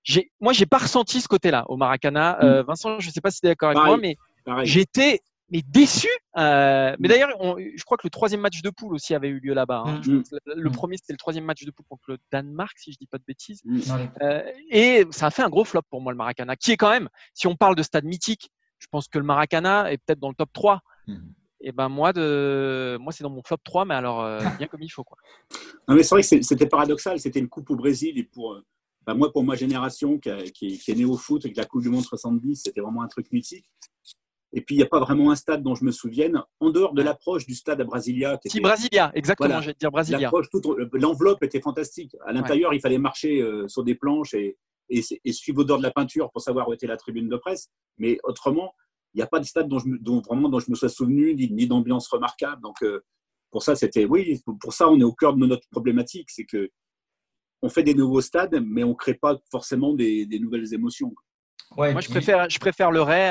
J'ai, 0.05 0.33
moi, 0.41 0.53
j'ai 0.53 0.67
pas 0.67 0.79
ressenti 0.79 1.21
ce 1.21 1.29
côté-là 1.29 1.65
au 1.69 1.77
Maracana. 1.77 2.39
Mm. 2.41 2.45
Euh, 2.45 2.63
Vincent, 2.63 2.99
je 3.01 3.11
sais 3.11 3.21
pas 3.21 3.31
si 3.31 3.41
tu 3.41 3.47
es 3.47 3.51
d'accord 3.51 3.71
avec 3.71 3.83
moi, 3.83 3.97
mais 3.97 4.17
j'étais 4.65 5.21
mais 5.53 5.63
déçu. 5.69 6.09
Euh, 6.39 6.97
mais 6.99 7.09
d'ailleurs, 7.09 7.29
je 7.59 7.85
crois 7.85 7.99
que 7.99 8.07
le 8.07 8.11
troisième 8.11 8.41
match 8.41 8.63
de 8.63 8.71
poule 8.71 8.95
aussi 8.95 9.15
avait 9.15 9.29
eu 9.29 9.39
lieu 9.39 9.53
là-bas. 9.53 9.83
Hein. 9.87 10.01
Mm. 10.05 10.23
Le, 10.47 10.71
mm. 10.71 10.73
premier, 10.73 10.97
c'était 10.97 11.13
le 11.13 11.19
troisième 11.19 11.45
match 11.45 11.65
de 11.65 11.71
poule 11.71 11.85
contre 11.89 12.05
le 12.09 12.19
Danemark, 12.33 12.73
si 12.79 12.93
je 12.93 12.99
dis 12.99 13.07
pas 13.07 13.19
de 13.19 13.25
bêtises. 13.27 13.63
Euh, 14.23 14.43
et 14.71 15.05
ça 15.11 15.27
a 15.27 15.31
fait 15.31 15.43
un 15.43 15.51
gros 15.51 15.65
flop 15.65 15.83
pour 15.91 16.01
moi, 16.01 16.13
le 16.13 16.17
Maracana, 16.17 16.57
qui 16.57 16.73
est 16.73 16.77
quand 16.77 16.91
même, 16.91 17.09
si 17.35 17.47
on 17.47 17.55
parle 17.55 17.77
de 17.77 17.83
stade 17.83 18.05
mythique, 18.05 18.51
je 18.79 18.87
pense 18.91 19.09
que 19.09 19.19
le 19.19 19.25
Maracana 19.25 19.93
est 19.93 19.99
peut-être 19.99 20.19
dans 20.19 20.31
le 20.31 20.35
top 20.35 20.51
3 20.53 20.81
et 21.63 21.73
ben 21.73 21.89
moi, 21.89 22.13
de... 22.13 22.99
moi 23.01 23.13
c'est 23.13 23.23
dans 23.23 23.31
mon 23.31 23.43
flop 23.43 23.59
3, 23.65 23.85
mais 23.85 23.95
alors 23.95 24.23
euh, 24.23 24.41
bien 24.59 24.67
comme 24.67 24.83
il 24.83 24.89
faut. 24.89 25.05
Quoi. 25.05 25.19
Non, 25.89 25.97
mais 25.97 26.03
c'est 26.03 26.15
vrai 26.15 26.23
que 26.23 26.43
c'était 26.43 26.67
paradoxal. 26.67 27.19
C'était 27.19 27.41
une 27.41 27.49
coupe 27.49 27.71
au 27.71 27.77
Brésil. 27.77 28.17
Et 28.19 28.23
pour, 28.23 28.53
euh, 28.53 28.65
ben, 29.07 29.15
moi, 29.15 29.33
pour 29.33 29.43
ma 29.45 29.57
génération 29.57 30.19
qui, 30.19 30.31
qui, 30.53 30.91
est 30.91 30.95
née 30.95 31.05
au 31.05 31.17
foot 31.17 31.43
que 31.43 31.57
la 31.57 31.65
Coupe 31.65 31.83
du 31.83 31.89
Monde 31.89 32.05
70, 32.05 32.63
c'était 32.65 32.81
vraiment 32.81 33.03
un 33.03 33.09
truc 33.09 33.33
mythique. 33.33 33.69
Et 34.53 34.61
puis, 34.61 34.75
il 34.75 34.79
n'y 34.79 34.85
a 34.85 34.89
pas 34.89 35.01
vraiment 35.01 35.31
un 35.31 35.35
stade 35.35 35.63
dont 35.63 35.75
je 35.75 35.85
me 35.85 35.91
souvienne, 35.91 36.43
en 36.61 36.71
dehors 36.71 36.93
de 36.93 37.03
l'approche 37.03 37.47
du 37.47 37.55
stade 37.55 37.81
à 37.81 37.85
Brasilia. 37.85 38.39
Si, 38.47 38.61
Brasilia, 38.61 39.11
exactement, 39.15 39.61
je 39.61 39.69
vais 39.69 39.75
dire 39.79 39.91
Brasilia. 39.91 40.31
L'enveloppe 40.93 41.43
était 41.43 41.61
fantastique. 41.61 42.17
À 42.27 42.33
l'intérieur, 42.33 42.75
il 42.75 42.81
fallait 42.81 42.99
marcher 42.99 43.41
euh, 43.41 43.67
sur 43.67 43.83
des 43.83 43.95
planches 43.95 44.35
et, 44.35 44.59
et, 44.91 45.01
et 45.25 45.33
suivre 45.33 45.59
l'odeur 45.59 45.79
de 45.79 45.83
la 45.83 45.91
peinture 45.91 46.31
pour 46.31 46.43
savoir 46.43 46.69
où 46.69 46.73
était 46.75 46.87
la 46.87 46.97
tribune 46.97 47.29
de 47.29 47.37
presse. 47.37 47.71
Mais 47.99 48.19
autrement, 48.25 48.75
il 49.15 49.19
n'y 49.19 49.23
a 49.23 49.27
pas 49.27 49.41
de 49.41 49.45
stade 49.45 49.69
dont, 49.69 49.79
je, 49.79 49.89
dont, 50.01 50.21
vraiment 50.21 50.49
dont 50.49 50.59
je 50.59 50.71
me 50.71 50.75
sois 50.75 50.89
souvenu, 50.89 51.35
ni, 51.35 51.67
d'ambiance 51.67 52.09
remarquable. 52.09 52.63
Donc, 52.63 52.83
euh, 52.83 53.01
pour 53.51 53.63
ça, 53.63 53.75
c'était, 53.77 54.05
oui, 54.05 54.41
pour 54.61 54.73
ça, 54.73 54.89
on 54.89 54.99
est 54.99 55.05
au 55.05 55.13
cœur 55.13 55.35
de 55.35 55.47
notre 55.47 55.69
problématique. 55.69 56.31
C'est 56.31 56.45
que 56.45 56.71
on 57.61 57.69
fait 57.69 57.83
des 57.83 57.95
nouveaux 57.95 58.21
stades, 58.21 58.61
mais 58.65 58.83
on 58.83 58.91
ne 58.91 58.95
crée 58.95 59.15
pas 59.15 59.39
forcément 59.51 59.95
des, 59.95 60.27
des 60.27 60.39
nouvelles 60.39 60.75
émotions. 60.75 61.15
Moi, 61.77 62.01
je 62.01 62.09
préfère, 62.09 62.49
je 62.49 62.59
préfère 62.59 62.91
le 62.91 63.03
Ray 63.03 63.31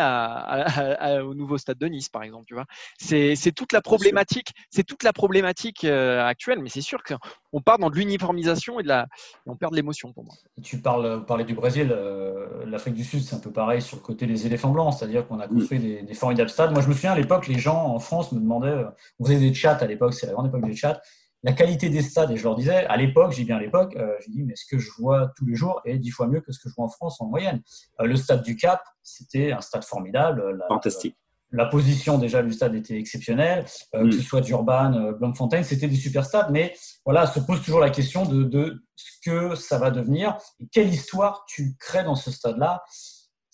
au 1.22 1.34
nouveau 1.34 1.58
stade 1.58 1.78
de 1.78 1.88
Nice, 1.88 2.10
par 2.10 2.24
exemple. 2.24 2.46
Tu 2.48 2.54
vois, 2.54 2.66
c'est, 2.98 3.36
toute 3.56 3.74
la 3.74 3.82
problématique, 3.82 4.52
c'est 4.70 4.84
toute 4.84 5.04
la 5.04 5.14
problématique 5.14 5.84
euh, 5.84 6.26
actuelle. 6.26 6.60
Mais 6.62 6.70
c'est 6.70 6.82
sûr 6.82 7.02
qu'on 7.04 7.62
part 7.62 7.78
dans 7.78 7.90
de 7.90 7.96
l'uniformisation 7.96 8.80
et 8.80 8.84
de 8.84 8.88
la, 8.88 9.08
on 9.46 9.56
perd 9.56 9.72
de 9.72 9.78
l'émotion 9.78 10.14
pour 10.14 10.24
moi. 10.24 10.34
Tu 10.64 10.78
parles, 10.78 11.16
vous 11.16 11.26
parlez 11.26 11.44
du 11.44 11.54
Brésil, 11.54 11.92
euh, 11.92 12.66
l'Afrique 12.66 12.96
du 12.96 13.04
Sud, 13.04 13.22
c'est 13.22 13.36
un 13.36 13.40
peu 13.40 13.52
pareil 13.52 13.82
sur 13.82 13.98
le 13.98 14.02
côté 14.02 14.26
des 14.26 14.46
éléphants 14.46 14.72
blancs, 14.72 14.94
c'est-à-dire 14.98 15.28
qu'on 15.28 15.40
a 15.40 15.48
mm. 15.48 15.54
construit 15.54 15.80
des, 15.80 16.02
des, 16.02 16.14
formidables 16.14 16.50
stades. 16.50 16.72
Moi, 16.72 16.82
je 16.82 16.88
me 16.88 16.94
souviens 16.94 17.14
à 17.14 17.18
l'époque, 17.18 17.48
les 17.48 17.60
gens 17.60 17.86
en 17.86 18.00
France 18.00 18.32
me 18.32 18.40
demandaient, 18.40 18.68
euh, 18.68 18.90
on 19.20 19.26
faisait 19.26 19.40
des 19.40 19.54
chats 19.54 19.74
à 19.76 19.88
l'époque, 19.88 20.14
c'est 20.14 20.28
la 20.28 20.34
grande 20.34 20.48
époque 20.48 20.66
des 20.66 20.76
chats 20.76 21.02
la 21.44 21.54
qualité 21.54 21.90
des 21.90 22.02
stades, 22.02 22.32
et 22.32 22.38
je 22.38 22.44
leur 22.44 22.56
disais, 22.56 22.86
à 22.86 22.98
l'époque, 22.98 23.32
j'ai 23.32 23.44
bien 23.44 23.58
à 23.58 23.60
l'époque, 23.60 23.96
euh, 23.96 24.14
j'ai 24.20 24.32
dit, 24.32 24.44
mais 24.44 24.56
ce 24.56 24.66
que 24.66 24.78
je 24.78 24.92
vois 25.00 25.32
tous 25.36 25.46
les 25.46 25.56
jours 25.56 25.82
est 25.86 25.98
dix 25.98 26.12
fois 26.12 26.28
mieux 26.28 26.42
que 26.42 26.52
ce 26.52 26.60
que 26.60 26.70
je 26.70 26.76
vois 26.76 26.86
en 26.86 26.90
France 26.90 27.20
en 27.20 27.26
moyenne. 27.26 27.62
Euh, 28.00 28.06
le 28.06 28.16
stade 28.16 28.44
du 28.44 28.56
Cap, 28.56 28.82
c'était 29.02 29.52
un 29.52 29.62
stade 29.62 29.84
formidable. 29.84 30.64
Fantastique. 30.68 31.18
La, 31.52 31.66
position 31.66 32.18
déjà 32.18 32.44
du 32.44 32.54
stade 32.54 32.76
était 32.76 32.98
exceptionnelle, 32.98 33.66
euh, 33.96 34.04
que 34.04 34.08
mm. 34.08 34.12
ce 34.12 34.22
soit 34.22 34.42
d'Urban, 34.42 34.94
euh, 34.94 35.12
Bloemfontein, 35.14 35.64
c'était 35.64 35.88
des 35.88 35.96
super 35.96 36.26
stades, 36.26 36.50
mais 36.52 36.74
voilà, 37.06 37.26
se 37.26 37.40
pose 37.40 37.62
toujours 37.62 37.82
la 37.82 37.90
question 37.90 38.26
de, 38.26 38.44
de 38.44 38.84
ce 38.96 39.12
que 39.26 39.56
ça 39.56 39.78
va 39.78 39.92
devenir 39.92 40.38
et 40.60 40.68
quelle 40.72 40.90
histoire 40.90 41.44
tu 41.48 41.76
crées 41.78 42.04
dans 42.04 42.16
ce 42.16 42.32
stade-là 42.32 42.84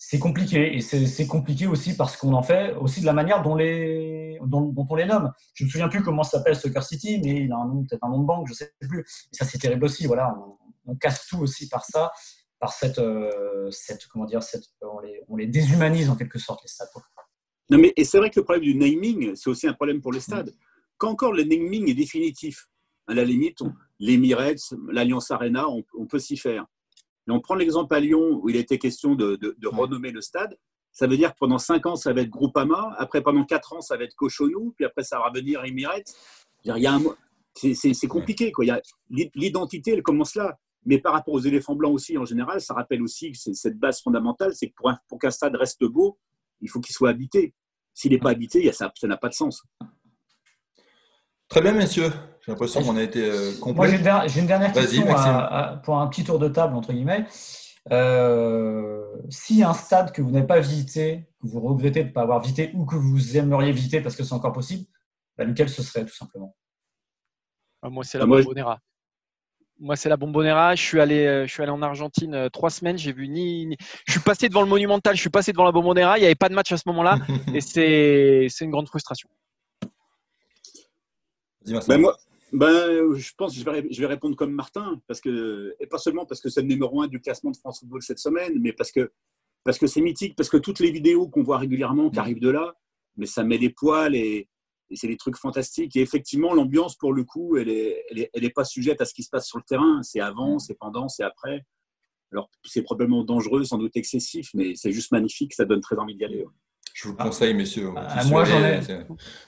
c'est 0.00 0.20
compliqué 0.20 0.76
et 0.76 0.80
c'est 0.80 1.26
compliqué 1.26 1.66
aussi 1.66 1.96
parce 1.96 2.16
qu'on 2.16 2.32
en 2.32 2.42
fait 2.42 2.72
aussi 2.76 3.00
de 3.00 3.06
la 3.06 3.12
manière 3.12 3.42
dont, 3.42 3.56
les, 3.56 4.38
dont, 4.46 4.72
on 4.88 4.94
les 4.94 5.04
nomme. 5.04 5.32
Je 5.54 5.64
me 5.64 5.68
souviens 5.68 5.88
plus 5.88 6.04
comment 6.04 6.22
s'appelle 6.22 6.54
Soccer 6.54 6.84
City, 6.84 7.20
mais 7.22 7.42
il 7.42 7.52
a 7.52 7.56
un 7.56 7.66
nom, 7.66 7.84
peut-être 7.84 8.04
un 8.04 8.08
nom 8.08 8.20
de 8.20 8.26
banque, 8.26 8.46
je 8.48 8.54
sais 8.54 8.72
plus. 8.88 9.00
Et 9.00 9.36
ça 9.36 9.44
c'est 9.44 9.58
terrible 9.58 9.84
aussi. 9.84 10.06
Voilà, 10.06 10.32
on, 10.86 10.94
casse 10.94 11.26
tout 11.26 11.38
aussi 11.38 11.68
par 11.68 11.84
ça, 11.84 12.12
par 12.60 12.72
cette, 12.72 13.00
euh, 13.00 13.68
cette 13.72 14.06
comment 14.06 14.24
dire, 14.24 14.40
cette, 14.42 14.64
on 14.80 15.00
les, 15.00 15.20
on 15.26 15.34
les 15.34 15.48
déshumanise 15.48 16.08
en 16.08 16.16
quelque 16.16 16.38
sorte 16.38 16.62
les 16.62 16.68
stades. 16.68 16.88
Non 17.68 17.78
mais 17.78 17.92
et 17.96 18.04
c'est 18.04 18.18
vrai 18.18 18.30
que 18.30 18.38
le 18.38 18.44
problème 18.44 18.64
du 18.64 18.76
naming, 18.76 19.34
c'est 19.34 19.50
aussi 19.50 19.66
un 19.66 19.74
problème 19.74 20.00
pour 20.00 20.12
les 20.12 20.20
stades. 20.20 20.54
Quand 20.96 21.10
encore 21.10 21.32
le 21.32 21.42
naming 21.42 21.90
est 21.90 21.94
définitif, 21.94 22.68
à 23.08 23.14
la 23.14 23.24
limite, 23.24 23.58
l'Emirates, 23.98 24.74
l'Alliance 24.92 25.32
Arena, 25.32 25.66
on 25.68 26.06
peut 26.06 26.18
s'y 26.20 26.36
faire 26.36 26.66
on 27.32 27.40
prend 27.40 27.54
l'exemple 27.54 27.94
à 27.94 28.00
Lyon 28.00 28.40
où 28.42 28.48
il 28.48 28.56
était 28.56 28.78
question 28.78 29.14
de, 29.14 29.38
renommer 29.64 30.10
le 30.10 30.20
stade. 30.20 30.56
Ça 30.92 31.06
veut 31.06 31.16
dire 31.16 31.32
que 31.32 31.38
pendant 31.38 31.58
5 31.58 31.86
ans, 31.86 31.96
ça 31.96 32.12
va 32.12 32.22
être 32.22 32.30
Groupama. 32.30 32.94
Après, 32.98 33.22
pendant 33.22 33.44
4 33.44 33.74
ans, 33.74 33.80
ça 33.80 33.96
va 33.96 34.04
être 34.04 34.14
Cochonou. 34.16 34.72
Puis 34.76 34.84
après, 34.84 35.04
ça 35.04 35.18
va 35.18 35.30
venir 35.30 35.64
Emirates. 35.64 36.14
Un... 36.66 37.00
C'est 37.54 38.08
compliqué. 38.08 38.52
L'identité, 39.34 39.92
elle 39.92 40.02
commence 40.02 40.34
là. 40.34 40.58
Mais 40.84 40.98
par 40.98 41.12
rapport 41.12 41.34
aux 41.34 41.40
éléphants 41.40 41.74
blancs 41.74 41.92
aussi, 41.92 42.16
en 42.16 42.24
général, 42.24 42.60
ça 42.60 42.72
rappelle 42.72 43.02
aussi 43.02 43.32
que 43.32 43.38
cette 43.38 43.78
base 43.78 44.00
fondamentale, 44.00 44.54
c'est 44.54 44.68
que 44.68 44.74
pour, 45.08 45.18
qu'un 45.18 45.30
stade 45.30 45.54
reste 45.56 45.84
beau, 45.84 46.18
il 46.60 46.70
faut 46.70 46.80
qu'il 46.80 46.94
soit 46.94 47.10
habité. 47.10 47.54
S'il 47.92 48.12
n'est 48.12 48.18
pas 48.18 48.30
habité, 48.30 48.70
ça 48.72 48.90
n'a 49.02 49.16
pas 49.16 49.28
de 49.28 49.34
sens. 49.34 49.64
Très 51.48 51.60
bien, 51.60 51.72
messieurs. 51.72 52.10
J'ai 52.48 52.52
l'impression 52.52 52.82
qu'on 52.82 52.96
a 52.96 53.02
été 53.02 53.28
euh, 53.28 53.52
complet. 53.60 53.74
Moi, 53.74 54.26
j'ai 54.26 54.40
une, 54.40 54.46
dernière 54.46 54.72
question 54.72 55.04
pour 55.82 55.98
un 55.98 56.06
petit 56.06 56.24
tour 56.24 56.38
de 56.38 56.48
table, 56.48 56.74
entre 56.74 56.94
guillemets. 56.94 57.26
Euh, 57.92 59.04
si 59.28 59.62
un 59.62 59.74
stade 59.74 60.12
que 60.12 60.22
vous 60.22 60.30
n'avez 60.30 60.46
pas 60.46 60.58
visité, 60.58 61.28
que 61.42 61.46
vous 61.46 61.60
regrettez 61.60 62.04
de 62.04 62.08
ne 62.08 62.12
pas 62.12 62.22
avoir 62.22 62.40
visité 62.40 62.70
ou 62.72 62.86
que 62.86 62.96
vous 62.96 63.36
aimeriez 63.36 63.70
visiter 63.70 64.00
parce 64.00 64.16
que 64.16 64.24
c'est 64.24 64.32
encore 64.32 64.54
possible, 64.54 64.86
bah, 65.36 65.44
lequel 65.44 65.68
ce 65.68 65.82
serait 65.82 66.06
tout 66.06 66.14
simplement? 66.14 66.56
Ah, 67.82 67.90
Moi, 67.90 68.02
c'est 68.02 68.16
la 68.16 68.24
ah, 68.24 68.26
Bombonera. 68.26 68.80
Moi, 69.78 69.96
c'est 69.96 70.08
la 70.08 70.16
Bombonera. 70.16 70.74
Je 70.74 70.82
suis 70.82 71.00
allé, 71.02 71.26
euh, 71.26 71.46
je 71.46 71.52
suis 71.52 71.62
allé 71.62 71.72
en 71.72 71.82
Argentine 71.82 72.34
euh, 72.34 72.48
trois 72.48 72.70
semaines. 72.70 72.96
J'ai 72.96 73.12
vu 73.12 73.28
ni, 73.28 73.76
Je 74.06 74.12
suis 74.12 74.22
passé 74.22 74.48
devant 74.48 74.62
le 74.62 74.68
Monumental. 74.68 75.14
Je 75.16 75.20
suis 75.20 75.28
passé 75.28 75.52
devant 75.52 75.64
la 75.64 75.72
Bombonera. 75.72 76.16
Il 76.16 76.22
n'y 76.22 76.26
avait 76.26 76.34
pas 76.34 76.48
de 76.48 76.54
match 76.54 76.72
à 76.72 76.78
ce 76.78 76.84
moment-là, 76.86 77.18
et 77.54 77.60
c'est, 77.60 78.46
c'est 78.48 78.64
une 78.64 78.70
grande 78.70 78.88
frustration. 78.88 79.28
Ben 81.86 82.00
moi, 82.00 82.16
ben, 82.52 83.14
je 83.14 83.32
pense 83.36 83.54
que 83.54 83.60
je 83.60 83.64
vais, 83.64 83.86
je 83.90 84.00
vais, 84.00 84.06
répondre 84.06 84.36
comme 84.36 84.52
Martin, 84.52 85.00
parce 85.06 85.20
que, 85.20 85.74
et 85.80 85.86
pas 85.86 85.98
seulement 85.98 86.26
parce 86.26 86.40
que 86.40 86.48
c'est 86.48 86.62
le 86.62 86.68
numéro 86.68 87.02
un 87.02 87.08
du 87.08 87.20
classement 87.20 87.50
de 87.50 87.56
France 87.56 87.80
Football 87.80 88.02
cette 88.02 88.18
semaine, 88.18 88.58
mais 88.60 88.72
parce 88.72 88.92
que 88.92 89.10
parce 89.64 89.78
que 89.78 89.86
c'est 89.86 90.00
mythique, 90.00 90.34
parce 90.36 90.48
que 90.48 90.56
toutes 90.56 90.80
les 90.80 90.90
vidéos 90.90 91.28
qu'on 91.28 91.42
voit 91.42 91.58
régulièrement 91.58 92.10
qui 92.10 92.16
mm. 92.16 92.20
arrivent 92.20 92.40
de 92.40 92.48
là, 92.48 92.74
mais 93.16 93.26
ça 93.26 93.44
met 93.44 93.58
les 93.58 93.70
poils 93.70 94.14
et, 94.14 94.48
et 94.90 94.96
c'est 94.96 95.08
des 95.08 95.16
trucs 95.16 95.36
fantastiques. 95.36 95.94
Et 95.96 96.00
effectivement, 96.00 96.54
l'ambiance, 96.54 96.96
pour 96.96 97.12
le 97.12 97.24
coup, 97.24 97.56
elle 97.56 97.66
n'est 97.66 98.30
elle 98.32 98.44
est, 98.44 98.54
pas 98.54 98.64
sujette 98.64 99.00
à 99.00 99.04
ce 99.04 99.12
qui 99.12 99.22
se 99.22 99.28
passe 99.28 99.46
sur 99.46 99.58
le 99.58 99.64
terrain. 99.64 100.02
C'est 100.02 100.20
avant, 100.20 100.56
mm. 100.56 100.60
c'est 100.60 100.74
pendant, 100.74 101.08
c'est 101.08 101.24
après. 101.24 101.66
Alors, 102.32 102.50
c'est 102.64 102.82
probablement 102.82 103.24
dangereux, 103.24 103.64
sans 103.64 103.78
doute 103.78 103.96
excessif, 103.96 104.50
mais 104.54 104.74
c'est 104.74 104.92
juste 104.92 105.12
magnifique, 105.12 105.54
ça 105.54 105.64
donne 105.64 105.80
très 105.80 105.96
envie 105.96 106.14
d'y 106.14 106.24
aller. 106.24 106.44
Je 106.98 107.06
vous 107.06 107.14
le 107.16 107.22
conseille, 107.22 107.54
messieurs. 107.54 107.92
Ah, 107.94 108.24
moi, 108.24 108.42
j'en 108.42 108.60
ai. 108.60 108.80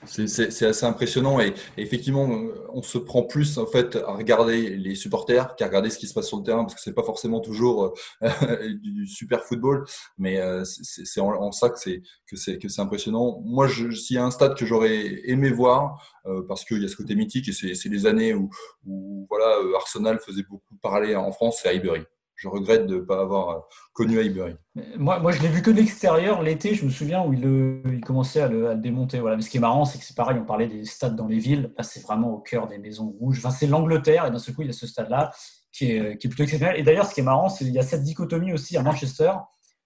C'est 0.07 0.67
assez 0.67 0.87
impressionnant 0.87 1.41
et, 1.41 1.53
effectivement, 1.79 2.29
on 2.73 2.81
se 2.81 2.97
prend 2.97 3.25
plus 3.25 3.59
en 3.59 3.67
fait 3.67 3.97
à 3.97 4.13
regarder 4.13 4.77
les 4.77 4.95
supporters 4.95 5.57
qu'à 5.57 5.67
regarder 5.67 5.91
ce 5.91 5.99
qui 5.99 6.07
se 6.07 6.15
passe 6.15 6.29
sur 6.29 6.37
le 6.37 6.45
terrain 6.45 6.63
parce 6.63 6.77
que 6.77 6.81
c'est 6.81 6.93
pas 6.93 7.03
forcément 7.03 7.41
toujours 7.41 7.93
euh, 8.23 8.75
du 8.81 9.05
super 9.09 9.43
football, 9.43 9.85
mais 10.17 10.39
euh, 10.39 10.63
c'est 10.65 11.21
en, 11.21 11.51
ça 11.51 11.71
que 11.71 11.81
c'est 11.81 12.03
que 12.25 12.37
c'est 12.37 12.57
que 12.57 12.69
c'est 12.69 12.83
impressionnant. 12.83 13.41
Moi, 13.45 13.69
s'il 13.69 14.15
y 14.15 14.19
a 14.21 14.25
un 14.25 14.31
stade 14.31 14.55
que 14.55 14.65
j'aurais 14.65 15.21
aimé 15.25 15.51
voir 15.51 16.01
euh, 16.27 16.43
parce 16.47 16.65
qu'il 16.65 16.81
y 16.81 16.85
a 16.85 16.89
ce 16.89 16.95
côté 16.95 17.17
mythique 17.17 17.49
et 17.49 17.53
c'est 17.53 17.89
les 17.89 18.07
années 18.07 18.33
où, 18.33 18.49
où 18.87 19.27
voilà 19.29 19.57
Arsenal 19.75 20.21
faisait 20.21 20.45
beaucoup 20.49 20.77
parler 20.77 21.17
en 21.17 21.33
France, 21.33 21.59
c'est 21.61 21.69
Highbury 21.69 22.03
je 22.41 22.49
regrette 22.49 22.87
de 22.87 22.97
ne 22.97 23.01
pas 23.01 23.21
avoir 23.21 23.49
euh, 23.51 23.61
connu 23.93 24.19
Highbury. 24.19 24.55
Moi, 24.97 25.19
moi, 25.19 25.31
je 25.31 25.43
l'ai 25.43 25.49
vu 25.49 25.61
que 25.61 25.71
de 25.71 25.77
l'extérieur 25.77 26.43
l'été, 26.43 26.75
je 26.75 26.87
me 26.87 26.91
souviens, 26.91 27.23
où 27.23 27.35
il, 27.35 27.45
il 27.93 28.01
commençait 28.01 28.41
à 28.41 28.49
le, 28.49 28.75
démonter. 28.77 29.21
Voilà. 29.21 29.37
Mais 29.37 29.43
ce 29.43 29.51
qui 29.51 29.59
est 29.59 29.61
marrant, 29.61 29.85
c'est 29.85 29.99
que 29.99 30.05
c'est 30.05 30.17
pareil, 30.17 30.39
on 30.41 30.47
parlait 30.47 30.67
des 30.67 30.87
stades 30.87 31.17
dans 31.17 31.27
les 31.27 31.39
villes. 31.39 31.71
Là, 31.77 31.85
c'est 31.85 32.01
vraiment 32.01 32.33
au 32.33 32.39
cœur 32.39 32.67
des 32.67 32.79
maisons 32.79 33.15
rouges. 33.21 33.39
Enfin, 33.39 33.51
c'est 33.51 33.67
l'Angleterre, 33.67 34.25
et 34.25 34.31
d'un 34.31 34.39
seul 34.39 34.55
coup, 34.55 34.63
il 34.63 34.69
y 34.69 34.71
a 34.71 34.73
ce 34.73 34.87
stade-là 34.87 35.33
qui 35.71 35.93
est, 35.93 36.17
qui 36.17 36.27
est, 36.27 36.31
plutôt 36.31 36.45
exceptionnel. 36.45 36.81
Et 36.81 36.83
d'ailleurs, 36.83 37.05
ce 37.05 37.13
qui 37.13 37.21
est 37.21 37.25
marrant, 37.25 37.51
c'est 37.51 37.67
qu'il 37.67 37.75
y 37.75 37.79
a 37.79 37.83
cette 37.83 38.03
dichotomie 38.03 38.55
aussi 38.55 38.75
à 38.79 38.83
Manchester, 38.83 39.33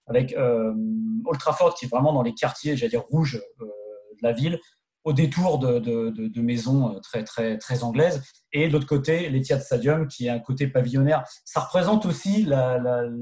avec 0.07 0.33
euh, 0.37 0.73
Old 1.25 1.41
Trafford, 1.41 1.75
qui 1.75 1.87
est 1.87 1.89
vraiment 1.89 2.13
dans 2.13 2.23
les 2.23 2.35
quartiers, 2.35 2.77
j'allais 2.77 2.91
dire, 2.91 3.03
rouges 3.11 3.43
euh, 3.63 3.65
de 3.65 4.23
la 4.23 4.33
ville, 4.33 4.61
au 5.05 5.13
détour 5.13 5.59
de, 5.59 5.79
de, 5.79 6.11
de, 6.11 6.41
maisons 6.41 6.95
euh, 6.95 7.01
très, 7.01 7.23
très, 7.25 7.59
très 7.59 7.85
anglaises. 7.85 8.23
Et 8.53 8.69
de 8.69 8.73
l'autre 8.73 8.87
côté, 8.87 9.29
l'Etihad 9.29 9.61
Stadium, 9.61 10.09
qui 10.09 10.27
est 10.27 10.31
un 10.31 10.39
côté 10.39 10.67
pavillonnaire. 10.67 11.25
Ça 11.45 11.61
représente 11.61 12.07
aussi 12.07 12.47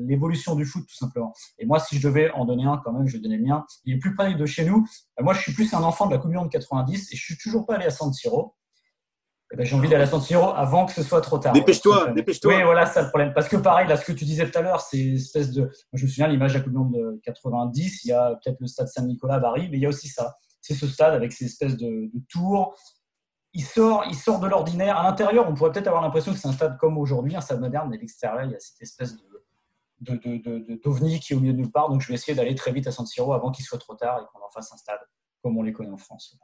l'évolution 0.06 0.54
du 0.54 0.64
foot, 0.64 0.84
tout 0.86 0.94
simplement. 0.94 1.32
Et 1.58 1.66
moi, 1.66 1.80
si 1.80 1.98
je 1.98 2.06
devais 2.06 2.30
en 2.32 2.44
donner 2.44 2.64
un, 2.64 2.80
quand 2.84 2.92
même, 2.92 3.06
je 3.06 3.14
vais 3.14 3.22
donner 3.22 3.36
le 3.36 3.44
mien. 3.44 3.64
Il 3.84 3.96
est 3.96 3.98
plus 3.98 4.14
près 4.14 4.34
de 4.34 4.46
chez 4.46 4.64
nous. 4.64 4.86
Euh, 5.18 5.24
moi, 5.24 5.34
je 5.34 5.40
suis 5.40 5.52
plus 5.52 5.74
un 5.74 5.82
enfant 5.82 6.06
de 6.06 6.12
la 6.12 6.18
Communion 6.18 6.44
de 6.44 6.50
90 6.50 7.12
et 7.12 7.16
je 7.16 7.22
suis 7.22 7.36
toujours 7.36 7.66
pas 7.66 7.74
allé 7.74 7.86
à 7.86 7.90
San 7.90 8.12
Siro. 8.12 8.54
Eh 9.52 9.56
ben, 9.56 9.66
j'ai 9.66 9.76
envie 9.76 9.88
d'aller 9.88 10.04
à 10.04 10.06
San 10.06 10.20
Siro 10.20 10.50
avant 10.54 10.86
que 10.86 10.92
ce 10.92 11.02
soit 11.02 11.20
trop 11.20 11.38
tard. 11.38 11.52
Dépêche-toi, 11.52 12.12
dépêche-toi. 12.12 12.54
Oui, 12.56 12.62
voilà, 12.62 12.86
c'est 12.86 13.02
le 13.02 13.08
problème. 13.08 13.34
Parce 13.34 13.48
que 13.48 13.56
pareil, 13.56 13.86
là, 13.86 13.98
ce 13.98 14.04
que 14.04 14.12
tu 14.12 14.24
disais 14.24 14.50
tout 14.50 14.58
à 14.58 14.62
l'heure, 14.62 14.80
c'est 14.80 14.98
espèce 14.98 15.50
de. 15.50 15.70
je 15.92 16.04
me 16.04 16.08
souviens, 16.08 16.28
l'image 16.28 16.54
de 16.54 16.58
la 16.58 16.64
Coupe 16.64 16.72
de 16.72 17.20
90, 17.24 18.04
il 18.04 18.08
y 18.08 18.12
a 18.12 18.38
peut-être 18.42 18.60
le 18.60 18.66
stade 18.66 18.88
Saint-Nicolas 18.88 19.34
à 19.34 19.40
Paris, 19.40 19.68
mais 19.70 19.76
il 19.76 19.82
y 19.82 19.86
a 19.86 19.90
aussi 19.90 20.08
ça 20.08 20.36
c'est 20.62 20.74
ce 20.74 20.86
stade 20.86 21.12
avec 21.12 21.32
ces 21.32 21.44
espèces 21.44 21.76
de, 21.76 22.10
tours. 22.30 22.74
Il 23.52 23.64
sort, 23.64 24.04
il 24.08 24.14
sort 24.14 24.40
de 24.40 24.46
l'ordinaire. 24.46 24.96
À 24.96 25.02
l'intérieur, 25.02 25.46
on 25.48 25.54
pourrait 25.54 25.72
peut-être 25.72 25.88
avoir 25.88 26.02
l'impression 26.02 26.32
que 26.32 26.38
c'est 26.38 26.48
un 26.48 26.52
stade 26.52 26.78
comme 26.78 26.96
aujourd'hui, 26.96 27.36
un 27.36 27.42
stade 27.42 27.60
moderne, 27.60 27.90
mais 27.90 27.98
à 27.98 28.00
l'extérieur, 28.00 28.44
il 28.44 28.52
y 28.52 28.54
a 28.54 28.60
cette 28.60 28.80
espèce 28.80 29.14
de 29.14 29.22
d'ovni 30.02 31.20
qui 31.20 31.32
est 31.32 31.36
au 31.36 31.40
milieu 31.40 31.52
de 31.52 31.58
nulle 31.58 31.70
part. 31.70 31.88
Donc, 31.88 32.00
je 32.00 32.08
vais 32.08 32.14
essayer 32.14 32.34
d'aller 32.34 32.56
très 32.56 32.72
vite 32.72 32.88
à 32.88 32.90
San 32.90 33.06
Siro 33.06 33.34
avant 33.34 33.52
qu'il 33.52 33.64
soit 33.64 33.78
trop 33.78 33.94
tard 33.94 34.18
et 34.18 34.24
qu'on 34.32 34.44
en 34.44 34.50
fasse 34.50 34.72
un 34.72 34.76
stade 34.76 34.98
comme 35.42 35.56
on 35.56 35.62
les 35.62 35.72
connaît 35.72 35.92
en 35.92 35.96
France. 35.96 36.36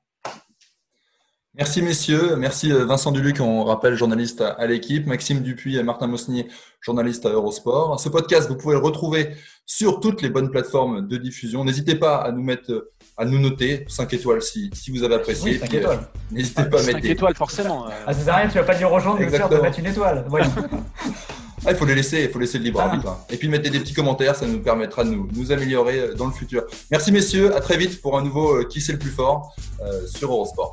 Merci 1.59 1.83
messieurs, 1.83 2.37
merci 2.37 2.73
euh, 2.73 2.85
Vincent 2.85 3.11
Duluc, 3.11 3.41
on 3.41 3.65
rappelle 3.65 3.97
journaliste 3.97 4.43
à 4.43 4.65
l'équipe, 4.69 5.09
Maxime 5.09 5.41
Dupuis 5.41 5.77
et 5.77 5.83
Martin 5.83 6.07
Mosnier, 6.07 6.47
journaliste 6.81 7.27
à 7.27 7.31
Eurosport. 7.31 7.99
Ce 7.99 8.09
podcast, 8.09 8.49
vous 8.49 8.55
pouvez 8.55 8.77
le 8.77 8.81
retrouver 8.81 9.31
sur 9.67 9.99
toutes 9.99 10.23
les 10.23 10.31
bonnes 10.31 10.53
plateformes 10.53 11.09
de 11.09 11.17
diffusion. 11.17 11.65
N'hésitez 11.65 11.97
pas 11.97 12.19
à 12.19 12.31
nous 12.31 12.45
mettre, 12.45 12.91
à 13.17 13.25
nous 13.25 13.41
noter 13.41 13.85
5 13.89 14.15
étoiles 14.15 14.41
si, 14.41 14.71
si 14.73 14.93
vous 14.93 15.03
avez 15.03 15.17
apprécié. 15.17 15.55
Oui, 15.55 15.59
5 15.59 15.75
étoiles. 15.75 16.09
N'hésitez 16.31 16.63
pas 16.63 16.79
à 16.81 16.83
mettre 16.85 17.01
5 17.01 17.05
étoiles 17.07 17.35
forcément. 17.35 17.87
Ah, 18.07 18.15
ça 18.15 18.21
sert 18.21 18.35
à 18.35 18.37
rien, 18.37 18.49
tu 18.49 18.59
vas 18.59 18.63
pas 18.63 18.77
dire 18.77 18.93
aux 18.93 19.01
gens 19.01 19.17
de 19.17 19.61
mettre 19.61 19.79
une 19.81 19.87
étoile. 19.87 20.25
Ah, 21.67 21.73
il 21.73 21.77
faut 21.77 21.87
les 21.87 21.97
laisser, 21.97 22.23
il 22.23 22.31
faut 22.31 22.39
laisser 22.39 22.57
le 22.59 22.65
libre 22.65 22.81
ah. 22.81 22.85
arbitre. 22.85 23.09
Hein. 23.09 23.19
Et 23.31 23.37
puis 23.37 23.49
mettez 23.49 23.69
des 23.69 23.81
petits 23.81 23.93
commentaires, 23.93 24.37
ça 24.37 24.47
nous 24.47 24.61
permettra 24.61 25.03
de 25.03 25.11
nous, 25.11 25.29
nous 25.35 25.51
améliorer 25.51 25.99
euh, 25.99 26.15
dans 26.15 26.27
le 26.27 26.33
futur. 26.33 26.63
Merci 26.89 27.11
messieurs, 27.11 27.53
à 27.55 27.61
très 27.61 27.77
vite 27.77 28.01
pour 28.01 28.17
un 28.17 28.23
nouveau 28.23 28.61
euh, 28.61 28.65
Qui 28.65 28.81
c'est 28.81 28.93
le 28.93 28.99
plus 28.99 29.11
fort 29.11 29.57
sur 30.07 30.31
Eurosport. 30.31 30.73